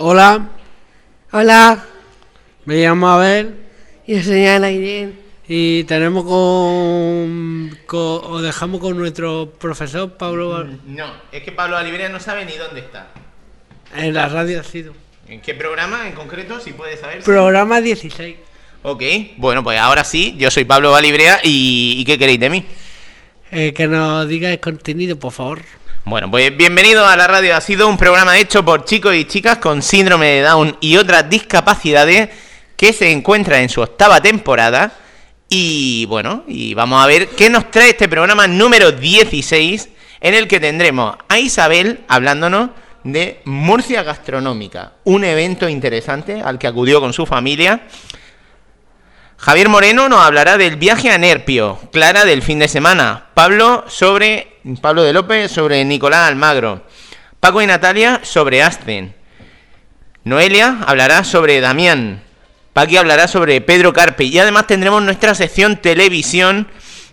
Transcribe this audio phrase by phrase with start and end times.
[0.00, 0.48] Hola,
[1.32, 1.84] Hola,
[2.64, 3.54] me llamo Abel
[4.06, 5.12] yo soy Ana Irene.
[5.48, 11.76] y tenemos con, con- os dejamos con nuestro profesor Pablo Val- No, es que Pablo
[11.76, 13.08] Alibrea no sabe ni dónde está.
[13.96, 14.94] en la radio ha sido.
[15.26, 16.58] ¿En qué programa en concreto?
[16.60, 17.22] Si puede saber.
[17.22, 18.36] Programa 16.
[18.84, 19.02] Ok,
[19.36, 22.64] bueno, pues ahora sí, yo soy Pablo Valibrea y, ¿y qué queréis de mí?
[23.50, 25.62] Eh, que nos diga el contenido, por favor.
[26.08, 27.54] Bueno, pues bienvenido a la radio.
[27.54, 31.28] Ha sido un programa hecho por chicos y chicas con síndrome de Down y otras
[31.28, 32.30] discapacidades
[32.78, 34.90] que se encuentra en su octava temporada.
[35.50, 39.90] Y bueno, y vamos a ver qué nos trae este programa número 16
[40.22, 42.70] en el que tendremos a Isabel hablándonos
[43.04, 47.82] de Murcia Gastronómica, un evento interesante al que acudió con su familia.
[49.40, 54.58] Javier Moreno nos hablará del viaje a Nerpio, Clara del fin de semana, Pablo sobre
[54.82, 56.82] Pablo de López sobre Nicolás Almagro,
[57.38, 59.14] Paco y Natalia sobre Aspen,
[60.24, 62.20] Noelia hablará sobre Damián,
[62.72, 64.24] Paqui hablará sobre Pedro Carpe.
[64.24, 66.66] Y además tendremos nuestra sección televisión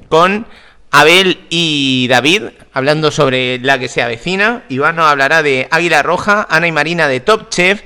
[0.10, 0.48] con
[0.89, 6.48] Abel y David hablando sobre la que se avecina, Iván nos hablará de Águila Roja,
[6.50, 7.84] Ana y Marina de Top Chef.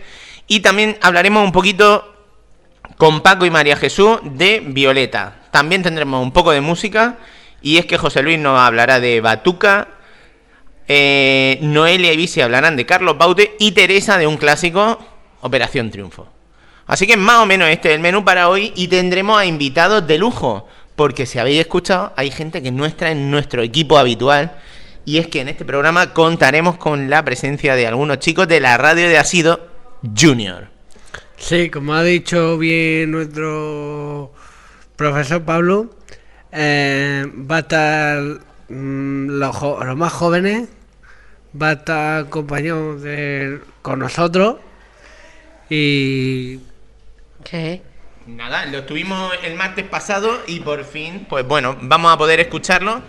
[0.48, 2.19] Y también hablaremos un poquito
[3.00, 5.38] con Paco y María Jesús de Violeta.
[5.52, 7.18] También tendremos un poco de música
[7.62, 9.88] y es que José Luis nos hablará de Batuca,
[10.86, 15.00] eh, Noelia y Visi hablarán de Carlos Baute y Teresa de un clásico,
[15.40, 16.28] Operación Triunfo.
[16.88, 20.06] Así que más o menos este es el menú para hoy y tendremos a invitados
[20.06, 24.58] de lujo, porque si habéis escuchado hay gente que no está en nuestro equipo habitual
[25.06, 28.76] y es que en este programa contaremos con la presencia de algunos chicos de la
[28.76, 29.70] radio de Asido
[30.04, 30.79] Junior.
[31.40, 34.32] Sí, como ha dicho bien nuestro
[34.96, 35.92] profesor Pablo,
[36.52, 38.22] eh, va a estar
[38.70, 40.70] mm, los, más jóvenes,
[41.62, 44.58] va a estar acompañado de, con nosotros
[45.70, 46.60] y
[47.44, 47.82] ¿Qué?
[48.26, 53.02] Nada, lo tuvimos el martes pasado y por fin, pues bueno, vamos a poder escucharlo.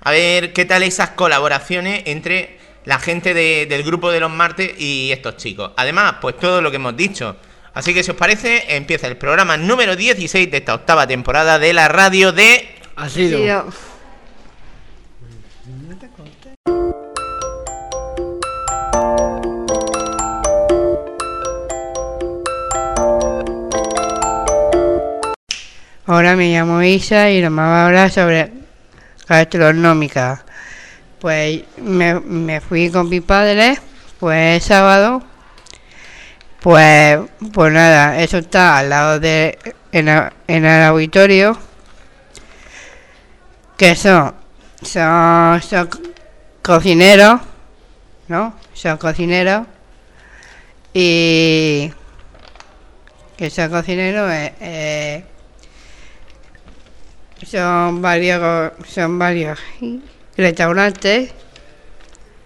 [0.00, 4.72] A ver qué tal esas colaboraciones entre la gente de- del grupo de los martes
[4.80, 5.72] y estos chicos.
[5.76, 7.36] Además, pues todo lo que hemos dicho.
[7.74, 11.72] Así que si os parece, empieza el programa número 16 de esta octava temporada de
[11.72, 12.68] la radio de...
[12.96, 13.38] ha sido.
[26.04, 28.52] Ahora me llamo Isa y nos vamos a hablar sobre
[29.26, 30.44] gastronómica.
[31.20, 33.78] Pues me, me fui con mi padre,
[34.18, 35.22] pues sábado.
[36.62, 37.18] Pues,
[37.52, 39.58] pues nada, eso está al lado de,
[39.90, 40.08] en,
[40.64, 41.58] el auditorio,
[43.76, 44.32] que son,
[44.80, 45.90] son, son
[46.62, 47.40] cocineros,
[48.28, 48.54] ¿no?
[48.74, 49.66] Son cocineros
[50.94, 51.92] y
[53.36, 55.24] que son cocineros eh, eh,
[57.44, 59.58] son varios son varios
[60.36, 61.32] restaurantes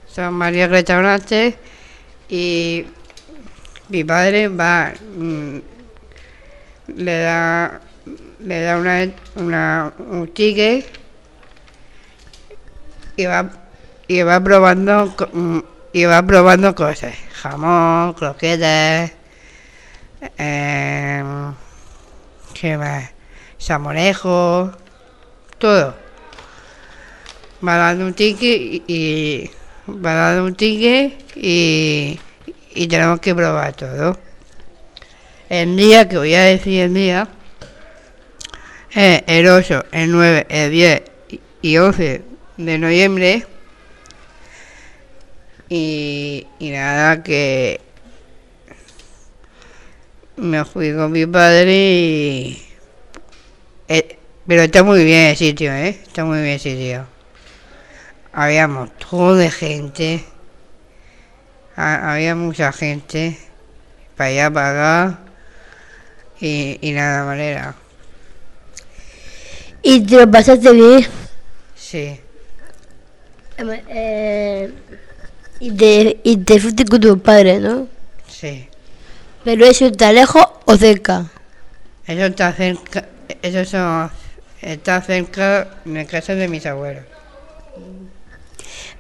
[0.07, 1.57] son varios restaurantes
[2.29, 2.87] y
[3.89, 5.59] mi padre va mm,
[6.97, 7.81] le da
[8.41, 10.87] le da una, una un ticket
[13.17, 13.51] y va
[14.09, 15.59] y va probando mm,
[15.93, 17.15] y va probando cosas.
[17.43, 19.13] Jamón croquetas
[20.39, 21.25] eh,
[22.55, 23.11] qué más
[23.59, 24.73] salmorejo
[25.59, 25.95] todo.
[27.67, 29.51] Va dando un ticket y, y
[29.89, 32.21] va dando un ticket y,
[32.77, 34.19] y tenemos que probar todo
[35.49, 37.29] el día que voy a decir el día
[38.91, 42.23] es el 8, el 9, el 10 y- y 11
[42.57, 43.47] de noviembre
[45.69, 47.81] y, y nada que
[50.37, 52.63] me fui con mi padre y
[53.89, 55.89] eh, pero está muy bien el sitio, ¿eh?
[55.89, 57.07] Está muy bien el sitio.
[58.33, 60.25] Había un montón de gente.
[61.77, 63.39] Ha- había mucha gente.
[64.17, 64.71] Para allá, para
[65.05, 65.19] acá.
[66.41, 67.75] Y, y nada manera.
[69.83, 71.07] ¿Y te lo pasaste bien?
[71.77, 72.21] Sí.
[73.59, 74.73] Eh,
[75.61, 77.89] y, te, y te fuiste con tu padre, ¿no?
[78.29, 78.69] Sí.
[79.45, 81.27] Pero eso está lejos o cerca.
[82.07, 83.07] Eso está cerca.
[83.43, 83.61] Eso
[84.61, 87.05] está cerca de casa de mis abuelos.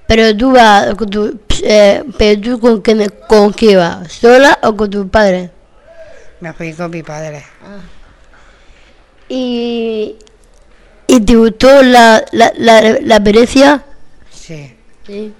[0.08, 1.41] Pero tú vas con tu...
[1.62, 5.50] eh, pero tú con, quién, con quién vas, ¿sola o con tu padre?
[6.41, 7.44] Me fui con mi padre.
[9.29, 10.14] ¿Y,
[11.08, 13.85] y te gustó la, la, la, la experiencia?
[14.31, 14.73] Sí.
[15.06, 15.32] Sí.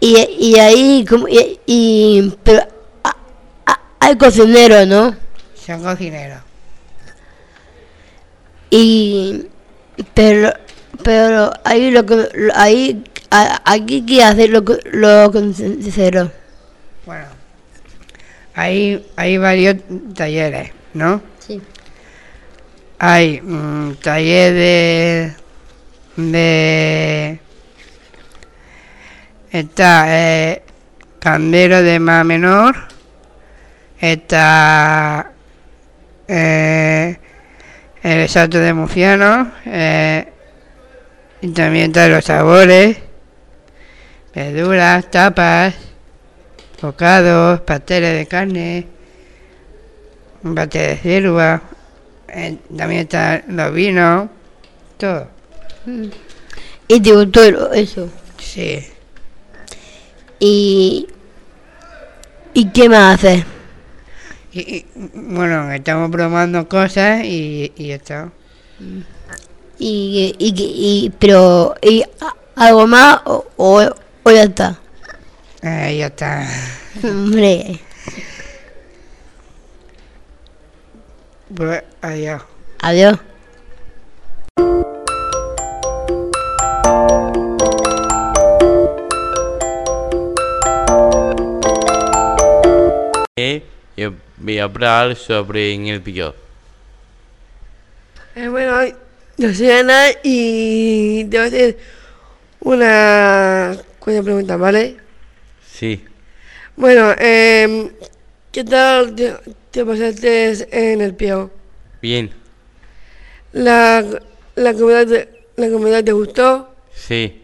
[0.00, 2.62] y, y ahí, como, y, y- pero
[3.04, 3.16] ah,
[3.66, 5.14] ah, hay cocinero, ¿no?
[5.54, 6.40] Son cocineros.
[8.70, 9.46] Y,
[10.14, 10.52] pero,
[11.02, 13.04] pero ahí lo que, ahí,
[13.64, 16.30] aquí qué hace lo, que- lo cocinero.
[17.06, 17.26] Bueno,
[18.54, 19.76] hay, hay varios
[20.14, 21.22] talleres, ¿no?
[21.38, 21.60] Sí.
[22.98, 23.40] Hay
[24.02, 25.32] taller de,
[26.16, 27.40] de...
[29.50, 30.62] Está eh,
[31.20, 32.76] candero de más menor.
[34.00, 35.32] Está
[36.26, 37.16] eh,
[38.02, 39.50] el salto de murciano.
[39.64, 40.32] eh,
[41.40, 42.98] y también están los sabores.
[44.34, 45.74] Verduras, tapas,
[46.80, 48.86] bocados, pasteles de carne,
[50.42, 51.62] un bate de cierva.
[52.28, 54.28] eh, también están los vinos.
[54.96, 55.28] Todo.
[56.86, 58.08] Y te gustó eso.
[58.38, 58.84] Sí.
[60.38, 61.08] Y,
[62.54, 63.44] ¿y qué más haces?
[64.52, 68.32] Y, y, bueno, estamos probando cosas y, y esto.
[69.78, 70.52] Y, y,
[71.06, 72.02] y- pero, ¿y
[72.56, 73.80] algo más o, o,
[74.24, 74.78] o ya está?
[75.62, 76.46] Eh, ya está.
[77.02, 77.80] Hombre,
[81.54, 82.42] Pues adiós.
[82.80, 83.18] adiós.
[93.36, 93.62] Eh,
[93.96, 96.34] Yo voy a hablar sobre nervios.
[98.34, 98.76] Eh, bueno,
[99.38, 101.78] yo soy Ana y te voy a hacer
[102.60, 104.96] una cuatro preguntas, ¿vale?
[105.70, 106.04] Sí,
[106.76, 107.90] Bueno, eh,
[108.52, 109.34] ¿qué tal te,
[109.70, 111.50] te pasaste en el pío?
[112.02, 112.30] bien,
[113.52, 114.04] ¿La,
[114.56, 116.74] la, comida, te, ¿La comida te gustó?
[116.94, 117.42] sí,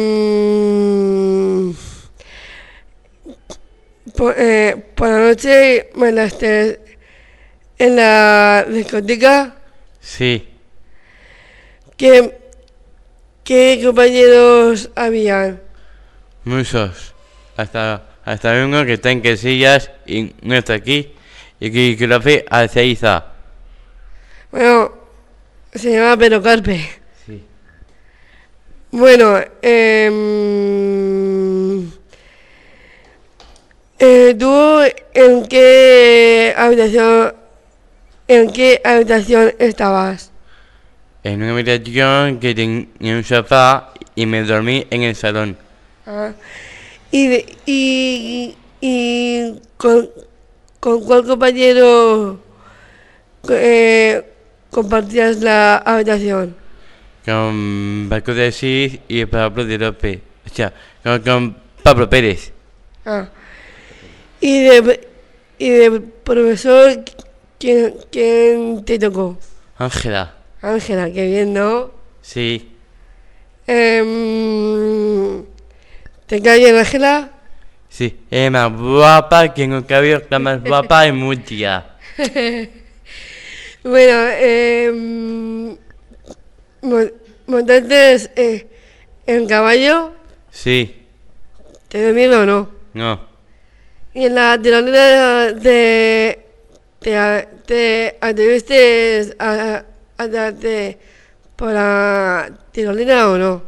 [0.00, 1.74] Em,
[4.16, 6.80] por, eh, por la noche bailaste
[7.78, 9.56] en la discoteca.
[10.00, 10.48] Sí.
[11.96, 12.38] ¿Qué,
[13.44, 15.60] qué compañeros habían?
[16.44, 17.14] Muchos.
[17.56, 21.12] Hasta, hasta uno que está en quesillas y no está aquí.
[21.60, 23.26] Y que, que lo hace a Seiza.
[24.50, 24.92] Bueno,
[25.72, 26.80] se llama Pedro Carpe.
[27.26, 27.44] Sí.
[28.90, 30.20] Bueno, em,
[33.98, 34.80] eh, ¿tú
[35.12, 37.34] en qué habitación,
[38.30, 40.30] en qué habitación estabas?
[41.24, 45.56] En una habitación que tenía un sofá y me dormí en el salón.
[46.06, 46.32] Ah,
[47.10, 50.08] ¿Y, de- y, y con,
[50.78, 52.40] con cuál compañero
[53.48, 54.22] eh,
[54.70, 56.54] compartías la habitación?
[57.24, 60.20] Con Paco de Asís y Pablo de López.
[60.50, 60.72] O sea,
[61.02, 62.52] con, con Pablo Pérez.
[63.04, 63.28] Ah.
[64.40, 65.08] ¿Y de,
[65.58, 67.02] y de profesor
[67.60, 69.38] quién, quién te tocó?
[69.78, 70.34] Ángela.
[70.62, 71.92] Ángela, qué bien, ¿no?
[72.22, 72.66] Sí,
[73.66, 75.44] Em,
[76.26, 77.30] ¿Te cae bien Ángela?
[77.88, 78.18] sí.
[78.30, 81.86] Es más guapa que un cabello la más guapa y muy tía.
[83.82, 84.14] Bueno,
[86.82, 87.12] mon-
[87.46, 88.66] ¿montaste eh,
[89.26, 90.12] en caballo?
[90.50, 91.06] Sí,
[91.88, 92.68] ¿Te dio miedo o no?
[92.92, 93.20] no.
[94.12, 96.49] ¿Y en la tirolina te,
[97.00, 99.84] te, te atreviste a,
[100.18, 100.98] a darte
[101.56, 103.62] por la tirolina o no?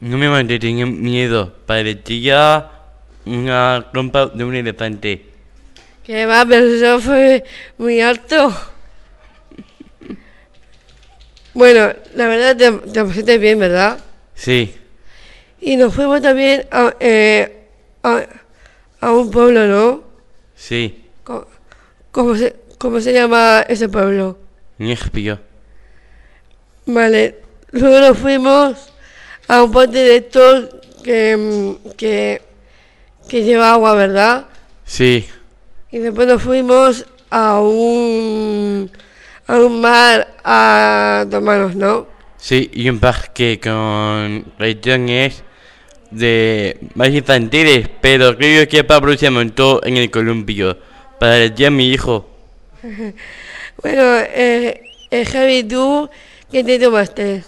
[0.00, 1.52] No me mandé, tenía miedo.
[1.66, 2.70] Parecía
[3.24, 5.26] una trompa de un elefante.
[6.04, 7.42] Que va, pero eso fue
[7.78, 8.52] muy alto.
[11.54, 13.98] Bueno, la verdad te, te bien, ¿verdad?
[14.34, 14.74] Sí,
[15.60, 17.68] Y nos fuimos también a, eh,
[18.02, 18.26] a,
[19.00, 20.04] a un pueblo, ¿no?
[20.56, 21.04] sí.
[21.22, 21.48] Co-
[22.14, 24.38] ¿Cómo se, ¿Cómo se llama ese pueblo?
[24.78, 25.40] Nervio.
[26.86, 27.40] Vale,
[27.72, 28.92] luego nos fuimos
[29.48, 30.68] a un puente de estos
[31.02, 32.40] que, mm, que,
[33.28, 34.46] que lleva agua, ¿verdad?
[34.84, 35.26] Sí,
[35.90, 38.88] Y después nos fuimos a un,
[39.48, 42.06] a un mar a tomarnos, ¿no?
[42.36, 42.70] sí.
[42.74, 45.42] Y un parque con regiones
[46.12, 47.88] de más infantiles.
[48.00, 50.78] Pero creo que Pablo se montó en el columpio.
[51.24, 52.28] Para el día mi hijo.
[53.82, 56.10] Bueno, eh, eh, Javi, ¿tú
[56.52, 57.42] qué te tomaste?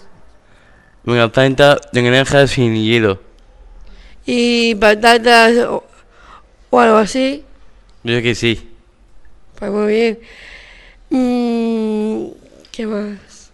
[1.04, 3.20] Una planta de naranja sin hielo.
[4.24, 5.84] ¿Y patatas o,
[6.70, 7.44] o algo así?
[8.02, 8.66] Creo que sí.
[9.58, 10.18] Pues muy bien.
[11.10, 12.28] Mm,
[12.72, 13.50] ¿Qué más?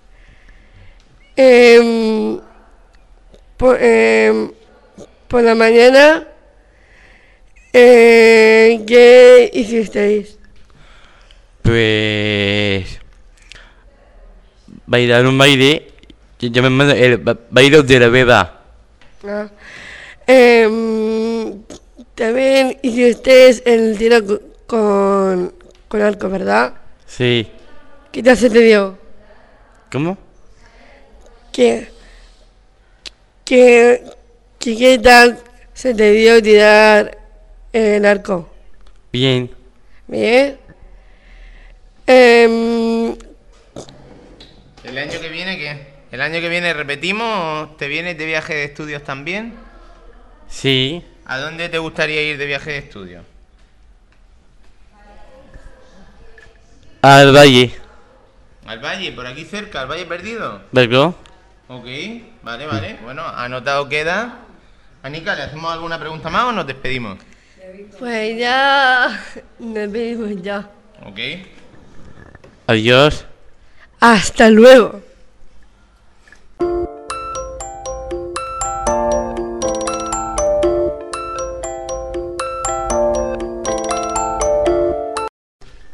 [1.34, 2.40] Em,
[3.56, 4.52] por, em,
[5.26, 6.28] por la mañana,
[7.72, 10.38] eh, ¿qué hicisteis?
[11.62, 12.98] Pues.
[14.86, 15.88] Bailar un baile.
[16.38, 18.60] que Llamamos el ba- baile de la beba.
[19.26, 19.48] Ah.
[20.26, 21.62] Em,
[22.14, 25.54] también hicisteis el tiro co- con,
[25.88, 26.74] con arco, ¿verdad?
[27.06, 27.46] Sí.
[28.10, 28.98] ¿Qué tal se te dio?
[29.90, 30.18] ¿Cómo?
[31.52, 31.88] ¿Qué,
[33.44, 34.02] qué,
[34.58, 35.38] qué, qué tal
[35.74, 37.18] se te dio tirar
[37.72, 38.52] el arco?
[39.12, 39.50] Bien.
[40.06, 40.58] Bien.
[42.06, 43.16] Em,
[44.84, 45.86] ¿El año que viene qué?
[46.10, 47.76] ¿El año que viene repetimos?
[47.76, 49.54] ¿Te vienes de viaje de estudios también?
[50.48, 51.02] Sí.
[51.24, 53.24] ¿A dónde te gustaría ir de viaje de estudios?
[57.00, 57.74] Al valle.
[58.66, 59.12] ¿Al valle?
[59.12, 59.80] ¿Por aquí cerca?
[59.80, 60.62] ¿Al valle perdido?
[60.72, 61.14] ¿Verdad?
[61.68, 61.86] Ok,
[62.42, 62.98] vale, vale.
[63.02, 64.40] Bueno, anotado queda.
[65.02, 67.18] Anika, ¿le hacemos alguna pregunta más o nos despedimos?
[67.98, 69.20] Pues ya
[69.58, 70.70] nos vemos ya.
[71.04, 71.18] Ok.
[72.66, 73.26] Adiós.
[74.00, 75.02] Hasta luego.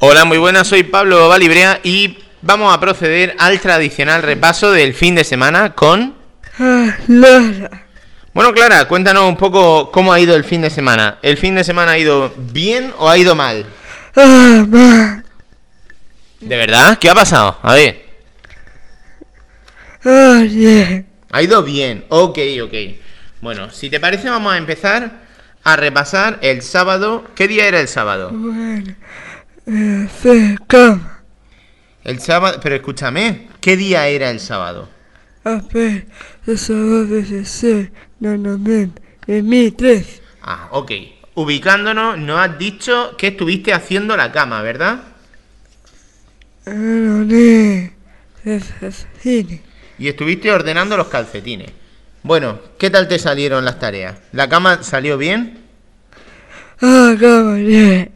[0.00, 5.14] Hola, muy buenas, soy Pablo Valibrea y vamos a proceder al tradicional repaso del fin
[5.16, 6.14] de semana con...
[6.58, 7.87] Ah, Laura.
[8.38, 11.18] Bueno, Clara, cuéntanos un poco cómo ha ido el fin de semana.
[11.22, 13.66] ¿El fin de semana ha ido bien o ha ido mal?
[14.14, 15.24] ¿De
[16.56, 16.96] verdad?
[17.00, 17.58] ¿Qué ha pasado?
[17.60, 18.06] A ver.
[20.04, 22.04] Ha ido bien.
[22.10, 22.74] Ok, ok.
[23.40, 25.10] Bueno, si te parece, vamos a empezar
[25.64, 27.24] a repasar el sábado.
[27.34, 28.30] ¿Qué día era el sábado?
[28.30, 28.94] Bueno,
[29.66, 30.08] el
[32.20, 32.60] sábado.
[32.62, 34.88] Pero escúchame, ¿qué día era el sábado?
[35.44, 36.06] A ver,
[36.46, 38.90] el sábado 16 no, no, no,
[39.26, 40.22] En mi tres.
[40.42, 40.92] Ah, ok.
[41.34, 45.04] Ubicándonos, no has dicho que estuviste haciendo la cama, ¿verdad?
[46.66, 47.90] No, no,
[48.80, 49.60] Calcetines.
[49.98, 51.70] Y estuviste ordenando los calcetines.
[52.22, 54.16] Bueno, ¿qué tal te salieron las tareas?
[54.32, 55.58] ¿La cama salió bien?
[56.80, 58.12] Ah, cama bien.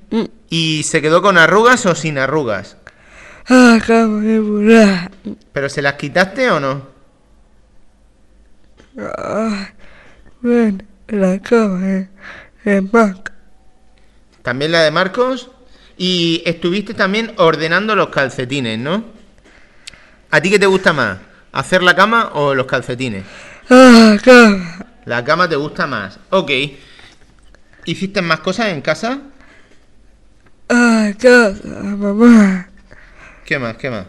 [0.48, 2.76] ¿Y se quedó con arrugas o sin arrugas?
[3.48, 5.10] Ah, cama bien.
[5.52, 6.88] ¿Pero se las quitaste o no?
[8.98, 9.68] Ah
[10.42, 12.08] bueno, la cama es,
[12.64, 13.32] es Mac.
[14.42, 15.50] También la de Marcos.
[15.96, 19.04] Y estuviste también ordenando los calcetines, ¿no?
[20.30, 21.18] ¿A ti qué te gusta más?
[21.52, 23.24] ¿Hacer la cama o los calcetines?
[23.70, 24.86] Ah, cama.
[25.04, 26.18] La cama te gusta más.
[26.30, 26.50] Ok.
[27.84, 29.20] ¿Hiciste más cosas en casa?
[30.68, 32.68] Ah, casa, mamá.
[33.44, 33.76] ¿Qué más?
[33.76, 34.06] ¿Qué más?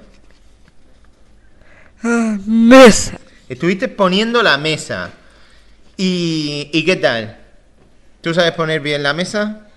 [2.03, 3.19] Ah, mesa.
[3.49, 5.11] Estuviste poniendo la mesa.
[5.97, 7.37] ¿Y, ¿y qué tal?
[8.21, 9.67] ¿Tú sabes poner bien la mesa?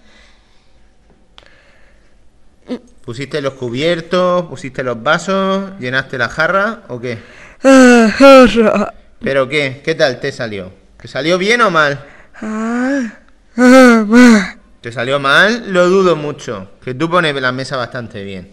[3.04, 4.46] ¿Pusiste los cubiertos?
[4.46, 5.78] ¿Pusiste los vasos?
[5.78, 6.82] ¿Llenaste la jarra?
[6.88, 7.18] ¿O qué?
[7.62, 8.94] Ah, jarra.
[9.20, 9.80] ¿Pero qué?
[9.84, 10.72] ¿Qué tal te salió?
[11.00, 12.04] ¿Te salió bien o mal?
[12.40, 13.12] Ah,
[13.56, 14.56] ah, ma.
[14.80, 15.72] ¿Te salió mal?
[15.72, 16.70] Lo dudo mucho.
[16.84, 18.50] Que tú pones la mesa bastante bien.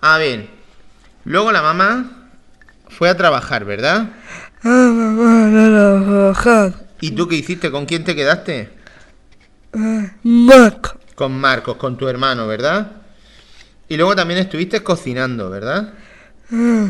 [0.00, 0.48] A ver.
[1.24, 2.28] Luego la mamá
[2.88, 4.10] fue a trabajar, ¿verdad?
[4.62, 4.90] Ah.
[7.00, 7.70] ¿Y tú qué hiciste?
[7.70, 8.68] ¿Con quién te quedaste?
[9.72, 10.98] Ah, Mac.
[11.14, 12.92] Con Marcos, con tu hermano, ¿verdad?
[13.88, 15.94] Y luego también estuviste cocinando, ¿verdad?
[16.52, 16.88] Ah,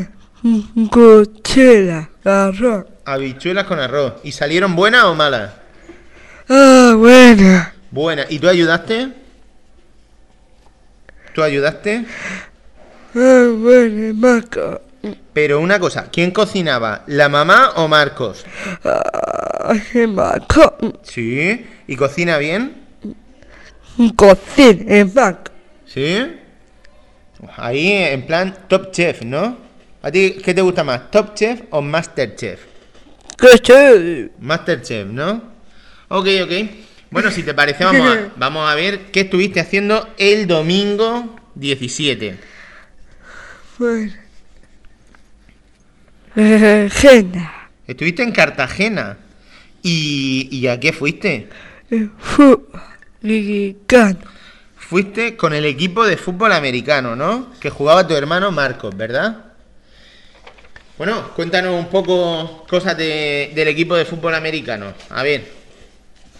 [0.89, 2.85] cochera, arroz.
[3.05, 4.15] Habichuelas con arroz.
[4.23, 5.53] ¿Y salieron buenas o malas?
[6.49, 7.73] Ah, buena.
[7.89, 8.29] Buenas.
[8.29, 9.13] ¿Y tú ayudaste?
[11.33, 12.05] ¿Tú ayudaste?
[13.15, 13.47] Ah,
[14.15, 14.59] Mac.
[15.33, 17.03] Pero una cosa, ¿quién cocinaba?
[17.07, 18.45] ¿La mamá o Marcos?
[20.07, 20.43] Mac.
[21.03, 21.65] Sí.
[21.87, 22.75] ¿Y cocina bien?
[24.15, 25.51] Cocina, en Mac.
[25.85, 26.37] ¿Sí?
[27.57, 29.57] Ahí en plan Top Chef, ¿no?
[30.03, 31.09] ¿A ti qué te gusta más?
[31.11, 32.61] ¿Top Chef o Master Chef?
[33.37, 34.29] Coche.
[34.39, 35.51] Master Chef, ¿no?
[36.09, 36.51] Ok, ok.
[37.09, 42.37] Bueno, si te parece, vamos a, vamos a ver qué estuviste haciendo el domingo 17.
[43.77, 44.20] Bueno.
[46.35, 47.69] Eh, Gena.
[47.87, 49.17] Estuviste en Cartagena.
[49.83, 51.49] ¿Y, ¿Y a qué fuiste?
[51.89, 52.69] Eh, Fútbol.
[54.77, 57.47] Fuiste con el equipo de fútbol americano, ¿no?
[57.59, 59.45] Que jugaba tu hermano Marcos, ¿verdad?
[60.97, 64.93] Bueno, cuéntanos un poco cosas de- del equipo de fútbol americano.
[65.09, 65.45] A ver,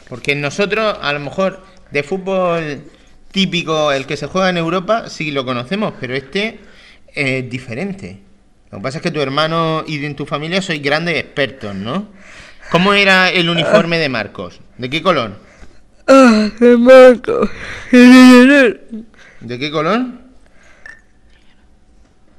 [0.10, 2.84] porque nosotros, a lo mejor, de fútbol
[3.32, 6.60] típico, el que se juega en Europa, sí lo conocemos, pero este
[7.14, 8.20] es diferente.
[8.72, 12.08] Lo que pasa es que tu hermano y en tu familia sois grandes expertos, ¿no?
[12.72, 14.62] ¿Cómo era el uniforme de Marcos?
[14.78, 15.38] ¿De qué color?
[16.08, 17.42] Ah, de Marco.
[17.44, 18.74] Ah,
[19.42, 20.06] ¿De qué color?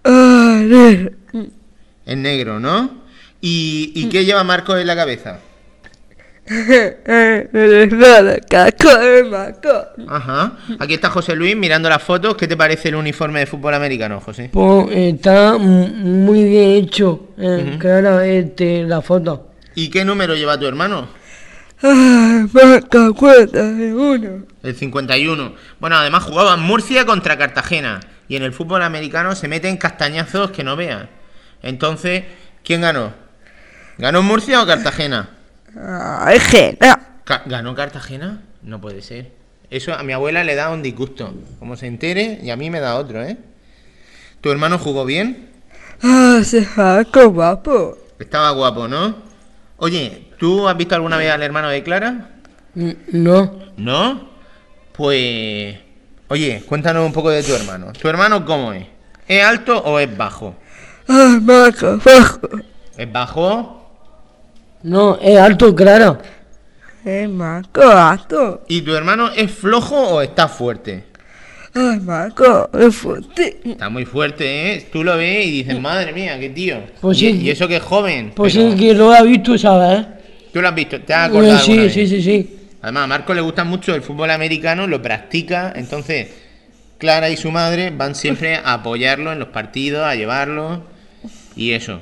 [0.05, 1.11] negro.
[2.07, 3.03] Es negro, ¿no?
[3.41, 5.39] ¿Y, y qué lleva Marcos en la cabeza?
[5.39, 6.32] Eh, nada, casco de Marco.
[10.09, 10.53] Ajá.
[10.79, 12.37] Aquí está José Luis mirando las fotos.
[12.37, 14.51] ¿Qué te parece el uniforme de fútbol americano, José?
[14.53, 19.51] Pues está mu- muy bien hecho, eh, claro, este, la foto.
[19.75, 21.09] ¿Y qué número lleva tu hermano?
[21.83, 22.45] Ah,
[23.95, 24.45] uno.
[24.63, 25.55] El 51.
[25.81, 28.01] Bueno, además jugaba en Murcia contra Cartagena.
[28.29, 31.07] Y en el fútbol americano se meten castañazos que no veas.
[31.63, 32.25] Entonces,
[32.65, 33.13] ¿quién ganó?
[33.99, 35.29] ¿Ganó Murcia o Cartagena?
[37.47, 38.43] ¿Ganó Cartagena?
[38.63, 39.33] No puede ser.
[39.71, 41.33] Eso a mi abuela le da un disgusto.
[41.59, 43.39] Como se entere, y a mí me da otro, ¿eh?
[44.41, 45.49] ¿Tu hermano jugó bien?
[46.03, 46.67] Ah, se
[47.29, 47.97] guapo.
[48.19, 49.15] Estaba guapo, ¿no?
[49.79, 52.31] Oye, ¿tú has visto alguna vez al hermano de Clara?
[52.75, 54.31] No, ¿No?
[54.93, 55.77] Pues...
[56.29, 57.93] Oye, cuéntanos un poco de tu hermano.
[57.93, 58.87] ¿Tu hermano cómo es?
[59.29, 60.55] ¿Es alto o es bajo?
[61.09, 62.41] Ah, Marco, bajo.
[62.97, 63.82] ¿Es bajo?
[64.83, 66.19] No, es alto, claro.
[67.05, 68.65] Eh, Marco, alto.
[68.69, 71.05] ¿Y tu hermano es flojo o está fuerte?
[71.75, 73.61] Ay, Marco, es fuerte.
[73.65, 74.89] Está muy fuerte, ¿eh?
[74.93, 76.77] Tú lo ves y dices, madre mía, qué tío.
[77.01, 77.41] Pues y, sí.
[77.43, 78.33] y eso que es joven.
[78.37, 80.07] Pues pero- sí que lo ha visto, ¿sabes?
[80.53, 82.59] Tú lo has visto, te has acordado Eh, sí, sí, sí, sí.
[82.83, 86.29] Además, a Marco le gusta mucho el fútbol americano, lo practica, entonces
[86.99, 90.85] Clara y su madre van siempre a apoyarlo en los partidos, a llevarlo
[91.57, 92.01] y eso.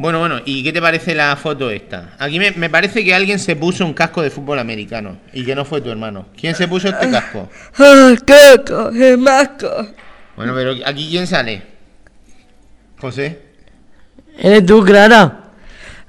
[0.00, 2.14] Bueno, bueno, ¿y qué te parece la foto esta?
[2.18, 5.54] Aquí me, me parece que alguien se puso un casco de fútbol americano y que
[5.54, 6.28] no fue tu hermano.
[6.34, 7.50] ¿Quién se puso este casco?
[7.78, 9.68] Ah, Coco, es Marco.
[10.36, 11.60] Bueno, pero aquí quién sale?
[12.98, 13.42] José.
[14.38, 15.50] Eres tú, Clara.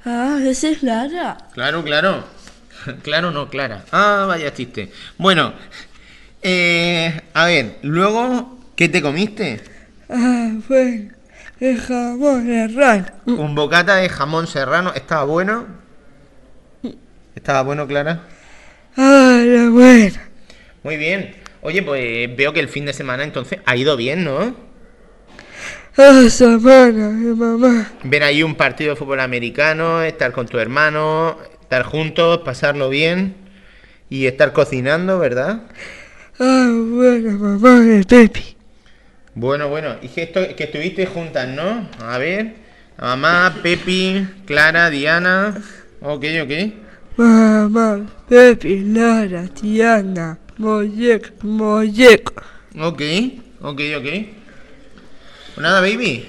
[0.06, 1.36] Ah, esa es Lara.
[1.52, 2.24] Claro, claro.
[3.02, 3.84] Claro, no, Clara.
[3.92, 4.90] Ah, vaya chiste.
[5.18, 5.52] Bueno,
[6.40, 9.60] eh, a ver, luego, ¿qué te comiste?
[10.08, 11.12] Ah, bueno,
[11.62, 13.04] el jamón es raro.
[13.26, 14.92] Un bocata de jamón serrano.
[14.96, 15.66] ¿Estaba bueno?
[17.36, 18.24] ¿Estaba bueno, Clara?
[18.96, 20.28] Ah, la buena.
[20.82, 21.36] Muy bien.
[21.60, 24.56] Oye, pues veo que el fin de semana entonces ha ido bien, ¿no?
[25.96, 27.92] Ah, semana, mi mamá.
[28.02, 33.36] Ver ahí un partido de fútbol americano, estar con tu hermano, estar juntos, pasarlo bien
[34.10, 35.62] y estar cocinando, ¿verdad?
[36.40, 38.51] Ah, bueno, mamá de Pepi.
[39.34, 41.88] Bueno, bueno, y que, esto, que estuviste juntas, ¿no?
[42.00, 42.54] A ver,
[42.98, 45.54] mamá, Pepi, Clara, Diana.
[46.02, 46.72] Ok, ok.
[47.16, 52.34] Mamá, Pepi, Lara, Tiana, Molleco, Molleco.
[52.78, 53.02] Ok,
[53.60, 54.08] ok, ok.
[55.54, 56.28] Pues nada, baby.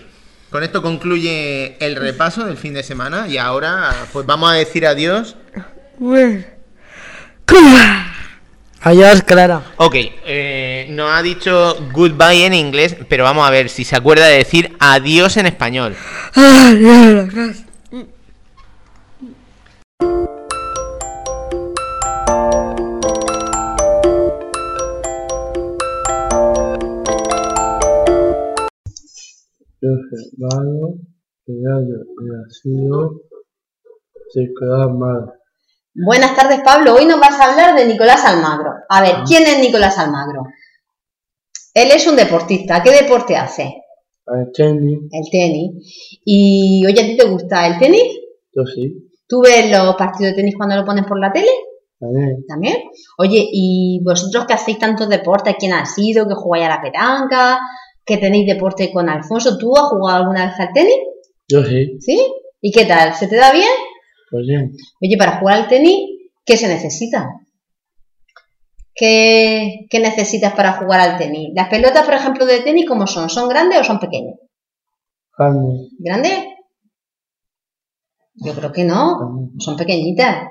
[0.50, 4.86] Con esto concluye el repaso del fin de semana y ahora pues vamos a decir
[4.86, 5.36] adiós.
[5.98, 6.44] Bueno.
[8.84, 8.92] ¡Cua!
[8.92, 9.64] Adiós, Clara.
[9.78, 14.28] Ok, eh, nos ha dicho goodbye en inglés, pero vamos a ver si se acuerda
[14.28, 15.96] de decir adiós en español.
[16.36, 17.66] Ah, ya la casa.
[29.80, 30.92] Los hermanos
[31.46, 33.22] Gerardo y Asilo
[34.30, 35.43] se quedan mal.
[35.96, 36.96] Buenas tardes, Pablo.
[36.96, 38.72] Hoy nos vas a hablar de Nicolás Almagro.
[38.90, 40.44] A ver, ¿quién es Nicolás Almagro?
[41.74, 42.82] Él es un deportista.
[42.82, 43.76] ¿Qué deporte hace?
[44.26, 46.20] Al tenis, El tenis.
[46.26, 48.04] Y oye, ¿a ti te gusta el tenis?
[48.56, 51.50] yo sí, ¿Tú ves los partidos de tenis cuando lo pones por la tele?
[52.00, 52.46] también.
[52.48, 52.76] También.
[53.18, 55.56] Oye, ¿y vosotros que hacéis tantos deportes?
[55.58, 56.28] ¿Quién ha sido?
[56.28, 57.60] ¿Que jugáis a la petanca?
[58.06, 59.58] ¿Que tenéis deporte con Alfonso?
[59.58, 60.96] ¿Tú has jugado alguna vez al tenis?
[61.48, 62.34] Yo sí, ¿Sí?
[62.62, 63.14] ¿Y qué tal?
[63.14, 63.70] ¿Se te da bien?
[64.34, 64.76] Pues bien.
[65.00, 66.10] Oye, para jugar al tenis,
[66.44, 67.30] ¿qué se necesita?
[68.96, 71.52] ¿Qué, qué necesitas para jugar al tenis?
[71.54, 73.30] Las pelotas, por ejemplo, de tenis, ¿cómo son?
[73.30, 74.40] ¿Son grandes o son pequeñas?
[75.38, 76.46] Carne, ¿Grandes?
[78.34, 80.48] Yo creo que no, son pequeñitas.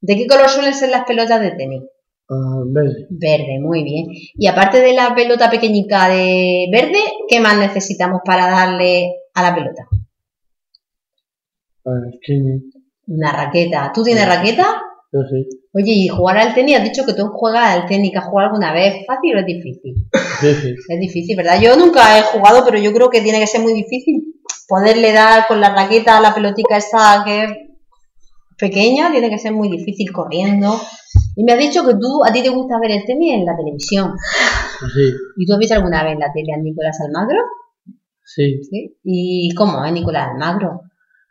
[0.00, 1.82] ¿De qué color suelen ser las pelotas de tenis?
[2.30, 4.06] ah, verde, Verde, muy bien.
[4.34, 9.54] Y aparte de la pelota pequeñica de verde, ¿qué más necesitamos para darle a la
[9.56, 9.88] pelota?
[12.24, 12.73] tenis,
[13.06, 13.92] Una raqueta.
[13.94, 14.82] ¿Tú tienes raqueta?
[15.12, 18.18] yo sí, Oye, y jugar al tenis, has dicho que tú juegas al tenis, que
[18.18, 19.04] has jugado alguna vez.
[19.06, 19.94] ¿Fácil o es difícil?
[20.40, 21.60] difícil, Es difícil, ¿verdad?
[21.60, 24.34] Yo nunca he jugado, pero yo creo que tiene que ser muy difícil
[24.68, 27.50] poderle dar con la raqueta a la pelotica esa que es
[28.58, 30.80] pequeña, tiene que ser muy difícil corriendo.
[31.36, 33.56] Y me has dicho que tú, a ti te gusta ver el tenis en la
[33.56, 34.14] televisión.
[34.94, 37.38] sí, ¿Y tú has visto alguna vez en la tele a Nicolás Almagro?
[38.24, 38.96] sí, ¿Sí?
[39.02, 40.82] ¿Y cómo es Nicolás Almagro?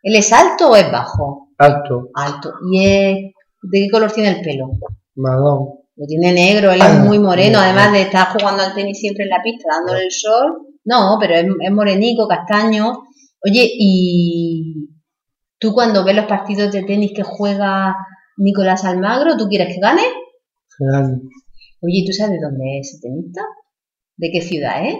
[0.01, 1.49] ¿Él es alto o es bajo?
[1.57, 2.53] Alto, Alto.
[2.71, 3.17] ¿Y es,
[3.61, 4.71] de qué color tiene el pelo?
[5.15, 5.79] marrón.
[5.95, 9.29] Lo tiene negro, él es muy moreno, además de estar jugando al tenis siempre en
[9.29, 10.67] la pista, dándole el sol.
[10.85, 13.03] No, pero es, es morenico, castaño.
[13.45, 14.89] Oye, y
[15.59, 17.95] tú cuando ves los partidos de tenis que juega
[18.37, 20.01] Nicolás Almagro, ¿tú quieres que gane?
[20.79, 21.21] Real.
[21.81, 23.41] Oye, ¿tú sabes de dónde es ese tenista?
[24.17, 24.95] ¿De qué ciudad es?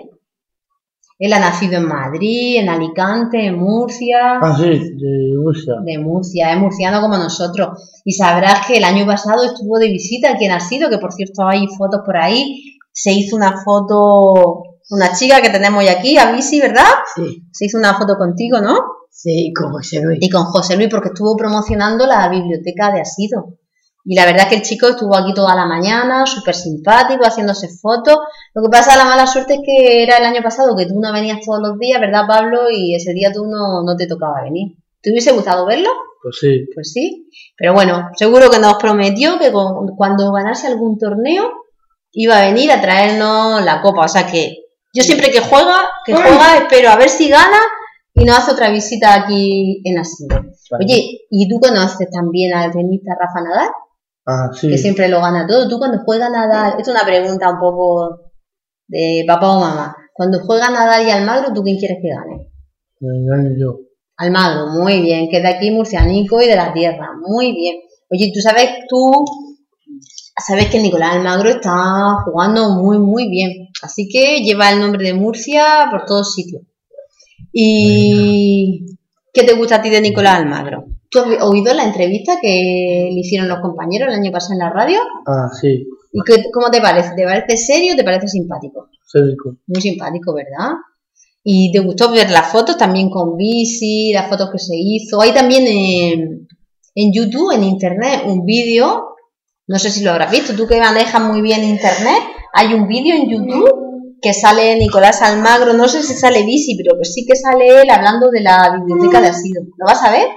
[1.25, 4.39] Él ha nacido en Madrid, en Alicante, en Murcia.
[4.41, 5.75] Ah, sí, de Rusia.
[5.86, 8.01] De Murcia, es murciano como nosotros.
[8.03, 11.47] Y sabrás que el año pasado estuvo de visita aquí en Asido, que por cierto
[11.47, 12.77] hay fotos por ahí.
[12.91, 16.91] Se hizo una foto, una chica que tenemos hoy aquí, a Visi, ¿verdad?
[17.15, 18.75] Sí, Se hizo una foto contigo, ¿no?
[19.09, 20.17] sí, como se ve.
[20.19, 23.59] Y con José Luis, porque estuvo promocionando la biblioteca de Asido.
[24.05, 27.69] Y la verdad es que el chico estuvo aquí toda la mañana, súper simpático, haciéndose
[27.81, 28.17] fotos.
[28.53, 31.13] Lo que pasa, la mala suerte es que era el año pasado que tú no
[31.13, 32.69] venías todos los días, ¿verdad, Pablo?
[32.69, 34.75] Y ese día tú no, no te tocaba venir.
[35.01, 35.89] ¿Te hubiese gustado verlo?
[36.21, 37.29] Pues sí, Pues sí.
[37.57, 41.51] Pero bueno, seguro que nos prometió que con- cuando ganase algún torneo
[42.11, 44.05] iba a venir a traernos la copa.
[44.05, 44.57] O sea que
[44.93, 47.57] yo siempre que juega, que juega, espero a ver si gana
[48.13, 50.35] y nos hace otra visita aquí en Asilo.
[50.71, 50.85] Vale.
[50.85, 53.69] Oye, ¿y tú conoces también al tenista Rafa Nadal?
[54.25, 55.67] Ah, sí, Que siempre lo gana todo.
[55.67, 56.75] ¿Tú cuando juega Nadal?
[56.79, 58.31] Es una pregunta un poco
[58.88, 59.95] de papá o mamá.
[60.13, 62.49] Cuando juega Nadal y Almagro, ¿tú quién quieres que gane?
[63.59, 63.79] yo.
[64.17, 67.77] Almagro, muy bien, que es de aquí murcianico y de la tierra, muy bien.
[68.09, 69.25] Oye, tú sabes, tú
[70.38, 75.15] sabes que Nicolás Almagro está jugando muy, muy bien, así que lleva el nombre de
[75.15, 76.62] Murcia por todos sitios.
[77.51, 78.86] ¿Y
[79.33, 80.86] qué te gusta a ti de Nicolás Almagro?
[81.13, 84.69] ¿Tú has oído la entrevista que le hicieron los compañeros el año pasado en la
[84.71, 84.99] radio?
[85.28, 87.12] Ah, sí, ¿Y qué- cómo te parece?
[87.15, 88.89] ¿Te parece serio o te parece simpático?
[89.12, 89.56] Cédrico.
[89.67, 90.73] Muy simpático, ¿verdad?
[91.43, 95.21] Y te gustó ver las fotos también con bici, las fotos que se hizo.
[95.21, 96.47] Hay también en,
[96.95, 99.15] en YouTube, en Internet, un vídeo,
[99.67, 102.21] no sé si lo habrás visto, tú que manejas muy bien Internet,
[102.54, 106.97] hay un vídeo en YouTube que sale Nicolás Almagro, no sé si sale bici, pero
[106.97, 109.63] que sí que sale él hablando de la biblioteca de Asido.
[109.78, 110.28] ¿Lo vas a ver?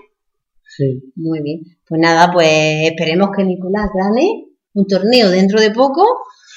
[0.77, 1.61] Sí, Muy bien.
[1.89, 6.05] Pues nada, pues esperemos que Nicolás gane un torneo dentro de poco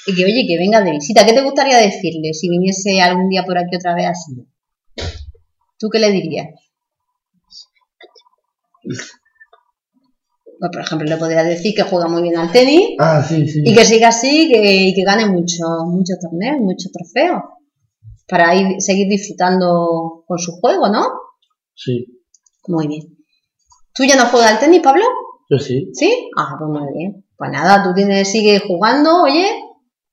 [0.06, 1.24] y que, oye, que venga de visita.
[1.24, 4.46] ¿Qué te gustaría decirle si viniese algún día por aquí otra vez así?
[5.78, 6.48] ¿Tú qué le dirías?
[8.82, 13.62] Pues, por ejemplo, le podrías decir que juega muy bien al tenis ah, sí, sí.
[13.64, 17.42] y que siga así que, y que gane muchos muchos torneos, muchos trofeos
[18.28, 21.06] para ir, seguir disfrutando con su juego, ¿no?
[21.74, 22.06] Sí,
[22.66, 23.19] Muy bien.
[23.94, 25.04] ¿Tú ya no juegas al tenis, Pablo?
[25.48, 25.90] yo sí.
[25.94, 26.30] ¿Sí?
[26.36, 27.24] Ah, pues muy bien.
[27.36, 29.46] Pues nada, tú tienes, sigue jugando, oye,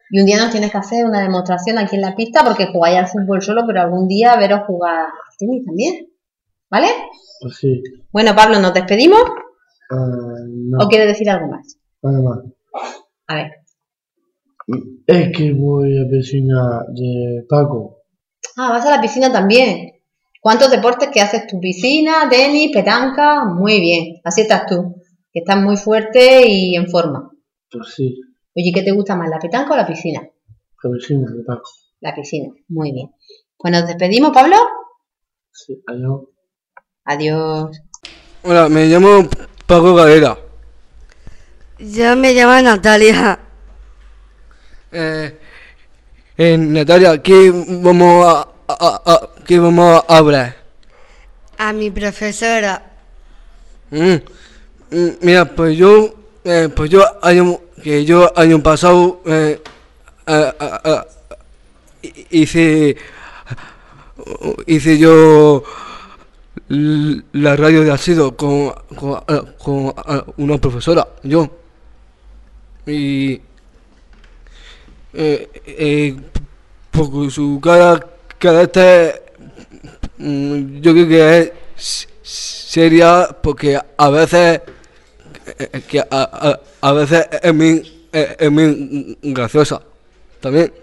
[0.10, 2.98] y un día nos tienes que hacer una demostración aquí en la pista porque jugáis
[2.98, 6.08] al fútbol solo, pero algún día veros jugar al tenis también.
[6.70, 6.88] ¿Vale?
[7.42, 7.82] Pues sí.
[8.12, 9.22] Bueno, Pablo, ¿nos despedimos
[9.90, 10.06] Ah,
[10.48, 11.78] no, o quieres decir algo más?
[12.02, 12.40] nada más.
[13.28, 13.52] A ver.
[15.06, 18.02] Es que voy a la piscina de Paco.
[18.58, 19.92] Ah, vas a la piscina también.
[20.48, 23.44] ¿Cuántos deportes que haces tu piscina, tenis, petanca?
[23.44, 24.96] Muy bien, así estás tú,
[25.34, 27.30] que estás muy fuerte y en forma.
[27.70, 28.22] Pues sí,
[28.56, 30.22] Oye, ¿qué te gusta más, la petanca o la piscina?
[30.22, 31.70] la piscina de Paco.
[32.00, 33.12] La piscina, muy bien.
[33.58, 34.56] Pues nos despedimos, Pablo.
[35.52, 36.22] Sí, adiós.
[37.04, 37.82] Adiós.
[38.44, 39.28] Hola, me llamo
[39.66, 40.38] Paco Galera.
[41.78, 43.38] Yo me llamo Natalia.
[44.94, 45.38] Eh,
[46.38, 47.52] eh, Natalia, ¿qué
[47.84, 50.56] vamos a, a- a- qué vamos a hablar?
[51.58, 52.84] A mi profesora.
[53.90, 54.16] Mm,
[54.92, 59.62] mm, mira, pues yo, eh, pues yo año, que yo año pasado eh,
[60.26, 61.08] a- a- a-
[62.30, 62.98] hice,
[64.68, 65.64] hice yo
[66.70, 69.22] la radio de Asido con, con,
[69.58, 69.94] con,
[70.36, 71.50] una profesora, yo.
[72.86, 73.42] Y
[75.14, 76.16] eh, eh,
[76.92, 78.06] por su cara,
[78.38, 79.27] carácter,
[80.18, 84.62] yo creo que es s- seria porque a veces
[85.60, 89.82] eh, que a, a, a veces es muy, es, muy graciosa
[90.42, 90.74] también.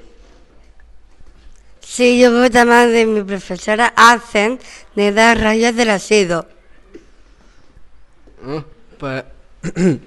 [1.81, 4.59] Sí, yo voy también de mi profesora Hacen
[4.97, 6.47] de dar rayas del asido.
[8.43, 8.65] ¿no?
[8.99, 9.25] Pues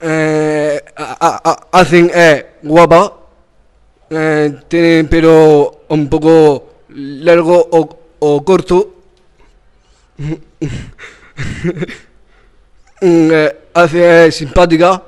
[0.00, 0.84] eh,
[1.72, 3.12] hacen eh, guapa,
[4.10, 8.94] eh, tiene pelo un poco largo o, o corto.
[13.00, 15.00] Mm, eh, hace simpática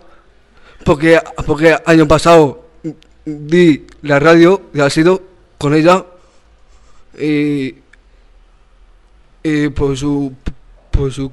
[0.84, 2.66] porque porque año pasado
[3.24, 5.20] vi la radio de sido
[5.58, 6.04] con ella
[7.18, 7.74] y
[9.42, 10.32] y por su
[10.92, 11.28] por su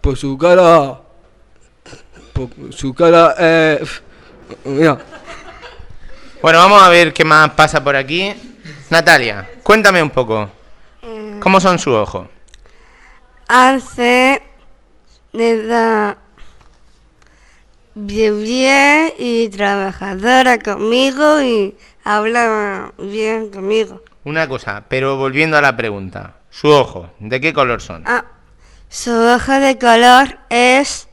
[0.00, 1.00] por su cara
[2.34, 3.82] por su cara eh,
[6.42, 8.32] Bueno, vamos a ver qué más pasa por aquí.
[8.88, 10.50] Natalia, cuéntame un poco.
[11.38, 12.28] ¿Cómo son sus ojos?
[13.46, 14.42] Hace
[15.34, 16.16] de da
[17.94, 24.02] bien, bien y trabajadora conmigo y habla bien conmigo.
[24.24, 26.36] Una cosa, pero volviendo a la pregunta.
[26.48, 28.02] Su ojo, ¿de qué color son?
[28.06, 28.24] Ah,
[28.88, 31.06] su hoja de color es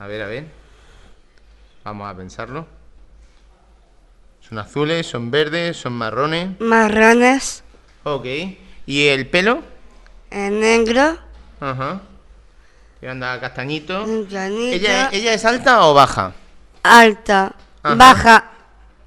[0.00, 0.44] A ver, a ver.
[1.84, 2.77] Vamos a pensarlo.
[4.48, 6.58] Son azules, son verdes, son marrones.
[6.60, 7.62] marrones,
[8.04, 8.24] Ok.
[8.86, 9.62] ¿Y el pelo?
[10.30, 11.18] en negro,
[11.60, 12.00] Ajá.
[13.00, 14.04] Que anda castañito.
[14.28, 16.32] planito, ¿Ella, ¿Ella es alta o baja?
[16.82, 17.94] alta, Ajá.
[17.94, 18.50] baja,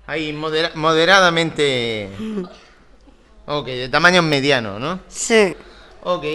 [0.08, 2.10] Ahí, modera- moderadamente.
[3.46, 5.00] Ok, de tamaño mediano, ¿no?
[5.08, 5.56] sí,
[6.04, 6.26] Ok.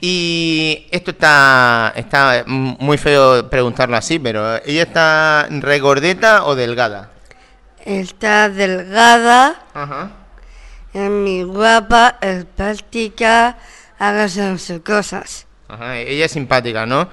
[0.00, 7.10] Y esto está, está muy feo preguntarlo así, pero ¿ella está regordeta o delgada?
[7.84, 10.10] Está delgada, Ajá.
[10.92, 13.58] es muy guapa, es práctica,
[13.98, 15.46] haga sus cosas.
[15.68, 17.08] Ajá, ella es simpática, ¿no?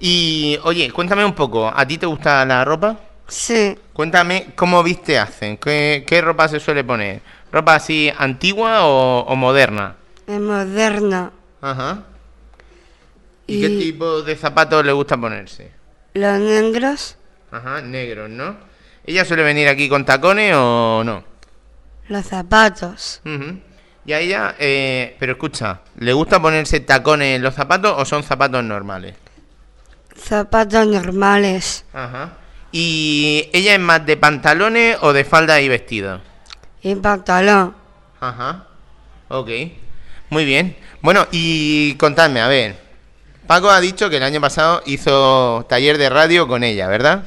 [0.00, 2.98] Y, oye, cuéntame un poco, ¿a ti te gusta la ropa?
[3.28, 7.22] Sí, Cuéntame cómo viste hacen, qué, qué ropa se suele poner.
[7.50, 9.96] ¿Ropa así antigua o, o moderna?
[10.26, 11.32] es moderna.
[11.60, 12.04] Ajá.
[13.46, 15.72] ¿Y, qué Y- tipo de zapatos le gusta ponerse?
[16.14, 17.16] Los negros,
[17.50, 18.56] Ajá, negros, ¿no?
[19.06, 21.24] ¿Ella suele venir aquí con tacones o no?
[22.08, 23.58] los zapatos, Ujú.
[24.04, 28.22] Y a ella, eh, pero escucha, ¿le gusta ponerse tacones en los zapatos o son
[28.22, 29.16] zapatos normales?
[30.16, 32.34] zapatos normales Ajá.
[32.72, 36.20] ¿Y ella es más de pantalones o de falda y vestido?
[36.82, 37.74] y pantalón.
[38.20, 38.66] Ajá.
[39.28, 39.50] Ok.
[40.30, 40.76] Muy bien.
[41.02, 42.76] Bueno, y contadme, a ver.
[43.46, 47.24] Paco ha dicho que el año pasado hizo taller de radio con ella, ¿verdad?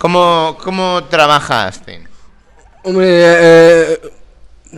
[0.00, 2.08] ¿Cómo, cómo trabajaste?
[2.84, 4.00] hombre eh,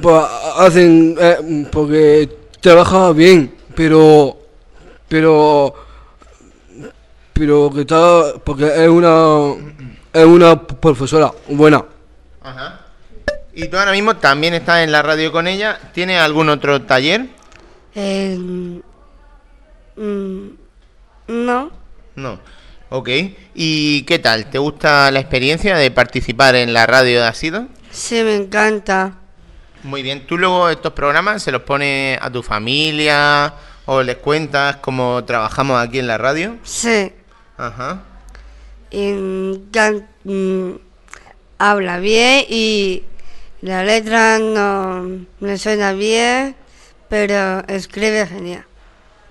[0.03, 0.25] pues
[0.57, 2.29] hacen eh, porque
[2.61, 4.37] trabaja bien pero
[5.07, 5.73] pero
[7.33, 9.55] pero que está porque es una
[10.13, 11.85] es una profesora buena
[12.43, 12.81] Ajá.
[13.55, 15.79] ¿Y tú ahora mismo también estás en la radio con ella?
[15.95, 17.29] ¿Tienes algún otro taller?
[17.95, 18.37] Eh,
[19.97, 20.49] mm,
[21.29, 21.71] no,
[22.17, 22.41] No.
[22.95, 23.09] Ok.
[23.55, 24.51] ¿Y qué tal?
[24.51, 27.67] ¿Te gusta la experiencia de participar en la radio de Asido?
[27.91, 29.15] sí me encanta.
[29.83, 30.27] Muy bien.
[30.27, 33.55] ¿Tú luego estos programas se los pones a tu familia
[33.87, 36.57] o les cuentas cómo trabajamos aquí en la radio?
[36.63, 37.13] Sí,
[37.57, 38.03] Ajá.
[38.91, 40.73] y can- mm,
[41.59, 43.05] habla bien y
[43.63, 46.55] la letra no me suena bien,
[47.09, 48.65] pero escribe genial.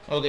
[0.10, 0.26] Ok.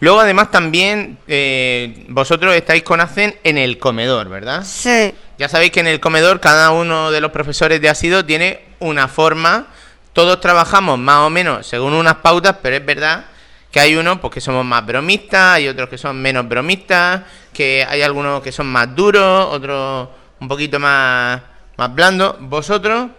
[0.00, 4.62] Luego además también eh, vosotros estáis con ACEN en el comedor, ¿verdad?
[4.64, 8.64] Sí, Ya sabéis que en el comedor cada uno de los profesores de ácido tiene
[8.80, 9.68] una forma.
[10.12, 13.24] Todos trabajamos más o menos según unas pautas, pero es verdad
[13.70, 17.84] que hay unos pues, que somos más bromistas, hay otros que son menos bromistas, que
[17.88, 20.08] hay algunos que son más duros, otros
[20.40, 21.40] un poquito más,
[21.76, 22.36] más blandos.
[22.38, 23.10] ¿Vosotros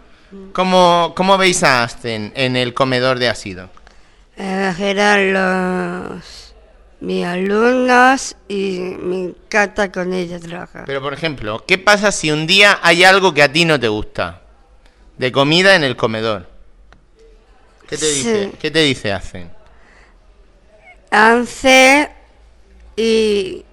[0.53, 3.69] cómo, cómo veis a Ascen en el comedor de ácido?
[4.37, 6.44] eran los
[6.99, 10.83] mis alumnos y me encanta con ella trabajar.
[10.85, 13.87] Pero por ejemplo, ¿qué pasa si un día hay algo que a ti no te
[13.87, 14.41] gusta?
[15.17, 16.47] De comida en el comedor.
[17.87, 18.17] ¿Qué te Sí.
[18.17, 18.51] dice?
[18.59, 19.49] ¿Qué te dice Ascen?
[21.11, 22.09] Hace
[22.95, 23.63] y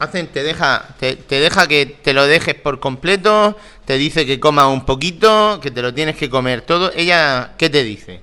[0.00, 4.38] Hacen, te deja, te, te deja que te lo dejes por completo, te dice que
[4.38, 6.92] comas un poquito, que te lo tienes que comer todo.
[6.94, 8.20] Ella, ¿qué te dice?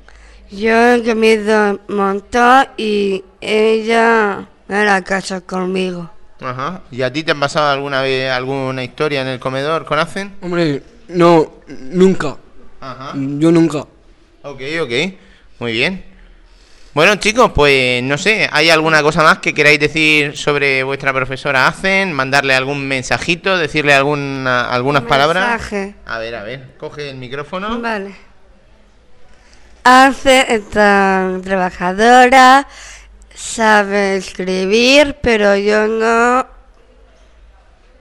[0.51, 6.09] Yo he comido un montón y ella me hará caso conmigo.
[6.41, 6.81] Ajá.
[6.91, 10.35] ¿Y a ti te ha pasado alguna vez alguna historia en el comedor con Hacen?
[10.41, 12.35] hombre no nunca
[12.81, 13.13] Ajá.
[13.15, 13.85] yo nunca
[14.41, 14.91] Ok, ok.
[15.59, 16.03] Muy bien.
[16.93, 21.67] Bueno, chicos, pues no sé, ¿hay alguna cosa más que queráis decir sobre vuestra profesora
[21.67, 22.13] Hacen?
[22.13, 23.57] ¿Mandarle algún mensajito?
[23.57, 25.49] ¿Decirle alguna, algunas Un palabras?
[25.49, 25.95] mensaje.
[26.05, 27.79] A ver, a ver, coge el micrófono.
[27.81, 28.15] Vale.
[29.87, 32.67] Hace es tan trabajadora,
[33.35, 36.47] sabe escribir, pero yo no.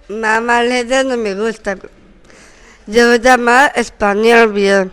[0.08, 1.76] Mamá letra no me gusta.
[2.86, 3.04] Yo
[3.38, 4.92] más español bien,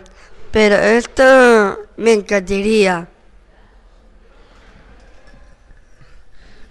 [0.50, 3.08] pero esto me encantaría.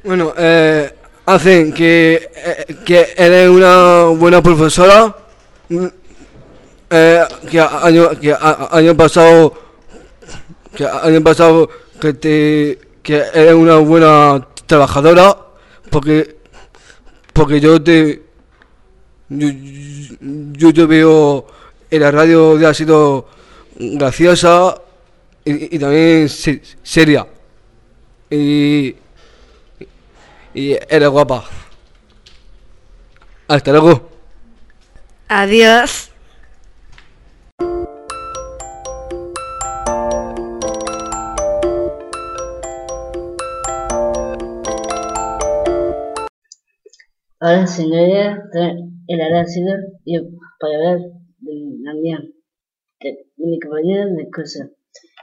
[0.04, 0.94] Bueno, eh,
[1.26, 5.16] hacen que, eh, que eres una buena profesora.
[5.70, 5.88] Mm,
[6.92, 9.71] eh, que año, que año pasado
[10.76, 15.38] que año pasado que te que eres una buena trabajadora
[15.90, 16.38] porque
[17.34, 18.22] porque yo te
[19.30, 19.48] yo,
[20.54, 21.48] yo te veo
[21.90, 23.28] en la radio de ha sido
[23.78, 24.76] graciosa
[25.44, 27.26] y, también se- seria.
[28.30, 28.96] Y
[30.54, 31.46] y eres guapa.
[33.48, 34.10] Hasta luego.
[35.28, 36.11] Adiós.
[47.44, 48.38] Ahora, señoría,
[49.08, 49.74] el arácido
[50.06, 50.16] y
[50.60, 51.00] para ver
[51.40, 52.20] de la mía,
[53.00, 54.70] de, mi compañera de cosas.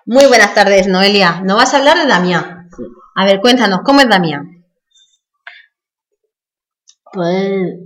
[0.04, 1.42] Muy buenas tardes, Noelia.
[1.42, 2.68] ¿No vas a hablar de Damián?
[3.14, 4.64] A ver, cuéntanos, ¿cómo es Damián?
[7.12, 7.76] Pues, de...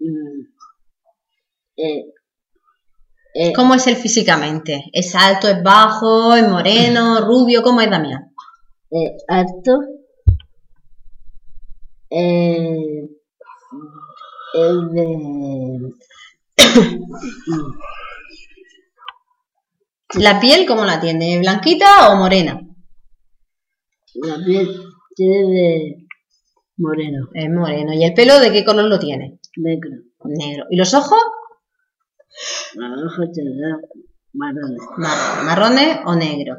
[0.00, 0.40] mm,
[1.76, 2.04] eh,
[3.34, 4.84] eh, ¿Cómo es él físicamente?
[4.94, 7.62] ¿Es alto, es bajo, es moreno, rubio?
[7.62, 8.32] ¿Cómo es Damián?
[8.90, 9.80] eh, alto,
[12.10, 13.08] eh,
[14.54, 15.92] el de...
[20.14, 21.38] ¿La piel cómo la tiene?
[21.38, 22.60] ¿Blanquita o morena?
[24.14, 24.68] La piel
[25.14, 26.06] tiene de
[26.78, 27.92] moreno, Es moreno.
[27.92, 29.38] ¿Y el pelo de qué color lo tiene?
[29.56, 29.90] negro,
[30.24, 30.64] Negro.
[30.70, 31.18] ¿Y los ojos?
[32.74, 33.28] los ojos
[34.32, 34.80] marrones.
[35.44, 36.58] ¿Marrones o negros?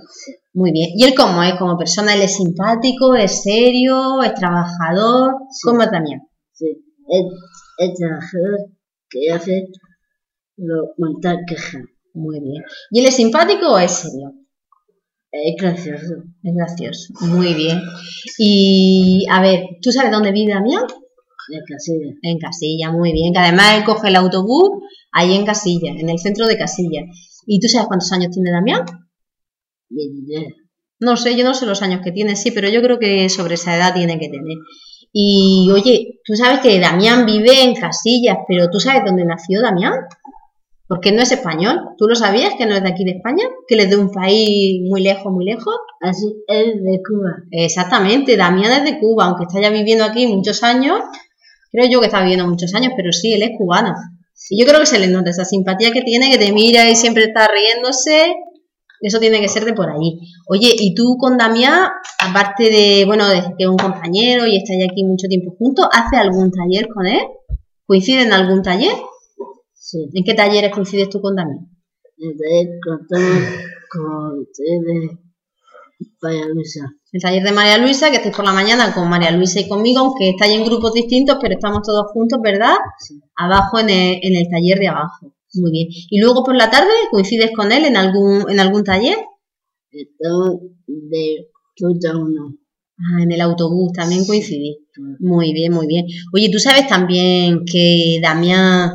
[0.53, 0.89] Muy bien.
[0.95, 1.55] ¿Y él cómo es?
[1.55, 2.13] ¿Como persona?
[2.13, 3.15] ¿Él es simpático?
[3.15, 4.21] ¿Es serio?
[4.23, 5.35] ¿Es trabajador?
[5.63, 6.21] ¿Cómo es Damián?
[6.53, 6.67] Sí,
[7.07, 7.25] el,
[7.77, 8.59] el trabajador
[9.09, 9.67] que hace
[10.57, 11.83] lo montar quejas.
[12.13, 12.63] Muy bien.
[12.91, 14.33] ¿Y él es simpático o es serio?
[15.31, 16.15] Es gracioso.
[16.43, 17.13] Es gracioso.
[17.21, 17.79] Muy bien.
[18.39, 20.83] Y a ver, ¿tú sabes dónde vive Damián?
[21.49, 22.13] De casilla.
[22.21, 23.33] En Casilla, muy bien.
[23.33, 24.69] Que además él coge el autobús
[25.11, 27.01] ahí en Casilla, en el centro de Casilla.
[27.51, 28.85] ¿Y tú sabes cuántos años tiene Damián?
[29.89, 30.53] 23.
[30.99, 33.55] No sé, yo no sé los años que tiene, sí, pero yo creo que sobre
[33.55, 34.57] esa edad tiene que tener.
[35.11, 39.93] Y oye, tú sabes que Damián vive en Casillas, pero ¿tú sabes dónde nació Damián?
[40.87, 41.95] Porque no es español.
[41.97, 43.45] ¿Tú lo sabías que no es de aquí de España?
[43.67, 45.75] ¿Que él es de un país muy lejos, muy lejos?
[46.01, 47.31] Así es de Cuba.
[47.49, 50.99] Exactamente, Damián es de Cuba, aunque está ya viviendo aquí muchos años.
[51.71, 53.95] Creo yo que está viviendo muchos años, pero sí, él es cubano.
[54.49, 56.95] Y yo creo que se le nota esa simpatía que tiene, que te mira y
[56.95, 58.35] siempre está riéndose.
[59.01, 60.19] Eso tiene que ser de por ahí.
[60.47, 64.83] Oye, y tú con Damián, aparte de, bueno, de que es un compañero y estáis
[64.89, 67.21] aquí mucho tiempo juntos, ¿hace algún taller con él?
[67.85, 68.91] ¿Coincide en algún taller?
[69.73, 70.09] Sí.
[70.13, 71.69] ¿En qué talleres coincides tú con Damián?
[72.17, 73.43] Entonces contamos
[73.89, 75.17] con ustedes de
[76.21, 76.98] María Luisa.
[77.11, 79.99] El taller de María Luisa, que estáis por la mañana con María Luisa y conmigo,
[79.99, 82.75] aunque estáis en grupos distintos, pero estamos todos juntos, ¿verdad?
[83.35, 85.33] Abajo en el, en el taller de abajo.
[85.55, 85.87] Muy bien.
[85.89, 89.17] Y luego por la tarde coincides con él en algún, en algún taller.
[89.91, 91.47] De
[91.81, 92.55] 1.
[92.97, 94.77] Ah, en el autobús también coincidís.
[95.19, 96.05] Muy bien, muy bien.
[96.33, 98.91] Oye, tú sabes también que Damián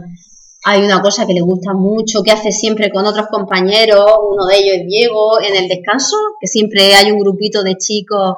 [0.67, 4.57] hay una cosa que le gusta mucho, que hace siempre con otros compañeros, uno de
[4.57, 8.35] ellos es Diego, en el descanso, que siempre hay un grupito de chicos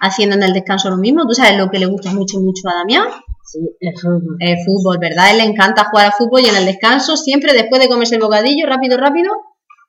[0.00, 1.26] haciendo en el descanso lo mismo.
[1.26, 3.08] ¿Tú sabes lo que le gusta mucho, mucho a Damián?
[3.44, 4.36] Sí, el fútbol.
[4.38, 5.32] El fútbol, ¿verdad?
[5.32, 8.22] Él le encanta jugar al fútbol y en el descanso, siempre después de comerse el
[8.22, 9.34] bocadillo, rápido, rápido,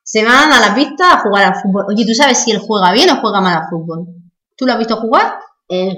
[0.02, 1.86] se van a la pista a jugar al fútbol.
[1.88, 4.08] Oye, ¿tú sabes si él juega bien o juega mal al fútbol?
[4.56, 5.36] ¿Tú lo has visto jugar?
[5.68, 5.96] Él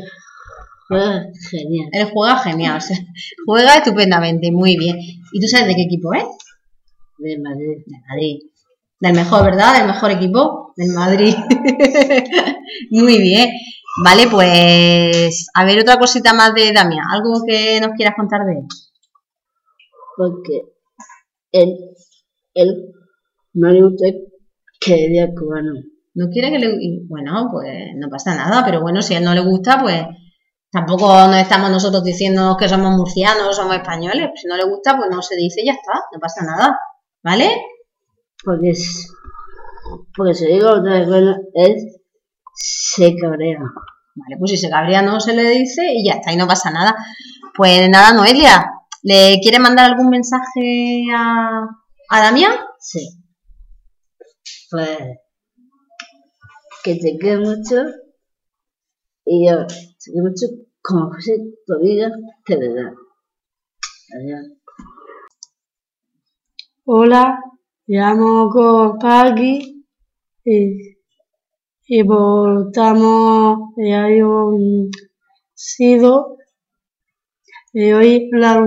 [0.89, 1.89] juega genial.
[1.93, 2.97] Él juega genial, o sea,
[3.47, 4.97] juega estupendamente, muy bien.
[4.99, 6.25] ¿Y tú sabes de qué equipo es?
[7.19, 7.83] De Madrid.
[7.87, 8.39] Del Madrid.
[9.01, 9.79] Del mejor, ¿verdad?
[9.79, 11.35] Del mejor equipo, del Madrid.
[12.91, 13.51] muy bien.
[14.03, 17.07] Vale, pues a ver otra cosita más de Damián.
[17.13, 18.67] ¿Algo que nos quieras contar de él?
[20.17, 20.63] Porque
[21.53, 21.77] él,
[22.55, 22.93] él
[23.53, 24.07] no le gusta
[24.81, 25.73] que diga cubano.
[26.15, 26.79] No quiere que le...
[27.09, 30.05] Bueno, pues no pasa nada, pero bueno, si a él no le gusta, pues
[30.75, 34.31] tampoco nos estamos nosotros diciendo que somos murcianos, somos españoles.
[34.35, 36.79] Si no le gusta, pues no se dice y ya está, no pasa nada.
[37.23, 37.49] ¿Vale?
[38.45, 39.09] Porque, es-
[40.17, 41.77] porque si digo otra bueno, él
[42.55, 43.59] se cabrea.
[44.17, 46.71] Vale, pues si se cabrea no se le dice y ya está, y no pasa
[46.71, 46.95] nada.
[47.57, 48.71] Pues nada, Noelia,
[49.03, 51.67] ¿le quiere mandar algún mensaje a,
[52.11, 52.53] a Damián?
[52.81, 53.21] Sí.
[54.71, 54.99] Pues
[56.83, 57.85] que te quiero mucho
[59.25, 60.47] y yo te quiero mucho
[60.83, 62.11] como José tu amiga
[62.45, 62.93] te verdad.
[64.17, 64.47] Adiós.
[66.85, 67.39] Hola,
[67.87, 69.87] me llamo Pagui
[70.45, 70.97] y,
[71.87, 74.91] y votamos y hay un
[75.55, 76.37] sido
[77.73, 78.61] y hoy bla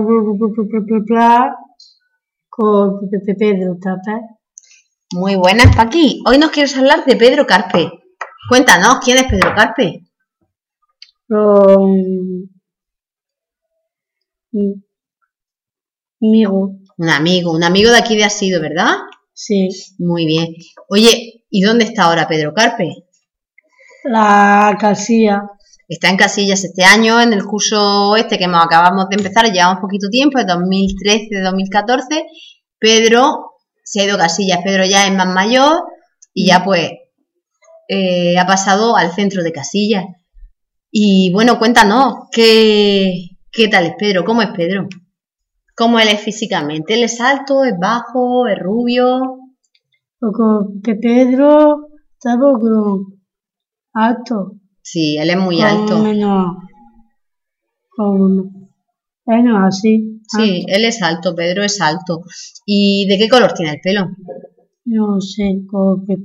[2.48, 4.20] con Pedro Tapé.
[5.14, 6.22] Muy buenas, Paqui.
[6.26, 7.90] Hoy nos quieres hablar de Pedro Carpe.
[8.50, 10.07] Cuéntanos, ¿quién es Pedro Carpe?
[11.30, 12.48] Um,
[16.20, 18.94] amigo, Un amigo, un amigo de aquí de Asido, ¿verdad?
[19.34, 19.68] sí.
[19.98, 20.54] Muy bien.
[20.88, 22.88] Oye, ¿y dónde está ahora Pedro Carpe?
[24.04, 25.42] La casilla,
[25.88, 30.08] Está en Casillas este año, en el curso este que acabamos de empezar, llevamos poquito
[30.10, 32.24] tiempo, es 2013-2014.
[32.78, 33.52] Pedro
[33.82, 35.84] se ha ido a Casillas, Pedro ya es más mayor
[36.34, 36.90] y ya pues
[37.88, 40.04] eh, ha pasado al centro de Casillas.
[40.90, 44.24] Y bueno, cuéntanos, ¿qué, qué tal es Pedro?
[44.24, 44.88] ¿Cómo es Pedro?
[45.76, 46.94] ¿Cómo él es físicamente?
[46.94, 49.38] ¿Él es alto, es bajo, es rubio?
[50.18, 53.12] poco que Pedro está poco
[53.92, 54.56] alto.
[54.82, 55.98] Sí, él es muy alto.
[55.98, 56.56] menos,
[57.90, 58.50] como
[59.26, 60.20] menos así.
[60.26, 62.22] Sí, él es alto, Pedro es alto.
[62.66, 64.10] ¿Y de qué color tiene el pelo?
[64.84, 66.16] No sé, como que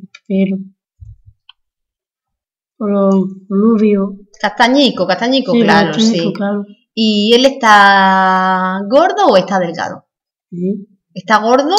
[3.49, 4.15] Rubio.
[4.39, 6.33] Castañico, castañico, Sí, claro, castañico, sí.
[6.33, 6.65] claro.
[6.93, 10.05] ¿Y él está gordo o está delgado?
[10.49, 10.87] Sí.
[11.13, 11.75] ¿Está gordo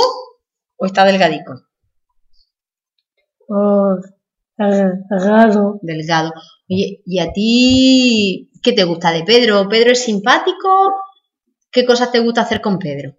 [0.76, 1.52] o está delgadico?
[3.48, 3.96] O
[4.58, 5.78] eh, raro.
[5.82, 6.32] Delgado.
[6.68, 9.68] Oye, ¿y a ti qué te gusta de Pedro?
[9.68, 10.92] ¿Pedro es simpático?
[11.70, 13.14] ¿Qué cosas te gusta hacer con Pedro?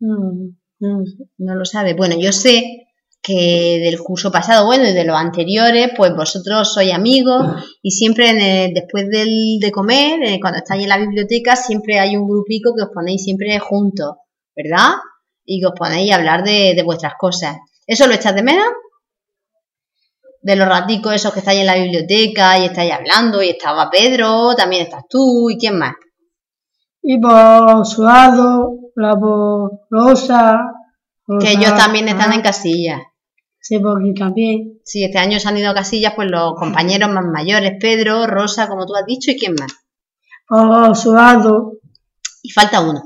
[0.00, 0.32] No,
[0.80, 1.24] no sé.
[1.38, 1.96] No lo sabes.
[1.96, 2.85] Bueno, yo sé
[3.26, 7.44] que del curso pasado, bueno, y de los anteriores, pues vosotros sois amigos
[7.82, 11.98] y siempre en el- después del, de comer, eh, cuando estáis en la biblioteca, siempre
[11.98, 14.10] hay un grupico que os ponéis siempre juntos,
[14.54, 14.94] ¿verdad?
[15.44, 17.56] Y que os ponéis a hablar de, de vuestras cosas.
[17.86, 18.68] ¿Eso lo echas de menos?
[20.42, 24.54] De los raticos esos que estáis en la biblioteca y estáis hablando y estaba Pedro,
[24.54, 25.94] también estás tú y quién más.
[27.02, 30.60] Y por suado, la por rosa.
[31.40, 33.00] Que ellos también están en casillas.
[33.66, 34.80] Sí, porque también.
[34.84, 38.68] Sí, este año se han ido a casillas pues los compañeros más mayores, Pedro, Rosa,
[38.68, 39.72] como tú has dicho, y quién más.
[40.46, 41.72] Por suado,
[42.44, 43.02] Y falta uno.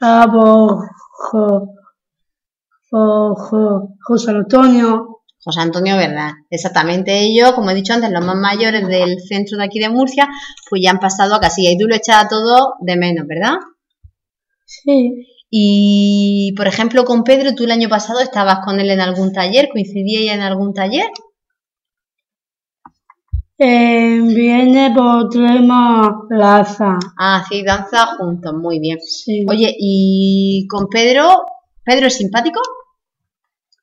[0.00, 0.88] Ah, por.
[2.90, 5.22] Jo, jo, José Antonio.
[5.42, 6.30] José Antonio, ¿verdad?
[6.48, 10.28] Exactamente ellos, como he dicho antes, los más mayores del centro de aquí de Murcia,
[10.70, 13.56] pues ya han pasado a casilla y tú lo echas a todo de menos, ¿verdad?
[14.66, 19.32] Sí, Y, por ejemplo, con Pedro, tú el año pasado estabas con él en algún
[19.32, 21.06] taller, coincidíais en algún taller.
[23.58, 26.98] eh, viene por Trema Plaza.
[27.18, 28.98] Ah, sí, danza juntos, muy bien.
[28.98, 31.44] Sí, Oye, y con Pedro,
[31.84, 32.60] ¿Pedro es simpático?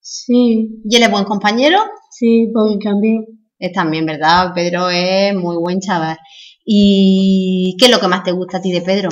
[0.01, 1.79] sí, ¿Y él es buen compañero?
[2.09, 3.25] sí, porque también.
[3.57, 4.53] Es también, ¿verdad?
[4.53, 6.17] Pedro es muy buen chaval.
[6.65, 9.09] ¿Y qué es lo que más te gusta a ti de Pedro?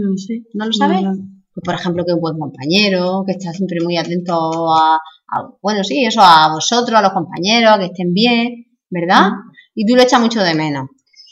[0.00, 0.34] No sé.
[0.54, 1.02] ¿No lo sabes?
[1.02, 1.12] No,
[1.54, 4.34] Pues, por ejemplo, que es un buen compañero, que está siempre muy atento
[4.74, 9.30] a, a- bueno, sí, eso, a vosotros, a los compañeros, a que estén bien, ¿verdad?
[9.74, 10.88] Y tú lo echas mucho de menos.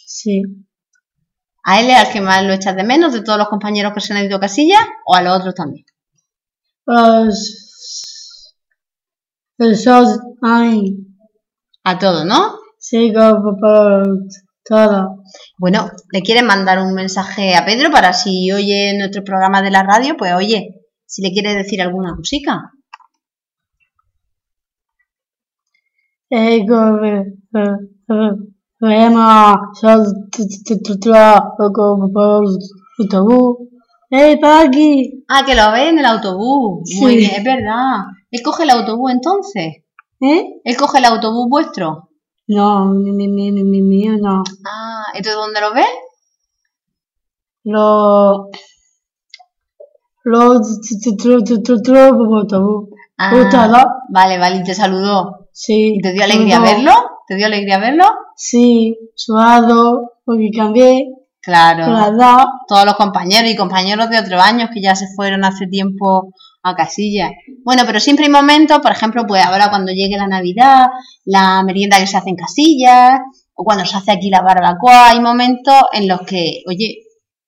[0.07, 0.43] Sí,
[1.65, 4.01] ¿A él es al que más lo echas de menos de todos los compañeros que
[4.01, 5.85] se han ido a casilla o a los otros también?
[6.87, 8.55] los.
[9.59, 10.19] Esos.
[10.43, 10.97] Ay,
[11.85, 12.59] A todos, ¿no?
[12.79, 13.57] sí, como
[14.65, 15.23] todo.
[15.59, 19.83] Bueno, ¿le quieres mandar un mensaje a Pedro para si oye nuestro programa de la
[19.83, 20.17] radio?
[20.17, 22.71] Pues oye, si le quieres decir alguna cosica.
[26.31, 27.01] Eh, como.
[28.81, 29.57] Vemos.
[29.81, 30.05] Son.
[31.75, 32.45] Como por
[32.99, 33.69] autobús.
[34.11, 35.25] ¡Ey, Paqui!
[35.29, 36.83] Ah, que lo ve en el autobús.
[37.01, 37.17] Muy Sí.
[37.19, 38.05] bien, es verdad.
[38.31, 39.85] ¿Él coge el autobús entonces?
[40.21, 40.45] ¿Eh?
[40.65, 42.11] ¿Él coge el autobús vuestro?
[42.55, 44.43] No, mi, mi, mi, mío no.
[44.67, 45.87] Ah, ¿entonces dónde lo ves?
[47.65, 48.51] Lo.
[50.25, 50.61] Lo.
[53.17, 53.31] Ah.
[54.11, 55.49] Vale, vale, y te saludó.
[55.53, 55.95] Sí.
[55.97, 56.67] ¿Y te dio alegría todo.
[56.67, 56.93] verlo?
[57.27, 58.05] ¿Te dio alegría verlo?
[58.37, 61.07] Sí, suado, porque cambié,
[61.41, 61.87] claro.
[62.69, 66.75] Todos los compañeros y compañeros de otros años que ya se fueron hace tiempo a
[66.75, 67.31] casilla.
[67.65, 70.87] Bueno, pero siempre hay momentos, por ejemplo, pues ahora cuando llegue la Navidad,
[71.25, 73.21] la merienda que se hace en casillas,
[73.55, 76.99] o cuando se hace aquí la barbacoa, hay momentos en los que, oye,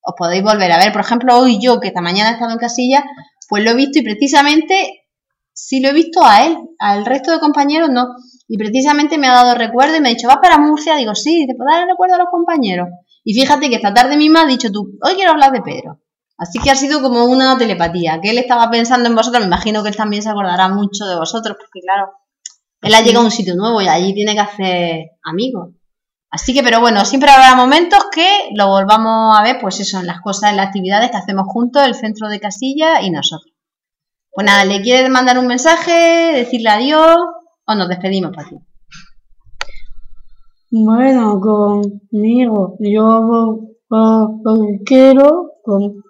[0.02, 0.92] os podéis volver a ver.
[0.92, 3.04] Por ejemplo, hoy yo, que esta mañana he estado en casilla,
[3.48, 5.04] pues lo he visto y precisamente
[5.52, 8.08] sí lo he visto a él, al resto de compañeros no.
[8.46, 10.96] Y precisamente me ha dado recuerdo y me ha dicho, ¿vas para Murcia?
[10.96, 12.88] Digo, sí, ¿te puedo dar el recuerdo a los compañeros?
[13.24, 16.00] Y fíjate que esta tarde misma has dicho tú, hoy quiero hablar de Pedro.
[16.36, 19.82] Así que ha sido como una telepatía, que él estaba pensando en vosotros, me imagino
[19.82, 22.12] que él también se acordará mucho de vosotros, porque claro,
[22.82, 25.70] él ha llegado a un sitio nuevo y allí tiene que hacer amigos.
[26.30, 28.26] Así que, pero bueno, siempre habrá momentos que
[28.56, 31.84] lo volvamos a ver, pues eso, en las cosas, en las actividades que hacemos juntos,
[31.86, 33.52] el centro de casilla y nosotros.
[34.32, 37.16] Pues nada, ¿le quieres mandar un mensaje, decirle adiós
[37.66, 38.56] o nos despedimos, Pati?
[40.72, 46.02] Bueno, conmigo, yo lo, lo- lo que quiero con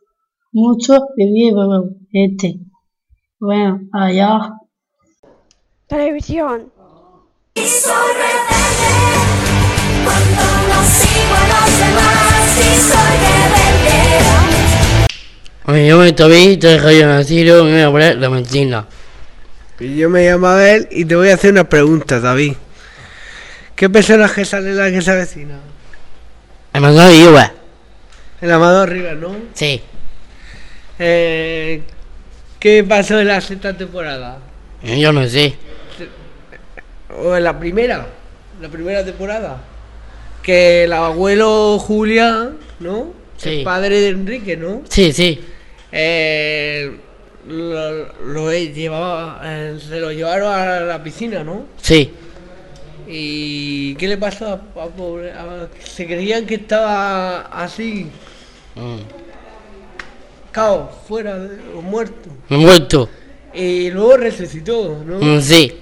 [0.55, 1.09] mucho
[2.13, 2.61] este.
[3.39, 4.53] Bueno, allá.
[5.87, 6.73] Televisión.
[7.55, 8.95] Y soy rebelde
[10.05, 12.57] cuando no sigo a los demás.
[12.57, 14.05] Y soy rebelde.
[15.67, 18.87] Oye, yo me Toby, te rayo nacido, me voy a poner la.
[19.81, 22.55] Y yo me llamo Abel y te voy a hacer una pregunta, David.
[23.75, 25.59] ¿Qué personaje sale en la que se avecina?
[26.73, 27.53] Me mandó igual.
[28.41, 29.35] El Amador Rivas, ¿no?
[29.55, 29.83] Sí.
[30.99, 31.83] Eh,
[32.59, 34.39] ¿Qué pasó en la sexta temporada?
[34.83, 35.55] Yo no sé.
[37.23, 38.07] ¿O en la primera?
[38.61, 39.61] La primera temporada.
[40.43, 43.13] Que el abuelo Julián, ¿no?
[43.37, 43.59] Sí.
[43.59, 44.83] El padre de Enrique, ¿no?
[44.89, 45.41] Sí, sí.
[45.93, 46.97] Eh,
[47.49, 51.67] lo, lo llevaba, eh, se lo llevaron a la piscina, ¿no?
[51.81, 52.11] Sí.
[53.07, 58.07] ¿Y qué le pasó a, a- se creían que estaba así,
[58.77, 59.24] Mm.
[60.55, 62.29] Cao, fuera, de- o muerto.
[62.49, 63.09] Muerto.
[63.53, 65.19] Y luego resucitó, ¿no?
[65.21, 65.73] Mm, Sí.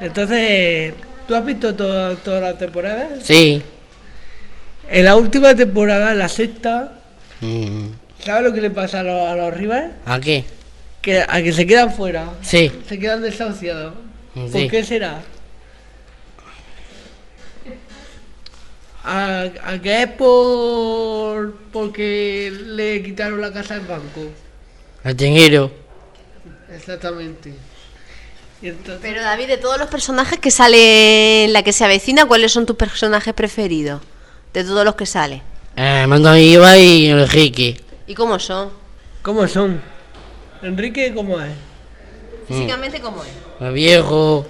[0.00, 0.94] Entonces,
[1.26, 3.08] ¿tú has visto toda, toda la temporada?
[3.22, 3.62] Sí.
[4.90, 6.92] En la última temporada, la sexta,
[7.40, 7.86] Mm.
[8.24, 9.90] ¿sabes lo que le pasa a los, a los rivales?
[10.04, 10.44] ¿A qué?
[11.00, 12.26] Que, a que se quedan fuera.
[12.42, 12.70] Sí.
[12.88, 13.94] Se quedan desahuciados.
[14.34, 14.40] Sí.
[14.52, 15.20] ¿Por qué será?
[19.04, 24.20] ¿A, a que es por porque le quitaron la casa al banco?
[25.04, 25.70] El dinero.
[26.74, 27.54] Exactamente.
[28.62, 32.52] Entonces- Pero David, de todos los personajes que sale en la que se avecina, ¿cuáles
[32.52, 34.02] son tus personajes preferidos?
[34.52, 35.42] De todos los que sale.
[35.76, 37.80] Eh, mando Iba y Enrique.
[38.06, 38.70] ¿Y cómo son?
[39.22, 39.80] ¿Cómo son?
[40.62, 41.52] Enrique, ¿cómo es?
[42.48, 43.30] Físicamente, ¿cómo es?
[43.60, 44.46] El viejo.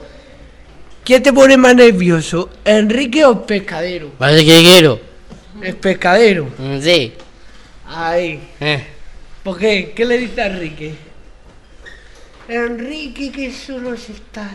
[1.04, 2.50] ¿Quién te pone más nervioso?
[2.64, 4.10] ¿Enrique o el pescadero?
[4.18, 5.00] Parece que quiero.
[5.62, 6.48] El pescadero.
[6.58, 7.12] Mm, Sí.
[7.86, 8.40] Ahí.
[8.60, 8.86] Eh.
[9.42, 9.92] ¿Por qué?
[9.96, 10.94] ¿Qué le dice a Enrique?
[12.48, 14.52] Enrique, que solo estás.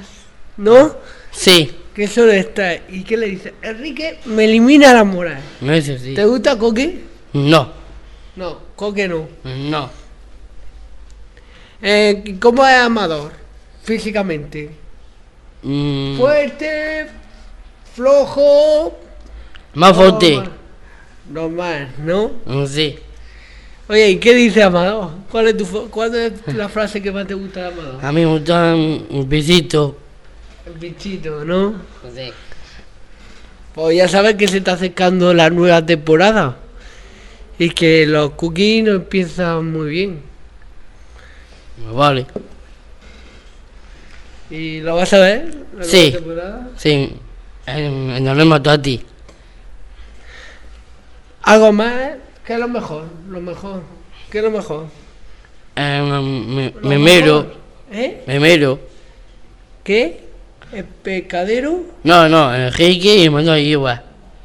[0.57, 0.95] ¿No?
[1.31, 1.71] Sí.
[1.93, 2.79] Que solo estás.
[2.89, 3.53] ¿Y qué le dice?
[3.61, 5.41] Enrique, me elimina la moral.
[5.61, 6.13] Eso sí.
[6.13, 7.01] ¿Te gusta Coque?
[7.33, 7.71] No.
[8.35, 9.27] No, Coque no.
[9.43, 9.89] No.
[11.81, 13.31] Eh, ¿Cómo es Amador?
[13.83, 14.69] Físicamente.
[15.67, 17.07] Mm, Fuerte,
[17.95, 18.95] flojo.
[19.73, 20.43] Más fuerte.
[21.29, 21.89] normal.
[22.03, 22.31] ¿no?
[22.45, 22.99] Mm, Sí.
[23.87, 25.11] Oye, ¿y qué dice Amador?
[25.31, 28.05] ¿Cuál es, tu, ¿Cuál es la frase que más te gusta de Amador?
[28.05, 29.97] A mí me gusta un besito.
[30.67, 31.73] El bichito, ¿no?
[32.15, 32.31] Sí.
[33.73, 36.57] Pues ya sabes que se está acercando la nueva temporada.
[37.59, 40.21] Y que los cookies no empiezan muy bien.
[41.93, 42.25] Vale.
[44.49, 45.55] ¿Y lo vas a ver?
[45.77, 46.11] la Sí.
[46.11, 46.69] temporada?
[46.77, 47.19] Sí.
[48.45, 49.01] Mató a ti.
[51.43, 51.93] Algo más,
[52.45, 53.05] ¿qué es lo mejor?
[53.29, 53.81] Lo mejor.
[54.29, 54.87] ¿Qué es lo mejor?
[55.75, 57.53] Eh, me, Lo me mero.
[57.91, 58.23] ¿Eh?
[58.27, 58.79] Me mero.
[59.83, 60.25] ¿Qué?
[60.71, 61.83] ¿El pescadero?
[62.03, 64.03] No, no, Enrique y mando Iba.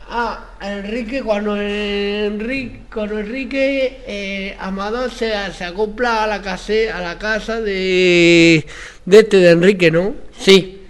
[0.09, 7.01] Ah, Enrique, cuando Enrique, cuando Enrique eh, Amador se, se acopla a la casa, a
[7.01, 8.67] la casa de,
[9.07, 10.15] de este, de Enrique, ¿no?
[10.39, 10.83] Sí.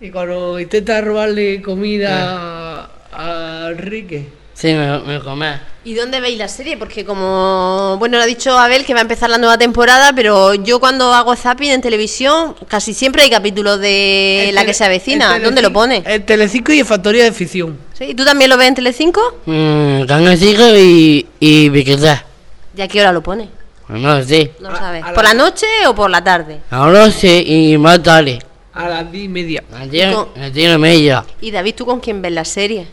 [0.00, 4.43] Y cuando intenta robarle comida a, a Enrique.
[4.64, 5.60] Sí, me, me comé.
[5.84, 6.78] ¿Y dónde veis la serie?
[6.78, 10.54] Porque como, bueno, lo ha dicho Abel que va a empezar la nueva temporada, pero
[10.54, 14.72] yo cuando hago zapping en televisión, casi siempre hay capítulos de El la tele- que
[14.72, 15.38] se avecina.
[15.38, 16.02] ¿Dónde lo pone?
[16.06, 17.78] En Telecinco y en Factoría de Ficción.
[17.92, 18.04] ¿Sí?
[18.04, 19.20] ¿Y tú también lo ves en Telecinco?
[19.44, 22.24] Mm, Canal y, y Viquetá.
[22.74, 23.50] ¿Y a qué hora lo pone?
[23.88, 24.52] No lo sé.
[24.60, 25.04] No lo sabes.
[25.14, 26.60] ¿Por la noche o por la tarde?
[26.70, 28.38] Ahora sé y más tarde.
[28.72, 29.62] A las diez y media.
[29.74, 29.90] A las
[30.54, 31.22] diez y media.
[31.42, 32.86] Y David, ¿tú con quién ves la serie?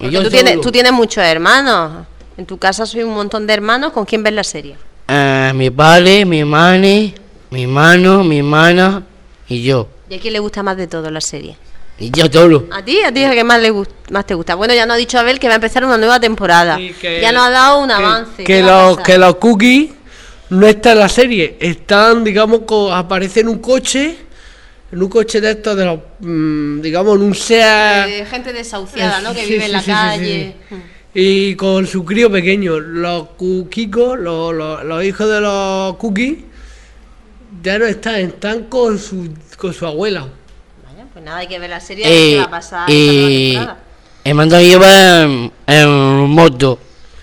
[0.00, 2.06] Yo tú, tienes, tú tienes muchos hermanos.
[2.36, 3.92] En tu casa soy un montón de hermanos.
[3.92, 4.76] ¿Con quién ves la serie?
[5.08, 7.14] Eh, mi padre, mi madre,
[7.50, 9.02] mi mano, mi hermana
[9.48, 9.88] y yo.
[10.08, 11.56] ¿Y a quién le gusta más de todo la serie?
[11.98, 12.64] Y yo solo.
[12.72, 13.00] ¿A ti?
[13.02, 13.72] ¿A ti es el que más, le
[14.10, 14.54] más te gusta?
[14.54, 16.78] Bueno, ya nos ha dicho Abel que va a empezar una nueva temporada.
[16.78, 18.36] que- ya nos ha dado un que- avance.
[18.38, 19.90] Que, ¿Qué va a los, que los cookies
[20.48, 21.56] no están en la serie.
[21.60, 22.62] Están, digamos,
[22.92, 24.16] aparecen en un coche.
[24.92, 26.00] En un coche de estos de los.
[26.20, 28.06] mm, digamos, en un SEA.
[28.06, 29.32] De gente desahuciada, ¿no?
[29.32, 30.56] Que Sí, vive sí, en la sí, sí, calle.
[31.14, 32.78] Y con su crío pequeño.
[32.80, 36.38] Los cuquicos, los, los, los hijos de los cookies,
[37.62, 40.28] ya no están, están con su, con su abuela.
[40.84, 43.78] Vaya, pues nada, hay que ver la serie Eh, va a pasar y temporada.
[44.24, 45.88] El mando lleva en, en
[46.30, 46.78] moto.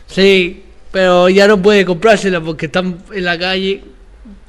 [0.07, 3.83] Sí, pero ya no puede comprársela porque están en la calle.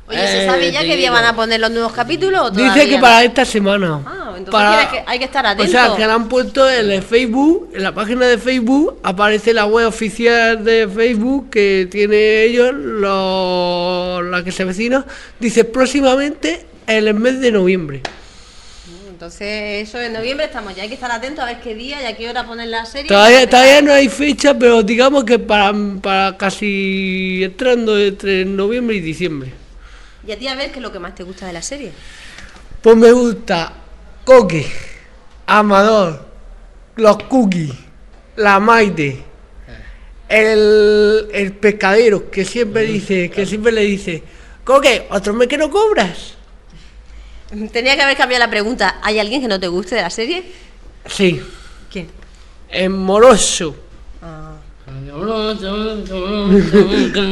[0.09, 2.89] Oye, ¿se sabe ya qué día van a poner los nuevos capítulos o todavía Dice
[2.89, 3.01] que no?
[3.03, 4.01] para esta semana.
[4.07, 5.71] Ah, entonces Para- quiere que- hay que estar O atentos.
[5.71, 9.87] sea, que han puesto en el Facebook, en la página de Facebook, aparece la web
[9.87, 15.05] oficial de Facebook que tiene ellos, lo- la que se avecina,
[15.39, 18.01] dice próximamente en el mes de noviembre.
[19.11, 20.85] Entonces, eso en noviembre estamos ya.
[20.85, 23.09] Hay que estar atentos a ver qué día y a qué hora ponen la serie.
[23.09, 29.01] Todavía, todavía no hay fecha, pero digamos que para, para casi entrando entre noviembre y
[29.01, 29.53] diciembre.
[30.29, 31.91] Y a ti a ver qué es lo que más te gusta de la serie.
[32.83, 33.73] Pues me gusta
[34.27, 34.71] Coque,
[35.47, 36.27] Amador,
[36.97, 37.73] los cookies,
[38.37, 39.25] la Maite,
[40.29, 44.23] el, el pescadero que siempre dice, que siempre le dice,
[44.65, 46.35] Coque, otro mes que no cobras.
[47.73, 48.99] Tenía que haber cambiado la pregunta.
[49.03, 50.45] ¿Hay alguien que no te guste de la serie?
[51.07, 51.41] Sí.
[51.91, 52.11] ¿Quién?
[52.69, 53.75] Es moroso.
[54.21, 54.57] Ah.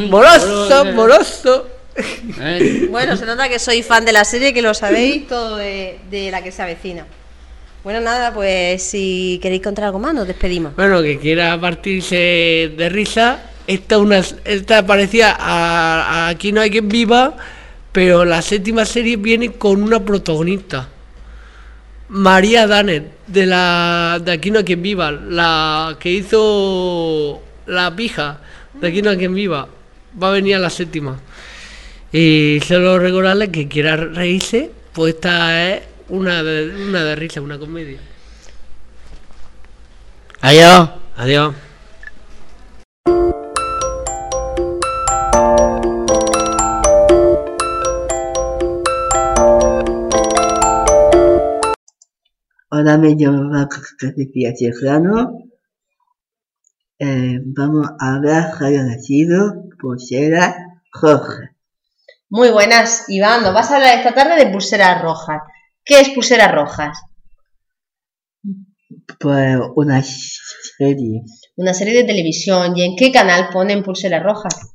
[0.08, 1.66] Moroso, moroso.
[2.90, 6.30] Bueno, se nota que soy fan de la serie, que lo sabéis todo de, de
[6.30, 7.06] la que se avecina.
[7.84, 10.74] Bueno, nada, pues si queréis contar algo más, nos despedimos.
[10.74, 13.44] Bueno, que quiera partirse de risa.
[13.66, 17.36] Esta, una, esta parecía a, a Aquí no hay quien viva,
[17.92, 20.88] pero la séptima serie viene con una protagonista.
[22.08, 28.40] María Danner, de la de Aquí no hay quien viva, la que hizo la pija
[28.74, 29.68] de Aquí no hay quien viva.
[30.20, 31.20] Va a venir a la séptima.
[32.18, 37.58] Y solo recordarle que quiera reírse, pues esta es una de, una de risa, una
[37.58, 37.98] comedia.
[40.40, 40.92] Adiós.
[41.16, 41.54] Adiós.
[52.70, 53.68] Ahora me llamo
[54.00, 55.38] Sofía Serrano.
[56.98, 61.55] Eh, vamos a hablar radio nacido, pulsera roja.
[62.28, 63.42] Muy buenas, Iván.
[63.42, 65.42] Nos vas a hablar esta tarde de pulseras rojas.
[65.84, 66.98] ¿Qué es pulseras rojas?
[69.20, 71.22] Pues una serie.
[71.56, 72.76] Una serie de televisión.
[72.76, 74.72] ¿Y en qué canal ponen pulseras rojas?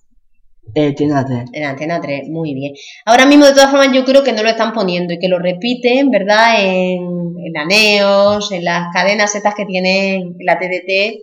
[0.74, 1.44] Eh, tiene nada.
[1.52, 2.74] En Antena 3, muy bien.
[3.06, 5.38] Ahora mismo, de todas formas, yo creo que no lo están poniendo y que lo
[5.38, 6.64] repiten, ¿verdad?
[6.64, 11.20] En, en la NEOS, en las cadenas estas que tienen la TDT,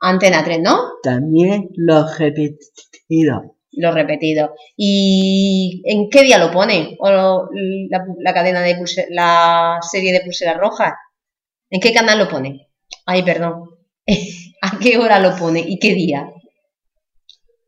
[0.00, 0.76] Antena 3, ¿no?
[1.02, 3.53] También los repetidos.
[3.76, 4.54] Lo repetido.
[4.76, 6.96] ¿Y en qué día lo ponen?
[6.98, 7.48] ¿O lo-
[7.90, 10.92] la, la cadena de pulse- la serie de pulseras rojas?
[11.70, 12.68] ¿En qué canal lo pone?
[13.06, 13.64] Ay, perdón.
[14.62, 16.26] ¿A qué hora lo pone y qué día?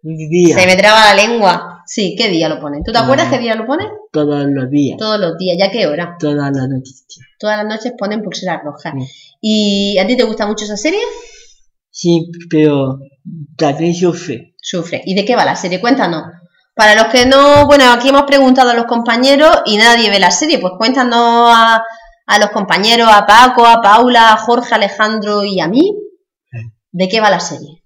[0.02, 0.56] Día.
[0.58, 1.82] Se me traba la lengua.
[1.86, 2.82] Sí, ¿qué día lo ponen?
[2.84, 3.88] ¿Tú te acuerdas qué día lo ponen?
[4.12, 4.96] Todos los días.
[4.98, 5.56] Todos los días.
[5.58, 6.16] ¿Ya qué hora?
[6.18, 7.06] Todas las noches.
[7.38, 8.94] Todas las noches ponen pulseras rojas.
[9.40, 11.00] ¿Y a ti te gusta mucho esa serie?
[11.90, 12.98] Sí, pero
[13.56, 14.54] también sufre.
[14.66, 15.00] Sufre.
[15.04, 15.80] ¿Y de qué va la serie?
[15.80, 16.24] Cuéntanos.
[16.74, 20.32] Para los que no, bueno, aquí hemos preguntado a los compañeros y nadie ve la
[20.32, 21.84] serie, pues cuéntanos a,
[22.26, 25.96] a los compañeros, a Paco, a Paula, a Jorge, a Alejandro y a mí,
[26.90, 27.84] ¿de qué va la serie?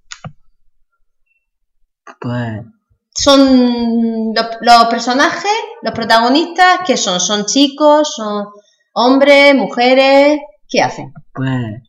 [2.19, 2.65] Pues
[3.15, 5.53] Son los, los personajes,
[5.83, 7.21] los protagonistas, ¿qué son?
[7.21, 8.15] ¿Son chicos?
[8.17, 8.47] ¿Son
[8.95, 10.41] hombres, mujeres?
[10.67, 11.13] ¿Qué hacen?
[11.35, 11.83] Pues,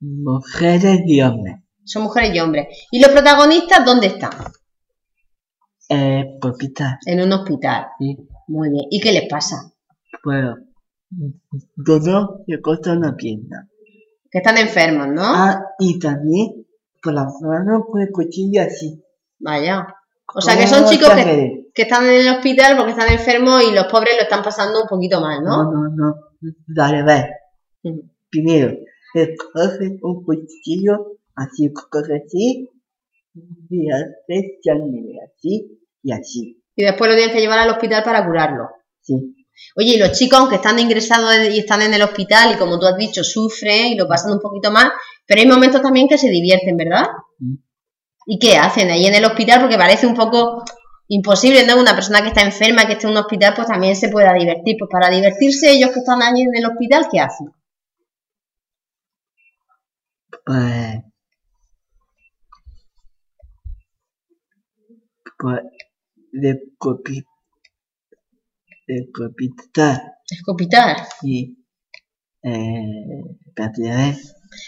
[0.00, 1.56] mujeres y hombres.
[1.84, 2.66] Son mujeres y hombres.
[2.90, 4.30] ¿Y los protagonistas dónde están?
[5.88, 6.98] Eh, poquitas.
[7.06, 7.86] En un hospital.
[7.98, 8.16] Sí.
[8.48, 8.84] Muy bien.
[8.90, 9.72] ¿Y qué les pasa?
[10.24, 10.56] Bueno,
[11.84, 13.68] todo le corta una pierna.
[14.30, 15.22] Que están enfermos, ¿no?
[15.24, 16.66] Ah, y también
[17.02, 19.02] por las manos con el cuchillo así.
[19.40, 19.86] Vaya.
[20.34, 23.74] O sea, que son chicos que, que están en el hospital porque están enfermos y
[23.74, 25.72] los pobres lo están pasando un poquito mal, No, ¿no?
[25.72, 26.14] no, no.
[26.66, 27.28] Dale, ve.
[28.30, 28.74] Primero,
[29.14, 31.72] le coge un cuchillo, así,
[32.24, 32.68] así,
[33.70, 33.88] y
[34.62, 36.62] sangre, así, y así.
[36.74, 38.68] Y después lo tienen que llevar al hospital para curarlo.
[39.00, 39.14] Sí.
[39.76, 42.86] Oye, y los chicos, aunque están ingresados y están en el hospital y como tú
[42.86, 44.90] has dicho, sufren y lo pasan un poquito mal,
[45.26, 47.06] pero hay momentos también que se divierten, ¿verdad?
[47.38, 47.54] Mm.
[48.26, 49.60] ¿Y qué hacen ahí en el hospital?
[49.60, 50.64] Porque parece un poco
[51.08, 51.78] imposible, ¿no?
[51.78, 54.76] Una persona que está enferma, que esté en un hospital, pues también se pueda divertir.
[54.78, 57.48] Pues para divertirse, ellos que están allí en el hospital, ¿qué hacen?
[60.44, 61.02] Pues,
[65.42, 65.60] pues,
[66.30, 67.24] de copi,
[68.86, 70.00] de copitar.
[70.30, 70.96] Escopitar.
[71.22, 71.58] Y,
[72.44, 74.16] eh.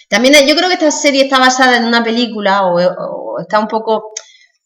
[0.08, 3.68] También yo creo que esta serie está basada en una película o, o está un
[3.68, 4.12] poco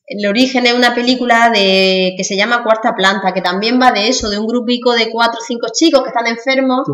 [0.08, 4.08] el origen es una película de que se llama Cuarta Planta, que también va de
[4.08, 6.88] eso, de un grupico de cuatro o cinco chicos que están enfermos.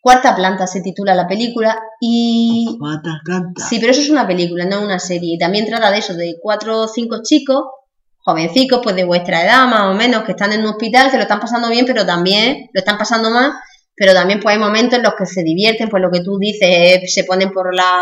[0.00, 3.62] Cuarta planta se titula la película y Cuarta planta.
[3.62, 5.34] Sí, pero eso es una película, no una serie.
[5.34, 7.64] Y también trata de eso, de cuatro o cinco chicos,
[8.30, 11.22] jovencicos, pues de vuestra edad más o menos, que están en un hospital, que lo
[11.22, 13.52] están pasando bien, pero también lo están pasando mal,
[13.94, 16.68] pero también pues hay momentos en los que se divierten, pues lo que tú dices,
[16.68, 17.92] eh, se ponen por la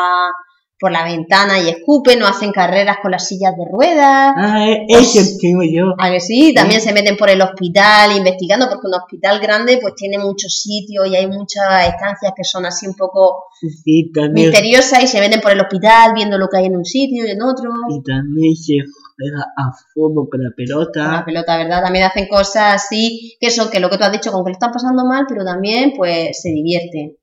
[0.81, 4.33] por la ventana y escupen, o hacen carreras con las sillas de ruedas.
[4.37, 5.93] Ah, e- Pues- tengo yo.
[5.99, 6.55] ¿A que sí?
[6.55, 11.09] También se meten por el hospital investigando, porque un hospital grande pues tiene muchos sitios
[11.09, 15.51] y hay muchas estancias que son así un poco Sí, misteriosas y se meten por
[15.51, 17.71] el hospital viendo lo que hay en un sitio y en otro.
[17.91, 18.75] Y también se
[19.19, 21.03] juega a fútbol con la pelota.
[21.05, 21.83] Con la pelota, ¿verdad?
[21.83, 24.53] También hacen cosas así, que eso, que lo que tú has dicho, con que lo
[24.53, 27.17] están pasando mal, pero también pues se divierten.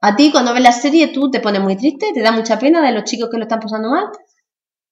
[0.00, 2.84] A ti cuando ves la serie tú te pones muy triste, te da mucha pena
[2.84, 4.06] de los chicos que lo están pasando mal.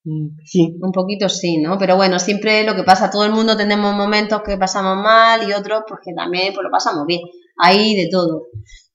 [0.05, 0.77] Mm, Sí.
[0.81, 1.79] Un poquito sí, ¿no?
[1.79, 5.53] Pero bueno, siempre lo que pasa, todo el mundo tenemos momentos que pasamos mal y
[5.53, 7.21] otros pues que también pues lo pasamos bien.
[7.59, 8.47] Hay de todo.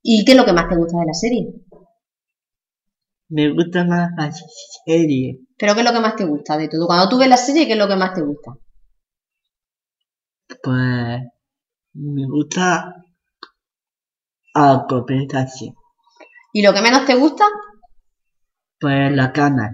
[0.02, 1.48] ¿Y qué es lo que más te gusta de la serie?
[3.30, 4.32] Me gusta más la
[4.86, 5.47] serie.
[5.58, 6.86] ¿Pero qué es lo que más te gusta de todo?
[6.88, 8.58] Cuando tú ves la serie, ¿qué es lo que más te gusta?
[10.64, 11.22] Pues
[11.94, 12.94] me gusta
[14.54, 15.76] a conversación.
[16.54, 17.46] ¿Y lo que menos te gusta?
[18.80, 19.72] Pues la cama.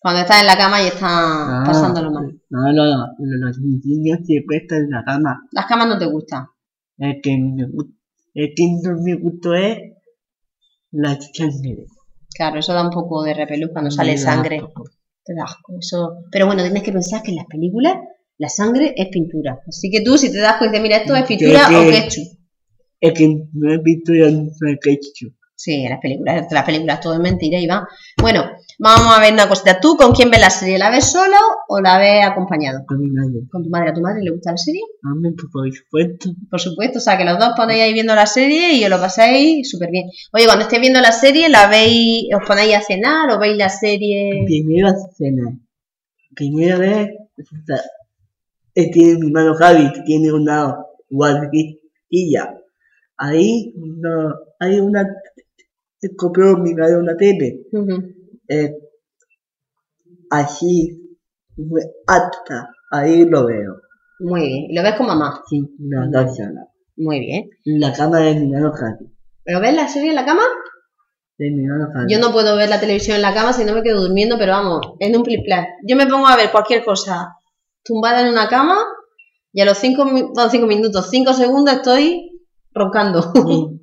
[0.00, 2.40] Cuando estás en la cama y estás Ah, pasándolo mal.
[2.50, 3.06] No, no, no.
[3.18, 5.40] Los niños siempre están en la cama.
[5.52, 6.46] Las camas no te gustan.
[6.96, 7.64] El que me
[8.34, 9.78] el que no me gustó es
[10.92, 11.86] la sangre.
[12.34, 14.62] Claro, eso da un poco de repelús cuando Me sale sangre.
[15.28, 15.74] Te da asco.
[15.78, 16.24] Eso...
[16.32, 17.96] Pero bueno, tienes que pensar que en las películas
[18.38, 19.60] la sangre es pintura.
[19.68, 22.38] Así que tú, si te das cuenta, dices, mira, esto es pintura o ketchup.
[23.00, 25.26] El que no visto ya no he hecho.
[25.54, 27.84] Sí, en las películas, las películas todo es mentira, Iván.
[28.20, 28.44] Bueno,
[28.78, 29.80] vamos a ver una cosita.
[29.80, 30.78] ¿Tú con quién ves la serie?
[30.78, 31.36] ¿La ves solo
[31.68, 32.84] o la ves acompañado?
[32.86, 33.40] Con mi madre.
[33.50, 33.90] ¿Con tu madre?
[33.90, 34.80] ¿A tu madre le gusta la serie?
[35.02, 36.30] A mí, por supuesto.
[36.50, 39.00] Por supuesto, o sea, que los dos ponéis ahí viendo la serie y os lo
[39.00, 40.06] pasáis súper bien.
[40.32, 43.68] Oye, cuando estéis viendo la serie, ¿la veis, os ponéis a cenar o veis la
[43.68, 44.44] serie?
[44.46, 45.58] Primera cena.
[46.34, 47.10] Primera vez.
[47.38, 47.80] o sea,
[48.74, 50.76] eh, tiene mi hermano Javi, que tiene una
[51.10, 52.54] guardilla.
[53.16, 55.04] Ahí no, hay una.
[56.16, 57.62] Compró mi madre una tele.
[58.48, 58.72] Eh,
[60.30, 61.16] así,
[62.06, 62.70] alta.
[62.90, 63.76] Ahí lo veo.
[64.20, 64.64] Muy bien.
[64.70, 65.42] ¿Y lo ves con mamá?
[65.48, 65.60] Sí,
[66.36, 66.68] salas.
[66.96, 67.50] Muy bien.
[67.64, 69.12] La cama de mi hermano Javi.
[69.44, 70.42] ¿Pero ves la serie en la cama?
[71.38, 72.12] De mi hermano Javi.
[72.12, 74.52] Yo no puedo ver la televisión en la cama si no me quedo durmiendo, pero
[74.52, 75.66] vamos, en un plas.
[75.86, 77.34] Yo me pongo a ver cualquier cosa
[77.84, 78.76] tumbada en una cama
[79.52, 82.42] y a los 5 cinco minutos, 5 segundos estoy
[82.72, 83.32] roncando.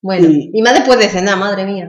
[0.00, 0.50] bueno, Sí.
[0.52, 1.88] y más después de cenar, madre mía.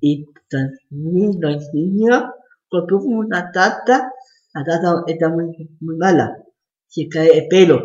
[0.00, 2.22] Y también los niños,
[2.68, 4.12] porque hubo una tata,
[4.54, 5.46] la tata está muy,
[5.80, 6.36] muy mala,
[6.88, 7.80] se cae el pelo.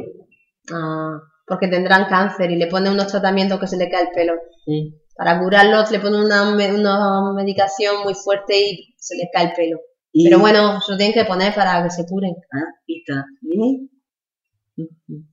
[0.73, 4.33] Ah, porque tendrán cáncer y le ponen unos tratamientos que se le cae el pelo.
[4.65, 4.95] Sí.
[5.15, 9.79] Para curarlos le ponen una, una medicación muy fuerte y se les cae el pelo.
[10.11, 12.33] Y- Pero bueno, se lo tienen que poner para que se curen.
[12.51, 13.89] Ah, y también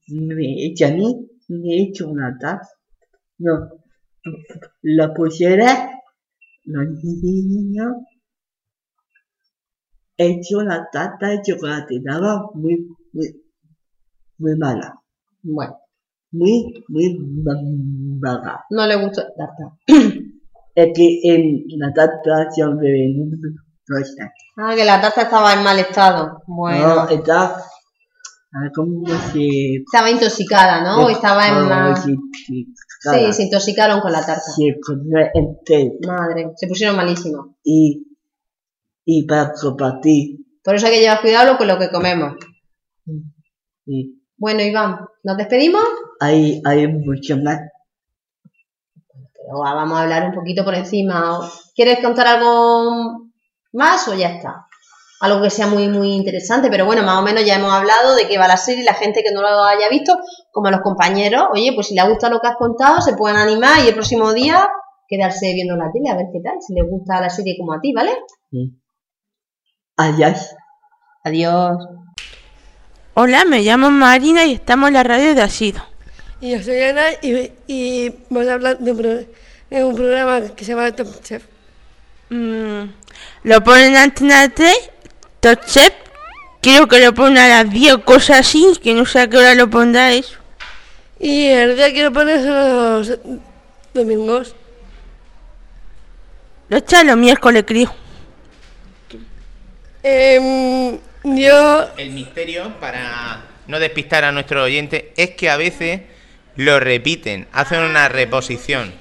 [0.09, 2.69] me he hecho a mí, me he hecho una taza.
[3.39, 3.69] No,
[4.83, 5.91] la pulsera,
[6.65, 7.93] niños,
[10.17, 13.43] he hecho la tarta de chocolate, estaba muy, muy,
[14.39, 14.95] muy mala.
[15.43, 15.79] Bueno.
[16.33, 17.19] Muy, muy
[18.21, 18.65] mala.
[18.71, 19.77] No le gustó la tarta.
[20.75, 23.15] Es que en la tarta siempre
[24.01, 24.33] está.
[24.57, 26.43] Ah, que la tarta estaba en mal estado.
[26.47, 26.95] Bueno.
[26.95, 27.63] No, está,
[28.55, 29.77] a ver cómo se...
[29.77, 31.09] Estaba intoxicada, ¿no?
[31.09, 31.97] Estaba en mal...
[31.97, 32.17] Sí,
[33.03, 34.43] Sí, se intoxicaron con la tarta.
[34.43, 35.95] Se comió entero.
[36.07, 37.49] Madre, se pusieron malísimos.
[37.65, 38.07] Y,
[39.05, 40.37] y para compartir.
[40.63, 42.37] Por eso hay que llevar cuidado con lo que comemos.
[44.37, 45.83] Bueno, Iván, ¿nos despedimos?
[46.21, 47.59] hay, hay mucho más.
[49.35, 51.41] Pero va, vamos a hablar un poquito por encima.
[51.75, 53.33] ¿Quieres contar algo
[53.73, 54.67] más o ya está?
[55.23, 58.27] Algo que sea muy, muy interesante, pero bueno, más o menos ya hemos hablado de
[58.29, 60.19] qué va la serie, la gente que no lo haya visto,
[60.51, 63.85] como los compañeros, oye, pues si les gusta lo que has contado, se pueden animar
[63.85, 64.69] y el próximo día
[65.09, 67.81] quedarse viendo la tele a ver qué tal, si les gusta la serie como a
[67.81, 68.11] ti, ¿vale?
[69.97, 70.55] Adiós.
[71.25, 71.79] Adiós.
[73.15, 75.81] Hola, me llamo Marina y estamos en la radio de Asido.
[76.41, 79.25] Y yo soy Ana y, y vamos a hablar de un, pro-
[79.71, 81.45] de un programa que se llama Top Chef.
[82.31, 82.85] Mm,
[83.45, 84.91] lo ponen en Antena 3,
[85.43, 85.93] Chef.
[86.61, 89.37] Creo que lo ponen a las 10 o cosas así, que no sé a qué
[89.37, 90.39] hora lo pondrá eso.
[91.19, 93.19] Y el día que lo pones los
[93.93, 94.55] domingos.
[96.69, 97.93] Lo echan los miércoles, creo.
[100.05, 106.03] Em, yo El misterio, para no despistar a nuestro oyente, es que a veces
[106.55, 108.93] lo repiten, hacen una reposición.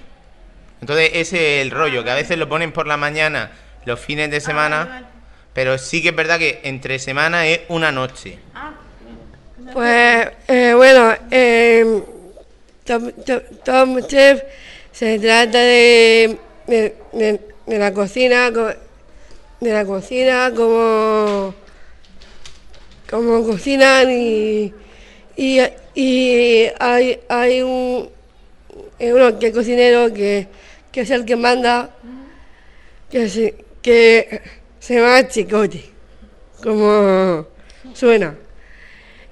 [0.79, 3.51] Entonces ese es el rollo, que a veces lo ponen por la mañana,
[3.85, 5.11] los fines de semana,
[5.53, 8.37] pero sí que es verdad que entre semana es una noche.
[9.73, 12.03] Pues eh, bueno, eh,
[12.85, 14.41] Tom, Tom- Tom Chef
[14.91, 16.37] se trata de,
[16.67, 18.73] de, de- de la cocina, co-
[19.59, 21.53] de la cocina, como,
[23.09, 24.73] como cocinan y,
[25.37, 25.59] y,
[25.93, 28.09] y hay, hay un,
[28.99, 30.47] uno que es cocinero que,
[30.91, 31.89] que es el que manda,
[33.11, 34.41] que que
[34.82, 35.86] se llama Chicote,
[36.63, 37.45] como
[37.93, 38.36] suena.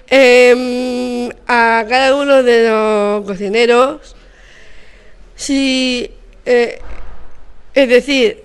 [0.08, 4.14] Em, a cada uno de los cocineros,
[5.34, 6.08] si,
[6.46, 6.78] eh,
[7.74, 8.44] es decir,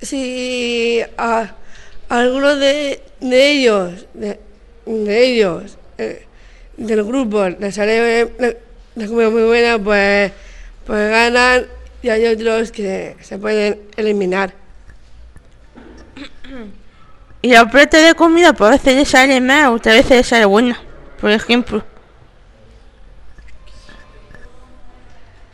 [0.00, 1.54] si a,
[2.10, 4.38] alguno de, de ellos, de,
[4.84, 6.26] de ellos, eh,
[6.76, 8.30] del grupo, les sale
[8.94, 10.32] la comida muy buena, pues,
[10.84, 11.66] pues ganan
[12.02, 14.65] y hay otros que se pueden eliminar.
[17.42, 20.44] Y los platos de comida, pues a veces le sale mal, otras veces le sale
[20.46, 20.78] buena.
[21.20, 21.84] Por ejemplo.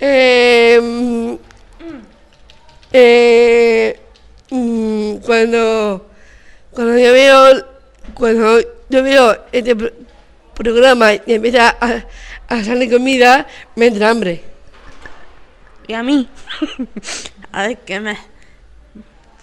[0.00, 1.38] Eh,
[2.92, 4.00] eh,
[4.50, 6.06] mm, cuando
[6.72, 7.66] cuando yo veo
[8.14, 9.92] cuando yo veo este pro-
[10.54, 12.04] programa y empieza a,
[12.48, 14.42] a salir comida me entra hambre
[15.86, 16.28] Y a mí.
[17.52, 18.16] a ver qué me.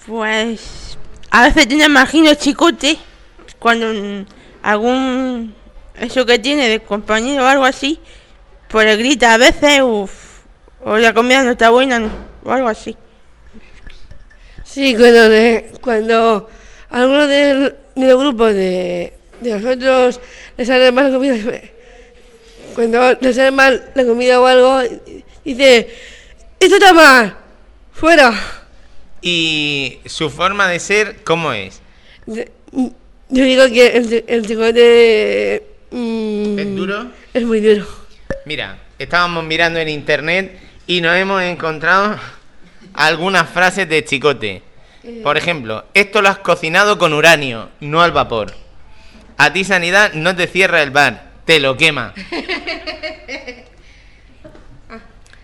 [0.06, 0.89] Pues.
[1.32, 2.98] A veces me imagino chicote.
[3.60, 4.26] Cuando
[4.64, 5.54] algún.
[5.96, 8.00] Eso que tiene de compañero o algo así.
[8.70, 9.82] Pues le grita a veces.
[9.82, 10.40] Uf,
[10.84, 12.02] o la comida no está buena.
[12.44, 12.96] O algo así.
[14.64, 16.50] sí cuando le- cuando
[16.90, 20.20] alguno del, de los grupos de, de nosotros
[20.58, 21.36] les sale mal la comida
[22.76, 24.80] cuando les sale mal la comida o algo
[25.44, 25.90] dice
[26.60, 27.36] esto está mal
[27.92, 28.32] fuera
[29.22, 31.82] Y su forma de ser, ¿cómo es?
[32.26, 32.44] Yo
[33.44, 35.64] digo que el, el chicote.
[35.92, 37.08] mm, ¿Es duro?
[37.34, 37.86] Es muy duro.
[38.46, 42.18] Mira, estábamos mirando en internet y nos hemos encontrado
[42.94, 44.64] algunas frases de chicote.
[45.24, 48.54] Por ejemplo, esto lo has cocinado con uranio, no al vapor.
[49.38, 52.14] A ti sanidad no te cierra el bar, te lo quema.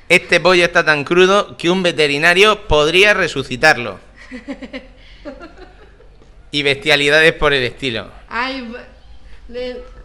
[0.08, 4.00] Este pollo está tan crudo que un veterinario podría resucitarlo.
[6.52, 8.12] Y bestialidades por el estilo.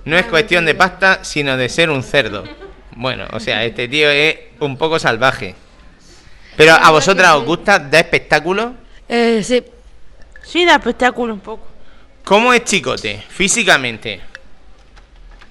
[0.04, 2.44] No es cuestión de pasta, sino de ser un cerdo.
[2.96, 5.54] Bueno, o sea, este tío es un poco salvaje.
[6.56, 8.74] Pero a vosotras os gusta, da espectáculo.
[9.08, 9.62] Eh, sí.
[10.42, 11.66] Sí, da espectáculo un poco.
[12.24, 13.22] ¿Cómo es Chicote?
[13.28, 14.20] Físicamente.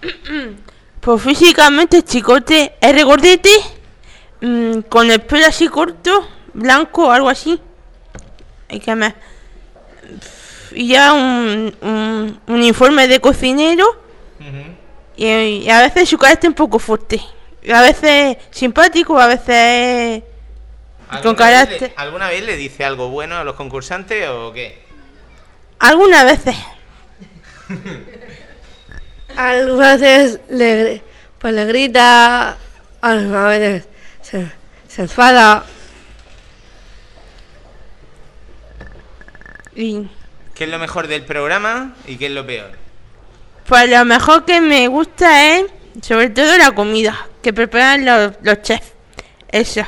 [1.00, 3.50] Pues físicamente chicote es regordete.
[4.42, 7.60] Mm, con el pelo así corto, blanco o algo así.
[8.70, 9.14] Hay que más.
[10.72, 13.86] Y ya un, un un uniforme de cocinero.
[15.16, 17.22] Y, y a veces su carácter un poco fuerte.
[17.62, 20.24] Y a veces simpático, a veces
[21.22, 21.82] con ¿Alguna vez, carácter.
[21.90, 24.80] le, ¿Alguna vez le dice algo bueno a los concursantes o qué?
[25.80, 26.56] Algunas veces.
[29.36, 31.02] Algunas veces le,
[31.38, 32.58] pues le grita,
[33.02, 33.88] algunas veces
[34.22, 34.52] se,
[34.88, 35.66] se enfada.
[39.76, 40.08] Y
[40.54, 42.72] ¿Qué es lo mejor del programa y qué es lo peor?
[43.70, 45.66] pues lo mejor que me gusta es,
[46.02, 48.94] sobre todo, la comida que preparan los, los chefs.
[49.48, 49.84] Eso.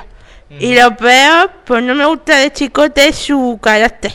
[0.60, 4.12] Y lo peor, pues no me gusta de chicote es su carácter.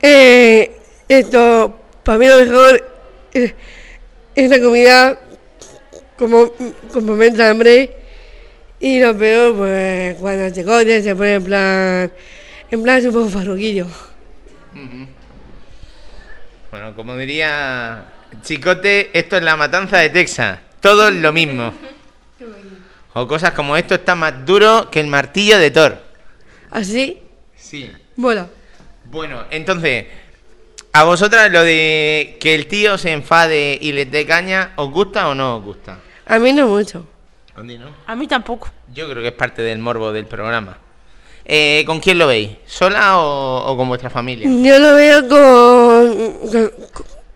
[0.00, 2.92] Eh, esto, para mí lo mejor
[3.32, 3.54] es,
[4.36, 5.18] es la comida,
[6.16, 6.52] como,
[6.92, 8.03] como me entra hambre.
[8.80, 12.12] Y lo peor, pues cuando el chicote se pone en plan,
[12.70, 13.86] en plan es un poco farruquillo.
[16.70, 18.04] Bueno, como diría
[18.42, 20.58] Chicote, esto es la matanza de Texas.
[20.80, 21.72] Todo es lo mismo.
[23.12, 25.98] O cosas como esto está más duro que el martillo de Thor.
[26.70, 27.22] ¿Así?
[27.56, 27.90] Sí.
[28.16, 28.48] Bueno.
[29.04, 30.06] Bueno, entonces,
[30.92, 35.28] ¿a vosotras lo de que el tío se enfade y les dé caña, os gusta
[35.28, 36.00] o no os gusta?
[36.26, 37.06] A mí no mucho.
[37.56, 37.86] ¿A ti no?
[38.06, 38.68] A mí tampoco.
[38.92, 40.78] Yo creo que es parte del morbo del programa.
[41.44, 42.50] Eh, ¿Con quién lo veis?
[42.66, 44.48] ¿Sola o, o con vuestra familia?
[44.48, 46.72] Yo lo veo con, con,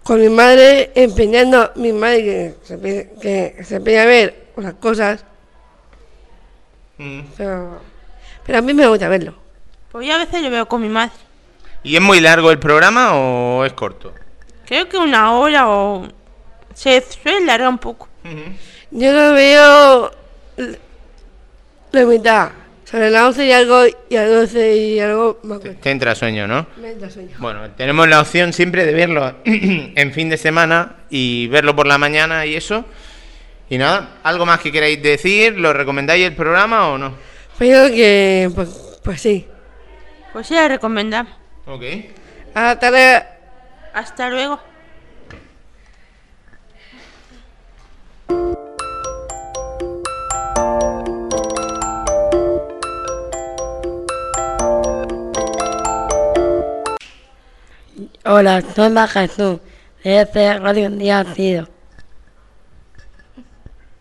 [0.03, 5.25] con mi madre empeñando, mi madre que se, que se empeña a ver unas cosas,
[7.01, 7.21] Mm.
[7.37, 7.81] pero,
[8.45, 9.33] pero a mí me gusta verlo.
[9.93, 11.13] Pues yo a veces lo veo con mi madre.
[11.85, 14.13] ¿Y es muy largo el programa o es corto?
[14.67, 16.09] Creo que una hora o...
[16.75, 18.09] Se suele largar un poco.
[18.91, 20.11] Yo lo veo
[21.93, 22.51] la mitad.
[22.85, 25.79] Sobre las 11 y algo y a las 12 y algo me acuerdo.
[25.79, 26.67] Te entra sueño, ¿no?
[26.81, 27.37] Me entra sueño.
[27.39, 31.99] Bueno, tenemos la opción siempre de verlo en fin de semana y verlo por la
[31.99, 32.87] mañana y eso.
[33.69, 35.59] Y nada, ¿algo más que queráis decir?
[35.59, 37.13] ¿Lo recomendáis el programa o no?
[37.59, 38.71] Pero que, pues,
[39.05, 39.47] pues sí.
[40.33, 41.33] Pues sí, la recomendamos.
[41.67, 41.83] Ok.
[42.55, 43.39] Hasta.
[43.93, 44.61] Hasta luego.
[58.25, 59.59] Hola, soy Jesús,
[60.05, 61.69] de este Radio Un Día Sido.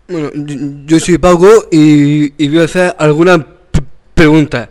[0.07, 0.55] Bueno, yo,
[0.85, 3.39] yo soy Paco y, y voy a hacer algunas
[4.13, 4.69] preguntas.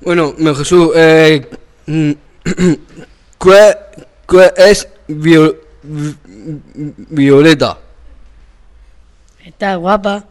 [0.00, 1.46] Bueno, Jesús, eh,
[1.86, 2.10] mm,
[3.38, 3.78] ¿cuál,
[4.26, 6.16] cuál es Vio- Vi-
[7.10, 7.78] Violeta?
[9.44, 10.24] Está guapa.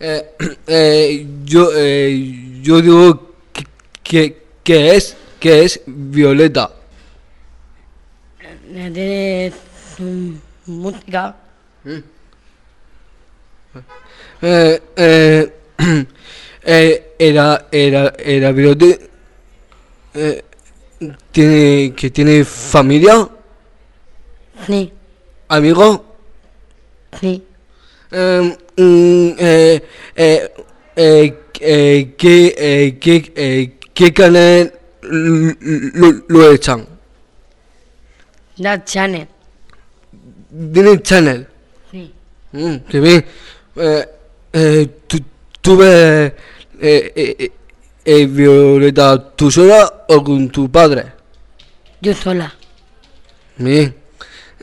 [0.00, 0.30] Eh,
[0.66, 3.66] eh, yo, eh, yo digo que,
[4.02, 6.70] que, que es, que es Violeta.
[8.72, 9.50] Tiene
[9.96, 10.34] su
[10.66, 11.34] música.
[14.42, 15.52] Eh, eh,
[16.62, 19.04] eh, era, era, era Violeta.
[20.14, 20.44] eh,
[21.32, 23.28] tiene, que tiene familia,
[24.66, 24.92] Sí,
[25.48, 26.00] amigos.
[27.20, 27.42] sí.
[28.10, 29.82] Eh, mm, eh,
[32.16, 36.86] ¿qué, qué, ¿Qué canal lo, lo- lo echan?
[38.58, 39.26] La Channel.
[40.72, 41.46] Tiene channel.
[41.90, 42.12] Sí.
[42.52, 43.24] Mm, qué bien.
[43.76, 44.08] Eh,
[44.52, 45.18] eh, ¿tú,
[45.60, 46.32] tú ves
[46.80, 47.52] eh, eh, eh,
[48.04, 51.12] eh, Violeta tú sola o con tu padre?
[52.00, 52.54] Yo sola.
[53.56, 53.94] Bien.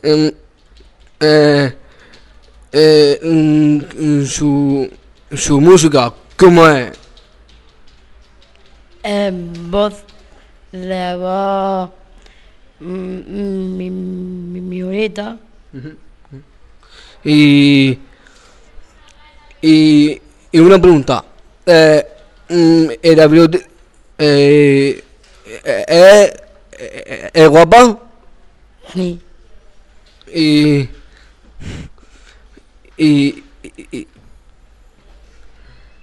[0.02, 0.34] Eh,
[3.22, 4.90] mm, mm, su,
[5.32, 6.92] su música, ¿cómo es?
[9.02, 9.30] Eh,
[9.70, 9.94] voz.
[10.72, 11.90] La voz.
[12.80, 15.38] Mi, mi, mi Violeta.
[17.24, 17.98] Y,
[19.62, 20.20] y,
[20.52, 21.24] y una pregunta.
[21.64, 22.06] Eh,
[22.48, 23.24] mm, ¿Era?
[24.18, 25.02] Eh,
[25.64, 26.32] eh, eh,
[26.78, 27.98] eh, ¿Es guapa?
[28.92, 29.20] Sí.
[30.32, 30.88] Y,
[32.96, 33.44] y,
[33.92, 34.08] y-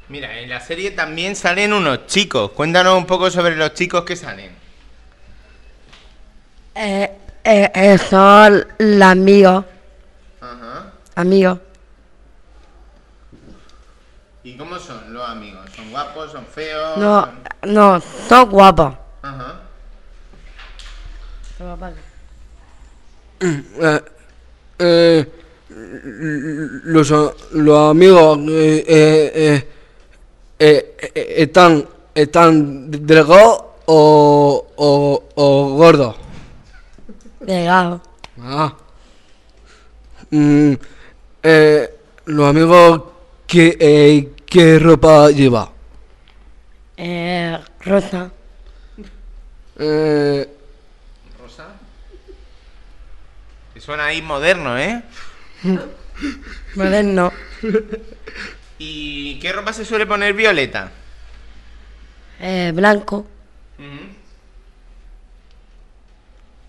[0.09, 2.51] Mira, en la serie también salen unos chicos.
[2.51, 4.62] Cuéntanos un poco sobre los chicos que salen.
[6.76, 7.11] Eh,
[7.43, 9.65] eh, eh, son los amigos.
[11.15, 11.59] Amigos.
[14.43, 15.69] ¿Y cómo son los amigos?
[15.76, 16.32] ¿Son guapos?
[16.32, 16.97] ¿Son feos?
[16.97, 17.21] No,
[17.61, 18.93] son- no, son guapos.
[19.21, 19.59] Ajá.
[23.80, 24.01] eh,
[24.80, 25.32] eh,
[26.86, 27.09] los,
[27.51, 29.69] los amigos eh, eh,
[30.59, 36.15] eh, están, están delgados o, o, o gordos.
[37.46, 38.02] Delgado.
[38.41, 38.74] Ah.
[40.32, 40.74] Mm,
[41.44, 43.02] eh, los amigos,
[43.46, 45.72] ¿qué, eh, ¿qué ropa lleva?
[46.98, 48.32] Eh, rosa.
[49.78, 50.50] Eh,
[51.41, 51.68] ¿Rosa?
[53.74, 55.04] Que suena ahí moderno, ¿eh?
[56.76, 57.32] Moderno.
[58.80, 60.91] ¿Y qué ropa se suele poner Violeta?
[62.39, 63.28] Eh, blanco.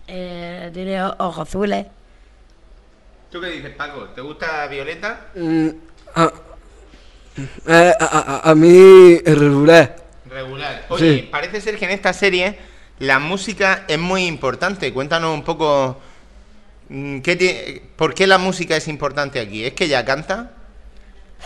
[0.07, 1.87] Eh, tiene ojos azules.
[3.31, 4.05] ¿Tú qué dices, Paco?
[4.15, 5.27] ¿Te gusta Violeta?
[5.35, 5.67] mm,
[6.15, 6.31] a,
[7.67, 9.95] eh, a, a- a mí es regular.
[10.29, 10.85] Regular.
[10.89, 11.27] Oye, Sí.
[11.31, 12.57] parece ser que en esta serie
[12.99, 14.93] la música es muy importante.
[14.93, 15.97] Cuéntanos un poco
[16.89, 19.65] mm, ¿qué por qué la música es importante aquí.
[19.65, 20.51] ¿Es que ella canta?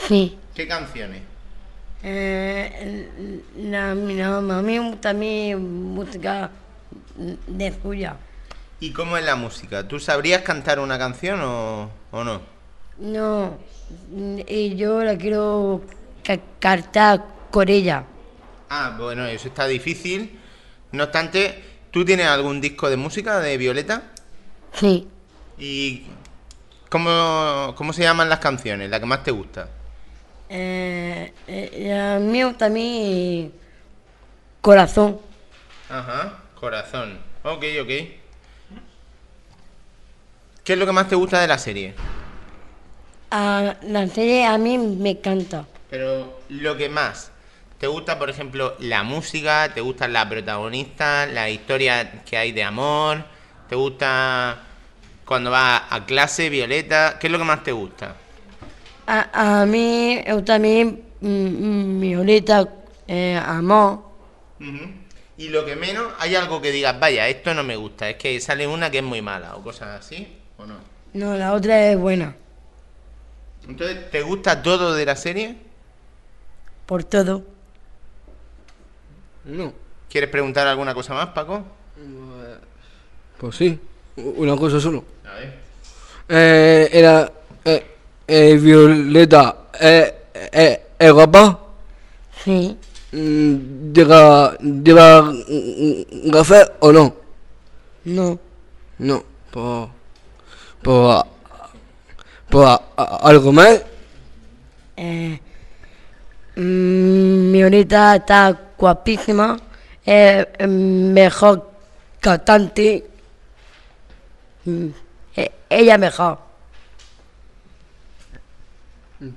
[0.07, 0.37] Sí.
[0.53, 1.21] ¿Qué canciones?
[2.03, 6.49] Eh, la, no, a mí me gusta mi música
[7.47, 8.15] de suya.
[8.79, 9.87] ¿Y cómo es la música?
[9.87, 12.41] ¿Tú sabrías cantar una canción o, o no?
[12.99, 13.57] No,
[14.47, 15.81] y yo la quiero
[16.23, 18.05] ca- cantar con ella.
[18.69, 20.39] Ah, bueno, eso está difícil.
[20.91, 24.13] No obstante, ¿tú tienes algún disco de música de Violeta?
[24.73, 25.07] Sí.
[25.57, 26.07] ¿Y
[26.89, 28.89] cómo, cómo se llaman las canciones?
[28.89, 29.69] ¿La que más te gusta?
[30.49, 33.51] Eh, eh, a mí me gusta mi
[34.61, 35.19] corazón.
[35.89, 37.19] Ajá, corazón.
[37.43, 37.91] Ok, ok.
[40.69, 41.95] ¿Qué es lo que más te gusta de la serie?
[43.31, 45.65] A, la serie a mí me encanta.
[45.89, 47.31] Pero lo que más.
[47.79, 49.73] ¿Te gusta, por ejemplo, la música?
[49.73, 51.25] ¿Te gusta la protagonista?
[51.25, 53.25] ¿La historia que hay de amor?
[53.67, 54.59] ¿Te gusta
[55.25, 57.17] cuando va a clase, Violeta?
[57.19, 58.15] ¿Qué es lo que más te gusta?
[59.07, 62.69] A, a mí eu tamén mm, Violeta
[63.07, 64.05] eh, Amor.
[65.35, 68.39] Y lo que menos, hay algo que digas, vaya, esto no me gusta, es que
[68.39, 70.75] sale una que es muy mala o cosas así, ¿o no?
[71.13, 72.35] No, la otra es buena
[73.67, 75.57] Entonces, ¿te gusta todo de la serie?
[76.85, 77.43] Por todo
[79.45, 79.73] No.
[80.09, 81.63] ¿Quieres preguntar alguna cosa más, Paco?
[83.37, 83.79] Pues sí,
[84.15, 85.03] una cosa solo.
[85.23, 85.59] A ver.
[86.27, 87.31] Eh, era.
[87.63, 87.85] Eh,
[88.27, 89.69] eh, Violeta.
[89.79, 90.15] Eh,
[90.51, 91.59] eh, ¿Es guapa?
[92.43, 92.75] Sí.
[93.11, 97.15] Mm, ¿Lleva, lleva mm, gafas o no?
[98.05, 98.39] No.
[98.97, 99.23] No.
[99.51, 99.98] Pues.
[100.81, 101.23] Pues.
[102.49, 102.67] Pues.
[102.67, 103.81] a- ¿Algo más?
[104.97, 105.39] Eh,
[106.55, 109.57] mm, Violeta está guapísima,
[110.05, 111.69] es eh, mejor
[112.19, 113.05] cantante.
[114.65, 114.87] Mm,
[115.35, 116.39] eh, ella mejor.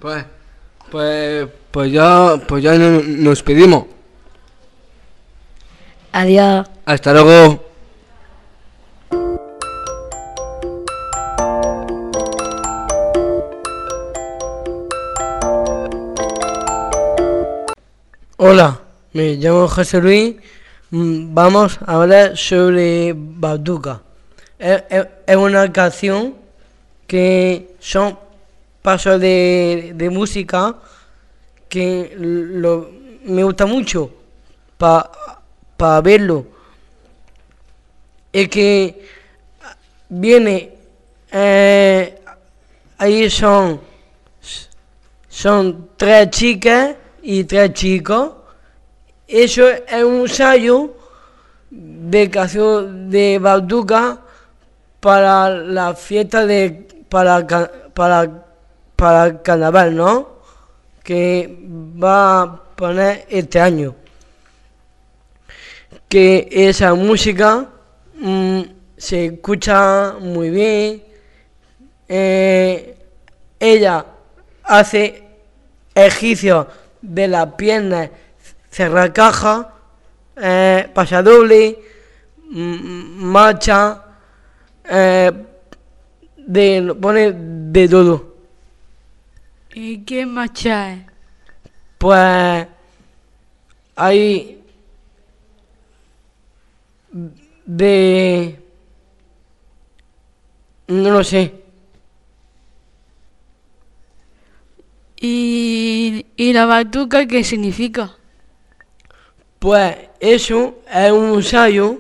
[0.01, 0.24] Pues.
[0.90, 1.49] Pues.
[1.70, 2.34] Pues ya.
[2.47, 3.84] Pues ya no- nos pedimos.
[6.12, 6.66] Adiós.
[6.84, 7.71] Hasta luego.
[18.45, 18.80] Hola,
[19.12, 20.34] me llamo José Luis.
[20.90, 24.03] Mm, Vamos a hablar sobre Batuca.
[24.59, 26.34] Es, una canción
[27.07, 28.18] que son
[28.82, 30.74] pasos de, de música
[31.68, 32.90] que lo,
[33.22, 34.11] me gusta mucho
[34.76, 36.45] para verlo.
[38.32, 39.07] Es que
[40.09, 40.74] viene,
[41.30, 42.18] eh,
[42.99, 43.80] ahí son
[45.28, 48.32] son tres chicas y tres chicos.
[49.26, 50.94] Eso es un ensayo
[51.70, 54.20] de canción de Bauduca
[55.00, 57.46] para la fiesta de para
[57.94, 58.44] para
[58.96, 60.28] para el carnaval, ¿no?
[61.02, 61.58] Que
[62.02, 63.94] va a poner este año.
[66.08, 67.68] Que esa música
[68.14, 68.60] mm,
[68.96, 71.02] se escucha muy bien.
[72.08, 72.96] Eh,
[73.58, 74.04] ella
[74.62, 75.24] hace
[75.94, 76.66] ejercicios
[77.03, 78.11] de las piernas,
[78.70, 79.74] cerrar caja,
[80.36, 81.78] eh, pasadoble,
[82.48, 84.05] marcha,
[84.84, 85.32] eh,
[86.36, 88.34] de, pone de todo.
[89.74, 91.00] ¿Y qué marcha es?
[91.98, 92.66] Pues
[93.96, 94.62] hay
[97.64, 98.59] de...
[100.88, 101.61] No lo sé.
[105.24, 108.10] ¿Y, y la batuca qué significa?
[109.60, 111.98] Pues eso es un ensayo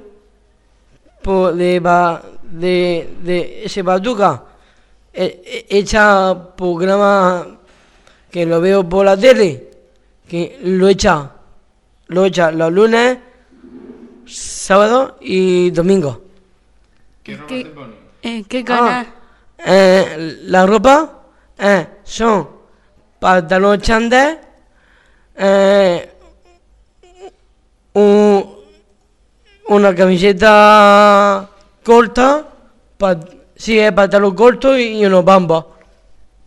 [1.22, 4.42] por de, ba- de, de ese batuca
[5.12, 7.46] eh, eh, hecha programa
[8.28, 9.70] que lo veo por la tele
[10.28, 11.30] que lo echa
[12.08, 13.18] lo echa los lunes
[14.26, 16.22] sábado y domingo
[17.22, 17.38] ¿Qué,
[18.22, 19.06] ¿En qué canal?
[19.64, 21.22] Eh, la ropa
[21.58, 22.48] eh, son
[23.22, 24.40] pantalón chándal,
[25.36, 26.10] eh,
[27.94, 28.44] un-
[29.68, 31.48] una camiseta
[31.84, 32.48] corta,
[32.98, 33.16] pa,
[33.54, 35.64] sí, es pantalón corto y unos bambas.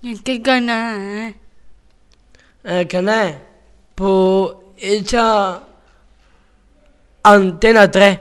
[0.03, 0.99] ¿En qué canal?
[0.99, 1.36] eh?
[2.65, 3.39] El canal,
[3.95, 5.61] pues hecha
[7.23, 8.19] Antena 3,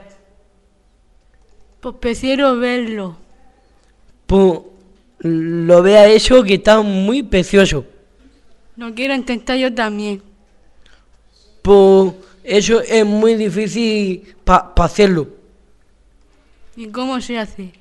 [1.81, 3.17] Pues prefiero verlo.
[4.25, 4.59] pues
[5.19, 7.85] lo vea eso que está muy precioso.
[8.77, 10.21] Lo quiero intentar yo también.
[11.61, 15.27] Pues eso es muy difícil para hacerlo.
[16.75, 17.71] ¿Y cómo se hace?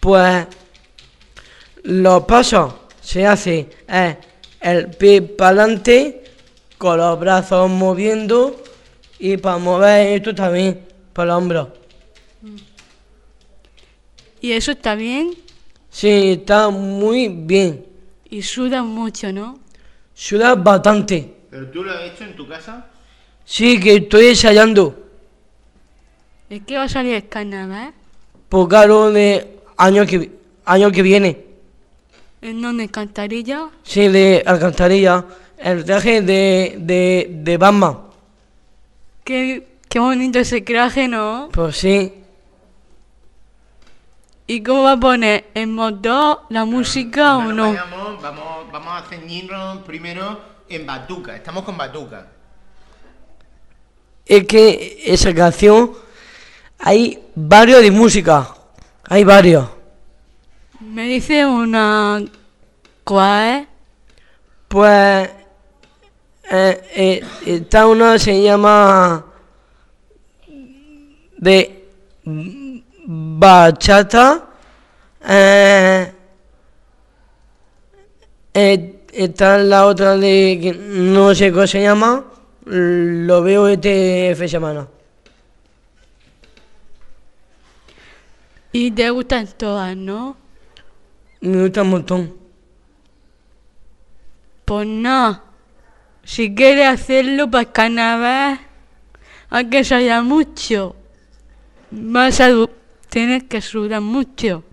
[0.00, 0.46] Pues
[1.84, 4.16] los pasos se hace es
[4.60, 6.24] el pie para adelante
[6.78, 8.62] con los brazos moviendo
[9.18, 10.80] y para mover esto también
[11.12, 11.68] para los hombros.
[14.40, 15.34] ¿Y eso está bien?
[15.90, 17.86] Sí, está muy bien.
[18.28, 19.61] Y suda mucho, ¿no?
[20.22, 21.34] Suda bastante.
[21.50, 22.86] ¿Pero tú lo has hecho en tu casa?
[23.44, 24.94] Sí, que estoy ensayando.
[26.48, 27.92] ¿De qué va a salir el carnaval?
[28.48, 30.30] Por claro de año que
[30.64, 31.44] año que viene.
[32.40, 32.84] ¿En dónde?
[32.84, 33.70] ¿En Cantarilla?
[33.82, 35.24] Sí, de alcantarilla.
[35.58, 37.98] El traje de, de, de Batman.
[39.24, 41.48] Qué, qué bonito ese traje, ¿no?
[41.52, 42.12] Pues sí.
[44.46, 47.68] ¿Y cómo va a poner en modo la música o no?
[47.68, 51.36] Vayamos, vamos, vamos a ceñirnos primero en Batuca.
[51.36, 52.26] Estamos con Batuca.
[54.26, 55.92] Es que esa canción
[56.78, 58.54] hay varios de música.
[59.08, 59.68] Hay varios.
[60.80, 62.22] Me dice una...
[63.04, 63.68] ¿Cuál es?
[64.68, 65.30] Pues
[66.50, 69.24] eh, eh, esta una se llama
[71.38, 71.88] de
[73.38, 74.48] bachata.
[75.28, 76.12] Eh,
[78.54, 82.24] eh, está la otra de que no sé cómo se llama.
[82.64, 84.88] Lo veo este fin de semana.
[88.72, 90.36] Y te gustan todas, ¿no?
[91.40, 92.34] Me gusta un montón.
[94.64, 95.42] Pues no.
[96.24, 98.60] Si quieres hacerlo para el carnaval,
[99.50, 100.96] hay que sudar mucho.
[101.90, 102.48] Vas a
[103.12, 104.64] tienes que sudar mucho.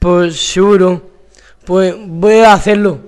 [0.00, 1.00] Pues seguro.
[1.64, 2.98] Pues voy a hacerlo.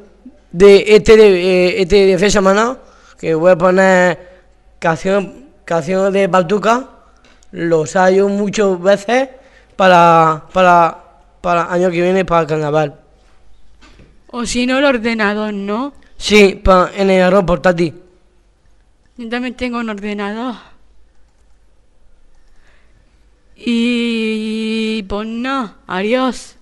[0.52, 2.78] De este de, eh, este de semana,
[3.18, 4.18] que voy a poner
[4.78, 6.88] canción, canciones de Batuca.
[7.50, 9.30] Los hallo muchas veces
[9.74, 10.96] para, para,
[11.40, 12.94] para año que viene para el carnaval.
[14.28, 15.92] O si no, el ordenador, ¿no?
[16.16, 17.94] Sí, pa- en el arroz portátil.
[19.16, 20.54] Yo también tengo un ordenador.
[23.56, 26.56] Y pues no, adiós.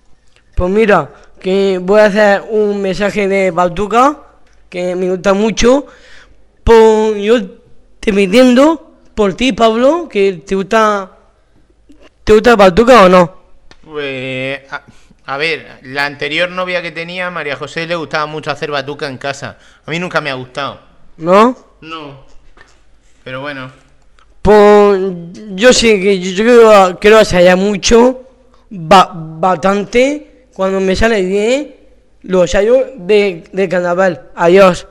[0.54, 1.10] Pues mira,
[1.40, 4.18] que voy a hacer un mensaje de Batuca,
[4.68, 5.86] que me gusta mucho.
[6.64, 7.44] Pues yo
[7.98, 11.10] te pidiendo por ti, Pablo, que te gusta.
[12.24, 13.42] ¿Te gusta Batuca o no?
[13.84, 14.82] Pues, a,
[15.24, 19.18] a ver, la anterior novia que tenía, María José, le gustaba mucho hacer batuca en
[19.18, 19.58] casa.
[19.86, 20.80] A mí nunca me ha gustado.
[21.16, 21.56] ¿No?
[21.80, 22.26] No.
[23.24, 23.81] Pero bueno.
[24.42, 25.00] Pues
[25.54, 28.22] yo sí que yo, quiero, quiero ensayar mucho,
[28.70, 31.74] ba- bastante, cuando me sale bien,
[32.22, 34.30] los ensayos de, de carnaval.
[34.34, 34.86] Adiós.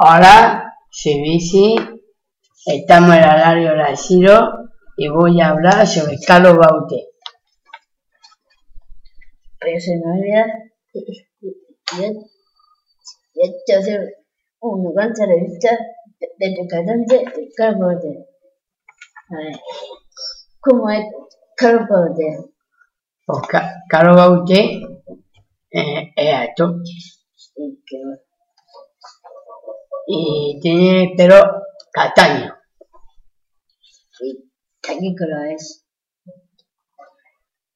[0.00, 1.74] Hola, soy Bici,
[2.66, 4.48] estamos en el horario de Ciro
[4.98, 7.08] y voy a hablar sobre Carlos Baute.
[9.60, 10.44] Pero se me olvida.
[10.94, 11.48] Y, y, y,
[12.00, 14.00] y he hecho hacer
[14.60, 15.70] una gran entrevista
[16.20, 18.26] de, de tu cantante de Carlos Baute.
[19.30, 19.56] A ver,
[20.60, 21.04] ¿cómo es
[21.56, 22.28] Carlos Baute?
[23.26, 24.80] Pues Ca- Carlos Baute
[25.70, 26.76] eh, es alto
[27.56, 27.98] Y que
[30.06, 31.36] y tiene pelo
[31.92, 32.54] castaño.
[34.20, 34.47] y
[34.94, 35.84] qué color es.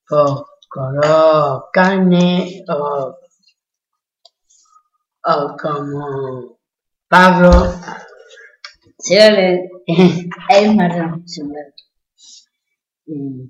[0.09, 0.33] Pues
[0.69, 3.17] color carne o,
[5.25, 6.59] o como
[7.09, 7.51] Pablo.
[8.99, 9.69] Sí, vale.
[10.49, 11.75] es marrón, ver.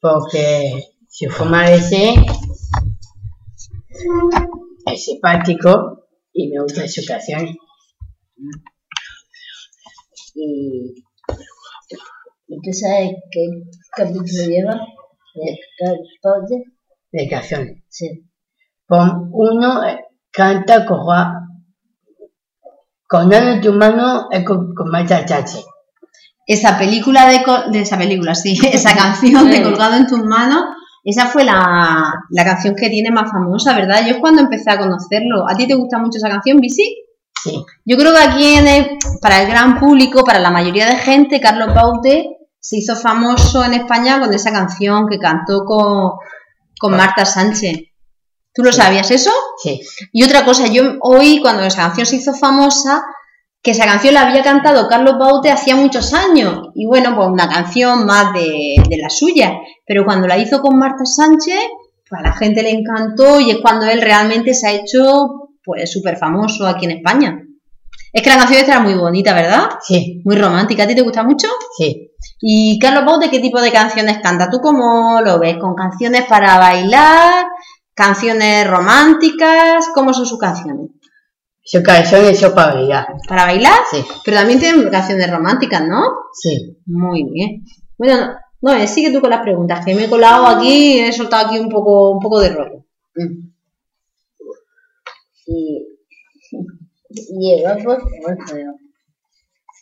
[0.01, 2.19] Porque su forma de ser
[4.87, 7.55] es simpático y me gustan sus canciones.
[10.35, 10.93] Y,
[12.47, 13.47] ¿y tú sabes qué
[13.95, 14.73] capítulo lleva
[15.35, 15.57] de
[16.23, 16.63] Baute?
[17.11, 17.83] de canciones.
[17.87, 18.29] Sí.
[18.89, 19.99] Uno eh,
[20.31, 21.41] canta con Juan-
[23.07, 23.29] con
[23.61, 25.63] tu mano es con, con Marta Chache.
[26.47, 27.41] Esa película de,
[27.71, 29.63] de esa película, sí, esa canción de.
[29.63, 30.63] Colgado en tus manos,
[31.03, 34.01] esa fue la, la canción que tiene más famosa, ¿verdad?
[34.05, 35.49] Yo es cuando empecé a conocerlo.
[35.49, 36.97] ¿A ti te gusta mucho esa canción, Bisi?
[37.43, 37.63] Sí.
[37.85, 41.39] Yo creo que aquí en el- para el gran público, para la mayoría de gente,
[41.39, 42.25] Carlos Baute
[42.59, 46.13] se hizo famoso en España con esa canción que cantó con,
[46.79, 47.77] con Marta Sánchez.
[48.51, 49.31] ¿Tú lo sabías eso?
[49.61, 49.81] Sí.
[50.11, 53.03] Y otra cosa, yo oí cuando esa canción se hizo famosa
[53.65, 56.69] que esa canción la había cantado Carlos Baute hacía muchos años.
[56.75, 59.57] Y bueno, pues una canción más de, de la suya.
[59.87, 61.57] Pero cuando la hizo con Marta Sánchez,
[62.07, 65.91] pues a la gente le encantó y es cuando él realmente se ha hecho pues
[65.91, 67.41] súper famoso aquí en España.
[68.13, 69.67] Es que la canción esta era muy bonita, ¿verdad?
[69.81, 70.21] Sí.
[70.23, 70.83] Muy romántica.
[70.83, 71.47] ¿A ti te gusta mucho?
[71.75, 72.11] Sí.
[72.41, 74.47] ¿Y Carlos Baute qué tipo de canciones canta?
[74.47, 75.57] ¿Tú cómo lo ves?
[75.57, 77.47] ¿Con canciones para bailar?
[77.95, 79.87] ¿Canciones románticas?
[79.91, 80.91] ¿Cómo son sus canciones?
[81.67, 83.07] Sus canciones son para bailar.
[83.27, 83.79] ¿Para bailar?
[83.89, 84.05] Sí.
[84.23, 86.03] Pero también tienen canciones románticas, ¿no?
[86.31, 86.77] Sí.
[86.85, 87.65] Muy bien.
[87.97, 91.11] Bueno, no, no, eh, sigue tú con las preguntas, que me he colado aquí, he
[91.11, 92.85] soltado aquí un poco, un poco de rollo.
[93.15, 93.49] Mm.
[95.47, 95.87] Y,
[97.09, 97.93] y es guapo,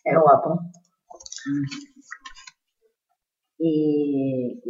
[0.06, 0.60] es guapo.
[3.60, 4.62] Y,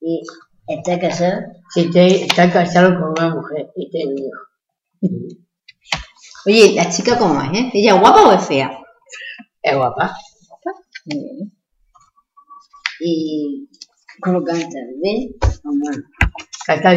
[0.00, 0.22] y, y
[0.68, 1.42] ¿Está casado?
[1.72, 4.45] Sí, está casado con una mujer y tiene un hijo.
[6.46, 7.70] Oye, ¿la chica cómo es, eh?
[7.74, 8.70] ¿Ella es guapa o es fea?
[9.62, 10.16] Es guapa.
[11.06, 11.52] Muy bien.
[13.00, 13.68] ¿Y
[14.20, 14.78] cómo canta?
[15.02, 15.28] ¿Bien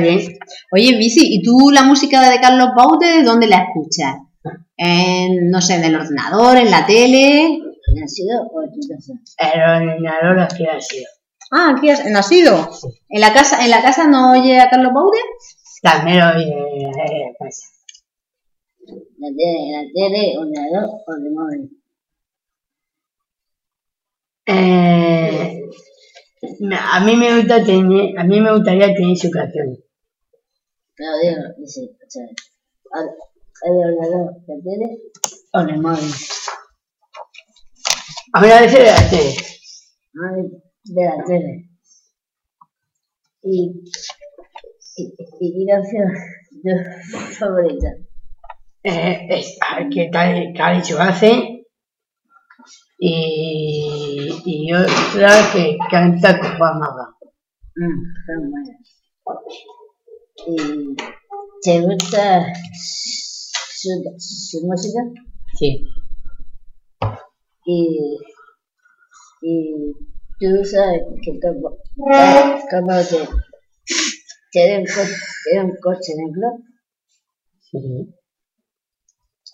[0.01, 0.37] bien.
[0.71, 4.15] Oye, Bici, ¿y tú la música de Carlos Baute, dónde la escuchas?
[4.77, 7.45] En, no sé, en el ordenador, en la tele.
[7.45, 9.13] ¿En nacido o en tu casa?
[9.37, 11.05] El ordenador aquí ha sido.
[11.51, 12.69] Ah, aquí has nacido.
[13.09, 15.17] ¿En la casa, en la casa no oye a Carlos Baute?
[15.81, 17.67] También lo oye en la casa.
[19.19, 21.63] ¿La tele, la tele, ordenador o de móvil?
[24.45, 25.61] Eh,
[26.79, 29.77] a mí me gusta tener, a mí me gustaría tener su canción.
[30.99, 32.27] No, digo, dice, o sea,
[33.65, 35.01] el ordenador, la tele
[35.51, 36.13] o de móvil.
[38.31, 39.35] A mí a veces la tele.
[40.23, 40.43] Ay,
[40.85, 41.69] de la tele.
[43.41, 43.83] Y,
[44.95, 46.09] y, y qué canción
[46.63, 48.08] tu favorita.
[48.83, 49.57] Eh, es
[49.93, 51.65] que Cali, Cali se hace
[52.97, 57.15] y, y otra que canta con Juan Maga.
[57.75, 58.55] Mm.
[60.47, 60.95] ¿Y
[61.61, 64.99] te gusta su, su música?
[65.57, 65.83] Sí.
[67.65, 68.17] Y,
[69.41, 69.93] y
[70.39, 71.77] tú sabes que como,
[72.71, 73.27] como te,
[74.51, 76.63] tiene un, co- tiene un coche en el club.
[77.59, 78.15] Sí.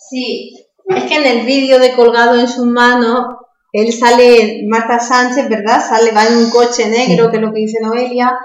[0.10, 0.54] Sí,
[0.88, 3.26] es que en el vídeo de colgado en sus manos,
[3.72, 5.84] él sale, Marta Sánchez, ¿verdad?
[5.88, 8.38] Sale, va en un coche negro, que es lo que dice Noelia,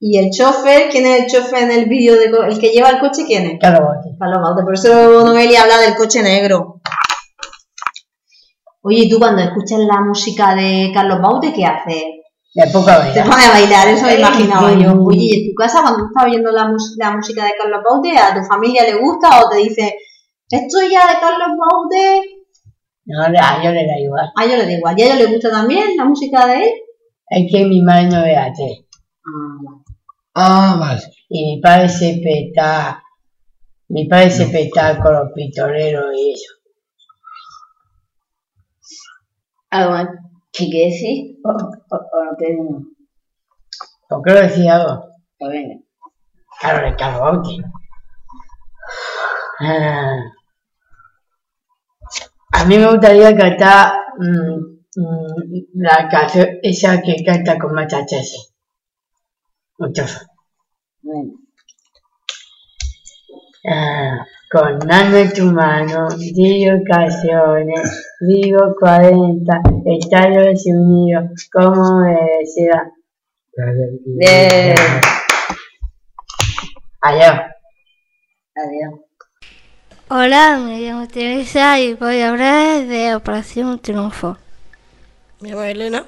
[0.00, 3.00] y el chofer, ¿quién es el chofer en el vídeo de el que lleva el
[3.00, 3.24] coche?
[3.26, 3.58] ¿Quién es?
[3.60, 3.82] Carlos.
[4.18, 6.80] Carlos Baute, por eso Noelia habla del coche negro.
[8.82, 12.04] Oye, ¿y tú cuando escuchas la música de Carlos Baute, qué haces?
[12.54, 13.26] Me pongo a Te bailar.
[13.28, 14.92] pones a bailar, eso me imaginaba yo.
[15.04, 18.34] Oye, ¿y en tu casa cuando estás viendo la, la música de Carlos Baute, a
[18.34, 19.96] tu familia le gusta o te dice,
[20.50, 22.38] esto ya de Carlos Baute?
[23.04, 24.30] No, a yo le da igual.
[24.36, 24.98] A ellos les da igual.
[24.98, 26.70] ¿Y a ellos les gusta también la música de él?
[27.30, 28.86] Es que mi madre no ve la tele.
[30.34, 31.02] Ah, vale.
[31.28, 33.02] Y mi padre se peta,
[33.88, 36.54] mi padre se peta con los pistoleros y eso.
[39.70, 40.08] ¿Algo más
[40.52, 41.36] que que decir?
[41.44, 42.82] ¿O, o, o no tenemos?
[44.08, 45.04] ¿Por qué lo decía algo?
[45.38, 45.76] Pues venga.
[46.60, 47.48] Claro, de Carlos.
[49.60, 50.16] Ah.
[52.52, 58.38] A mí me gustaría cantar mm, mm, la canción esa que canta con Machachese.
[59.78, 60.26] Muchos.
[61.02, 61.34] Bueno.
[63.70, 72.90] Ah, con mano en tu mano, di ocasiones, vivo 40, estadios unidos, como decía.
[74.18, 74.74] Bien.
[77.02, 77.40] Adiós.
[78.54, 79.07] Adiós.
[80.10, 84.38] Hola, me llamo Teresa y voy a hablar de Operación Triunfo.
[85.40, 86.06] Me llamo Elena.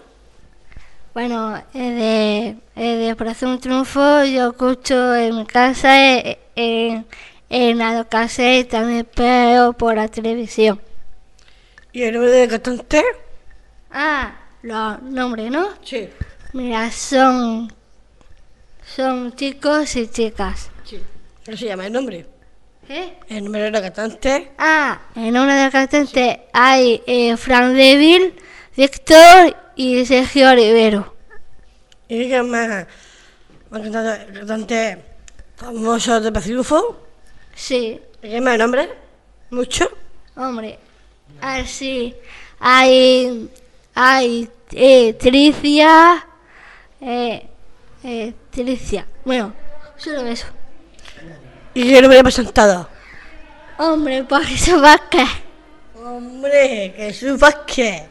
[1.12, 7.04] Bueno, eh, de, eh, de Operación Triunfo yo escucho en mi casa, eh, en,
[7.50, 10.80] en la casa y también veo por la televisión.
[11.92, 13.04] ¿Y el nombre del cantante?
[13.90, 14.32] Ah,
[14.62, 15.68] los nombres, ¿no?
[15.84, 16.08] Sí.
[16.54, 17.70] Mira, son,
[18.96, 20.70] son chicos y chicas.
[20.84, 21.02] Sí.
[21.44, 22.26] ¿Cómo se llama el nombre?
[22.90, 23.16] ¿Qué?
[23.28, 24.50] El nombre del cantante.
[24.58, 28.34] Ah, en una de cantantes hay eh, Fran Devil,
[28.76, 31.14] Víctor y Sergio Olivero.
[32.08, 32.88] ¿Y qué más?
[33.70, 35.04] ¿Un cantante, cantante
[35.54, 37.06] famoso de Pacífico?
[37.54, 38.00] Sí.
[38.24, 38.90] ¿Y qué más el nombre?
[39.50, 39.88] ¿Mucho?
[40.34, 40.76] Hombre,
[41.40, 42.16] así
[42.58, 43.48] hay,
[43.94, 46.26] hay eh, Tricia,
[47.00, 47.46] eh,
[48.02, 49.06] eh, Tricia.
[49.24, 49.54] Bueno,
[49.96, 50.46] solo eso.
[51.80, 52.88] ¿Y qué nombre ha presentado?
[53.78, 55.28] Hombre, pues eso Vázquez.
[56.04, 58.02] Hombre, Jesús Vázquez.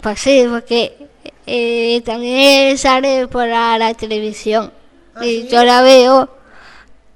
[0.00, 1.08] Pues sí, porque
[1.46, 4.72] eh, también sale por la, la televisión.
[5.20, 6.28] y yo la veo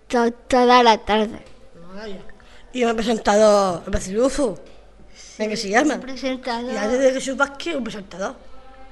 [0.08, 1.38] to- toda la tarde.
[2.72, 4.58] Y me ha presentado el Pacífico.
[5.38, 5.98] ¿De qué se llama?
[6.00, 6.72] presentador.
[6.72, 8.34] Y antes de Jesús Vázquez, un presentador.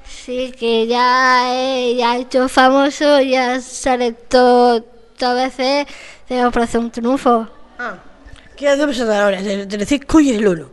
[0.08, 4.84] Sí, que ya, eh, ya hecho famoso, ya sale todo,
[5.18, 5.86] todas veces
[6.28, 7.48] de Operación Triunfo.
[7.78, 7.96] Ah.
[8.56, 9.46] ¿Qué de presentadores?
[9.46, 10.70] El Telecisco y el uno.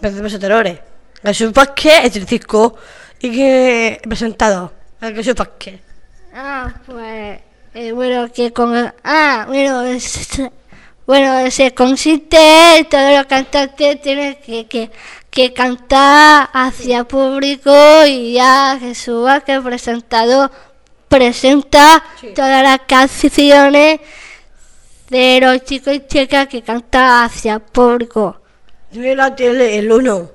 [0.00, 0.78] Presentadores.
[1.22, 2.76] Jesús Vázquez, el Telecisco.
[3.20, 4.72] ¿Y qué presentado?
[5.00, 5.80] El Jesús Vázquez.
[6.34, 7.40] Ah, pues,
[7.74, 8.92] eh, bueno, que con...
[9.04, 10.28] Ah, bueno, es-
[11.06, 14.90] bueno, se consiste en todos los cantantes tienen que, que,
[15.30, 17.72] que cantar hacia público
[18.06, 20.50] y ya Jesús que presentado
[21.12, 22.02] presenta
[22.34, 24.00] todas las canciones
[25.10, 28.40] de los chicos y chicas que cantan hacia el público.
[28.90, 30.30] Yo la tele, el uno.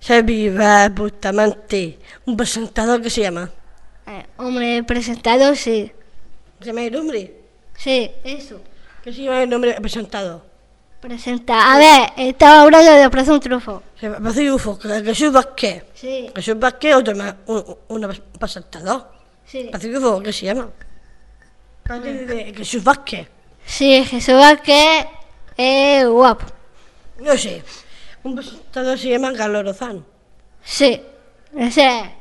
[0.00, 2.00] Se vive Bustamante.
[2.26, 3.48] Un presentador que se llama.
[4.08, 5.92] Eh, hombre, presentado, sí.
[6.58, 7.36] ¿Se llama el nombre?
[7.76, 8.60] Sí, eso.
[9.04, 10.44] ¿Qué se llama el nombre presentado?
[11.00, 11.74] Presenta.
[11.74, 13.84] A ver, estaba hablando de Operación Trufo.
[14.00, 15.84] Se me parece UFO, que Jesús Vázquez.
[15.94, 16.28] Sí.
[16.34, 19.21] Jesús Vázquez, otro más, un, un, un presentador.
[19.52, 19.70] Sí.
[19.94, 20.70] UFO, ¿qué se llama?
[21.86, 23.28] Parece de Jesús Vázquez.
[23.66, 25.04] Sí, Jesús Vázquez
[25.58, 26.46] es guapo.
[27.20, 27.62] No sé.
[28.22, 30.06] Un presentador se llama Carlos Lozano.
[30.64, 31.02] Sí,
[31.54, 32.14] ese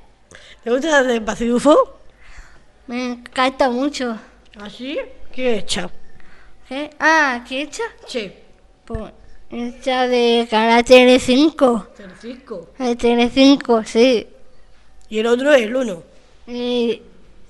[0.61, 1.99] ¿Te gusta de Pacifo?
[2.87, 4.19] me encanta mucho.
[4.59, 4.99] ¿Ah, sí?
[5.31, 5.89] ¿Qué he hecho?
[6.67, 6.89] ¿Qué?
[6.99, 7.83] Ah, ¿qué hecha?
[8.07, 8.33] Sí.
[8.83, 9.13] Pues
[9.49, 11.87] hecha de Canal Tele5.
[11.95, 12.73] Francisco.
[12.77, 14.27] De Tele5, sí.
[15.07, 16.03] Y el otro es el uno.
[16.45, 17.03] Y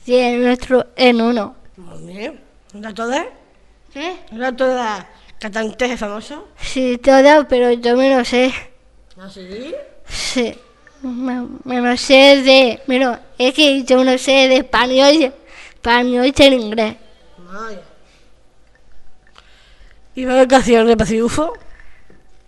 [0.06, 1.56] sí, nuestro en uno.
[1.78, 2.41] Muy bien.
[2.73, 3.26] ¿Era todas?
[3.94, 4.18] ¿Qué?
[4.32, 5.06] ¿Era todas
[5.40, 6.40] cantantes famosas?
[6.60, 8.53] Sí, todas, pero yo me lo sé.
[9.18, 9.76] ¿Ah, sí?
[10.07, 10.56] Sí.
[11.02, 12.82] Me, me lo sé de...
[12.86, 15.34] Pero es que yo lo sé de español,
[15.73, 16.95] español y en inglés.
[17.38, 17.82] Vaya.
[20.14, 21.53] ¿Y va a canciones de Pacifo?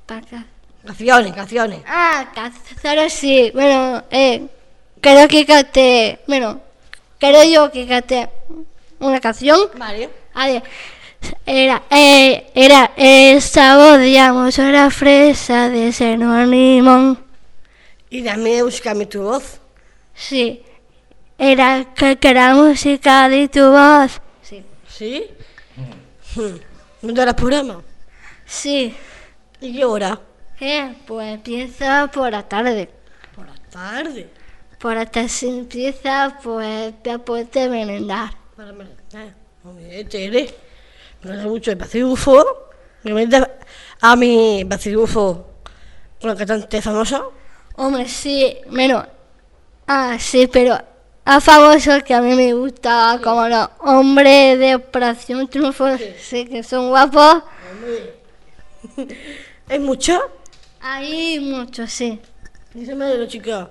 [0.05, 0.45] Pa' acá.
[0.85, 1.81] Canciones, canciones.
[1.87, 3.51] Ah, canciones sí.
[3.53, 4.47] Bueno, eh,
[5.01, 6.19] creo que canté...
[6.27, 6.61] Bueno,
[7.29, 8.29] creo yo que canté
[8.99, 9.57] una canción.
[9.77, 10.09] Vale.
[10.33, 10.63] A ver,
[11.45, 17.23] era, eh, era el sabor de amor, la fresa de seno limón.
[18.09, 19.59] Y también búscame tu voz.
[20.13, 20.61] Sí,
[21.37, 24.21] era que, que la música de tu voz.
[24.41, 24.63] Sí.
[24.87, 25.25] ¿Sí?
[27.01, 27.81] ¿No harás programa?
[28.45, 28.95] Sí.
[29.61, 30.19] ¿Y qué hora?
[30.59, 30.93] ¿Qué?
[31.07, 32.89] Pues empieza por la tarde.
[33.35, 34.29] Por la tarde.
[34.83, 38.33] Por la tarde si empieza, pues después de merendar.
[38.53, 39.33] Para merendar.
[39.63, 40.53] Muy bien, Tere.
[41.21, 42.43] Me gusta mucho el Pacifo.
[43.03, 43.41] Me mete
[44.01, 45.47] a mi Pacifo
[46.21, 47.23] una cantante famosa.
[47.77, 49.05] Hombre, sí, menos.
[49.87, 50.77] Ah, sí, pero
[51.23, 56.61] a famosos que a mí me gusta, como los hombres de Operación Triunfo, sí, que
[56.61, 57.43] son guapos.
[59.69, 60.19] ¿Hay mucho?
[60.81, 62.19] Hay muchos, sí.
[62.73, 63.69] Dígame de los chicos.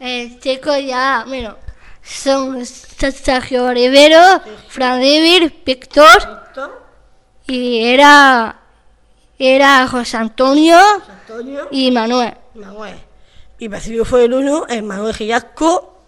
[0.00, 1.56] El chico ya, bueno,
[2.02, 6.44] son Sergio Rivero, Fran David, Víctor
[7.46, 8.58] y era,
[9.38, 11.68] era José Antonio Antonio.
[11.70, 12.34] y Manuel.
[12.54, 12.98] Manuel.
[13.58, 16.02] Y Pacifo fue el uno, el Manuel Gillasco,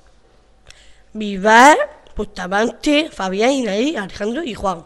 [1.13, 1.77] Vivar,
[2.15, 4.85] Bustamante, Fabián, Inaí, Alejandro y Juan.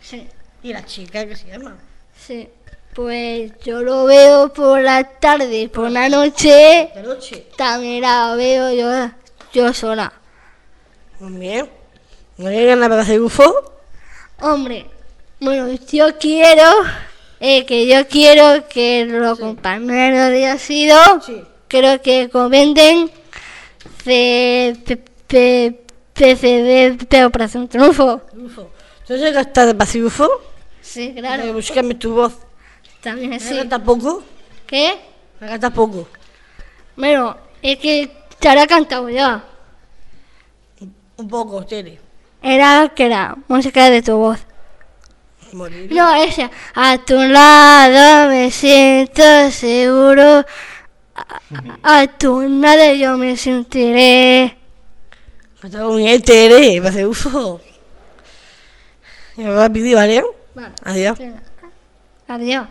[0.00, 0.28] Sí.
[0.62, 1.76] Y la chica que se llama.
[2.16, 2.48] Sí.
[2.94, 6.92] Pues yo lo veo por la tarde, por la noche.
[6.94, 7.48] De noche.
[7.56, 9.10] También la veo yo,
[9.52, 10.12] yo sola.
[11.18, 11.68] Muy bien.
[12.36, 13.72] ¿No hay ganas de hacer UFO?
[14.40, 14.86] Hombre,
[15.40, 16.70] bueno, yo quiero,
[17.40, 20.96] eh, que yo quiero que los compañeros de Asido,
[21.68, 23.10] creo que comenten
[25.24, 28.20] PCD de Operación Triunfo.
[28.36, 28.70] UFO.
[29.00, 30.28] ¿Entonces gastas de Pacifo?
[30.80, 31.52] Sí, claro.
[31.52, 32.34] Búscame tu voz.
[33.04, 33.54] También ¿Me sí.
[33.54, 34.22] cantas poco?
[34.66, 34.98] ¿Qué?
[35.38, 36.08] ¿Me cantas poco?
[36.96, 39.44] Bueno, es que te cantado ya.
[41.16, 42.00] Un poco, Tere.
[42.42, 44.38] Era que era música de tu voz.
[45.52, 45.92] Morir.
[45.92, 46.50] No, ese.
[46.74, 50.44] A tu lado me siento seguro.
[51.14, 54.56] A, a tu lado yo me sentiré.
[55.60, 56.80] Cantaba bien, Tere.
[56.80, 57.60] Me hace UFO.
[59.36, 60.24] Me va a pedir, ¿vale?
[60.54, 60.72] Vale.
[60.84, 61.18] Adiós.
[62.28, 62.66] Adiós.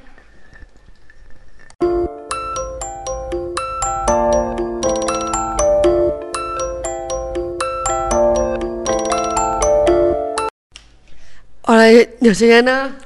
[11.91, 12.97] Yo- soy Ana.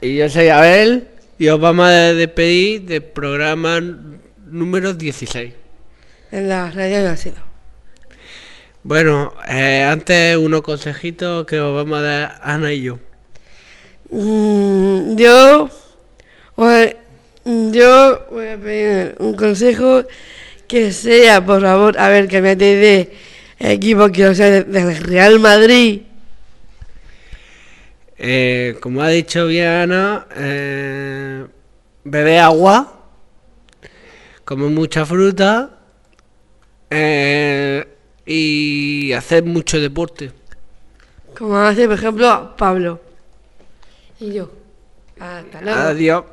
[0.00, 3.80] Y yo soy Abel y os vamos a despedir del programa
[4.46, 5.52] número 16.
[6.32, 7.36] En la radio de Asido.
[8.82, 12.98] Bueno, eh, antes unos consejitos que os vamos a dar Ana y yo.
[14.10, 15.68] Mm, yo,
[16.56, 16.96] voy-
[17.44, 20.04] yo voy a pedir un consejo
[20.68, 23.10] que sea, por favor, a ver, que me de
[23.58, 26.02] equipo que sea de- del Real Madrid.
[28.18, 31.46] Eh, como ha dicho bien Ana, eh,
[32.04, 32.92] bebe agua,
[34.44, 35.78] come mucha fruta
[36.88, 37.86] eh,
[38.24, 40.32] y hacer mucho deporte.
[41.36, 43.00] Como hace, por ejemplo, Pablo.
[44.18, 44.50] Y yo.
[45.20, 45.80] Hasta luego.
[45.80, 46.24] Adiós.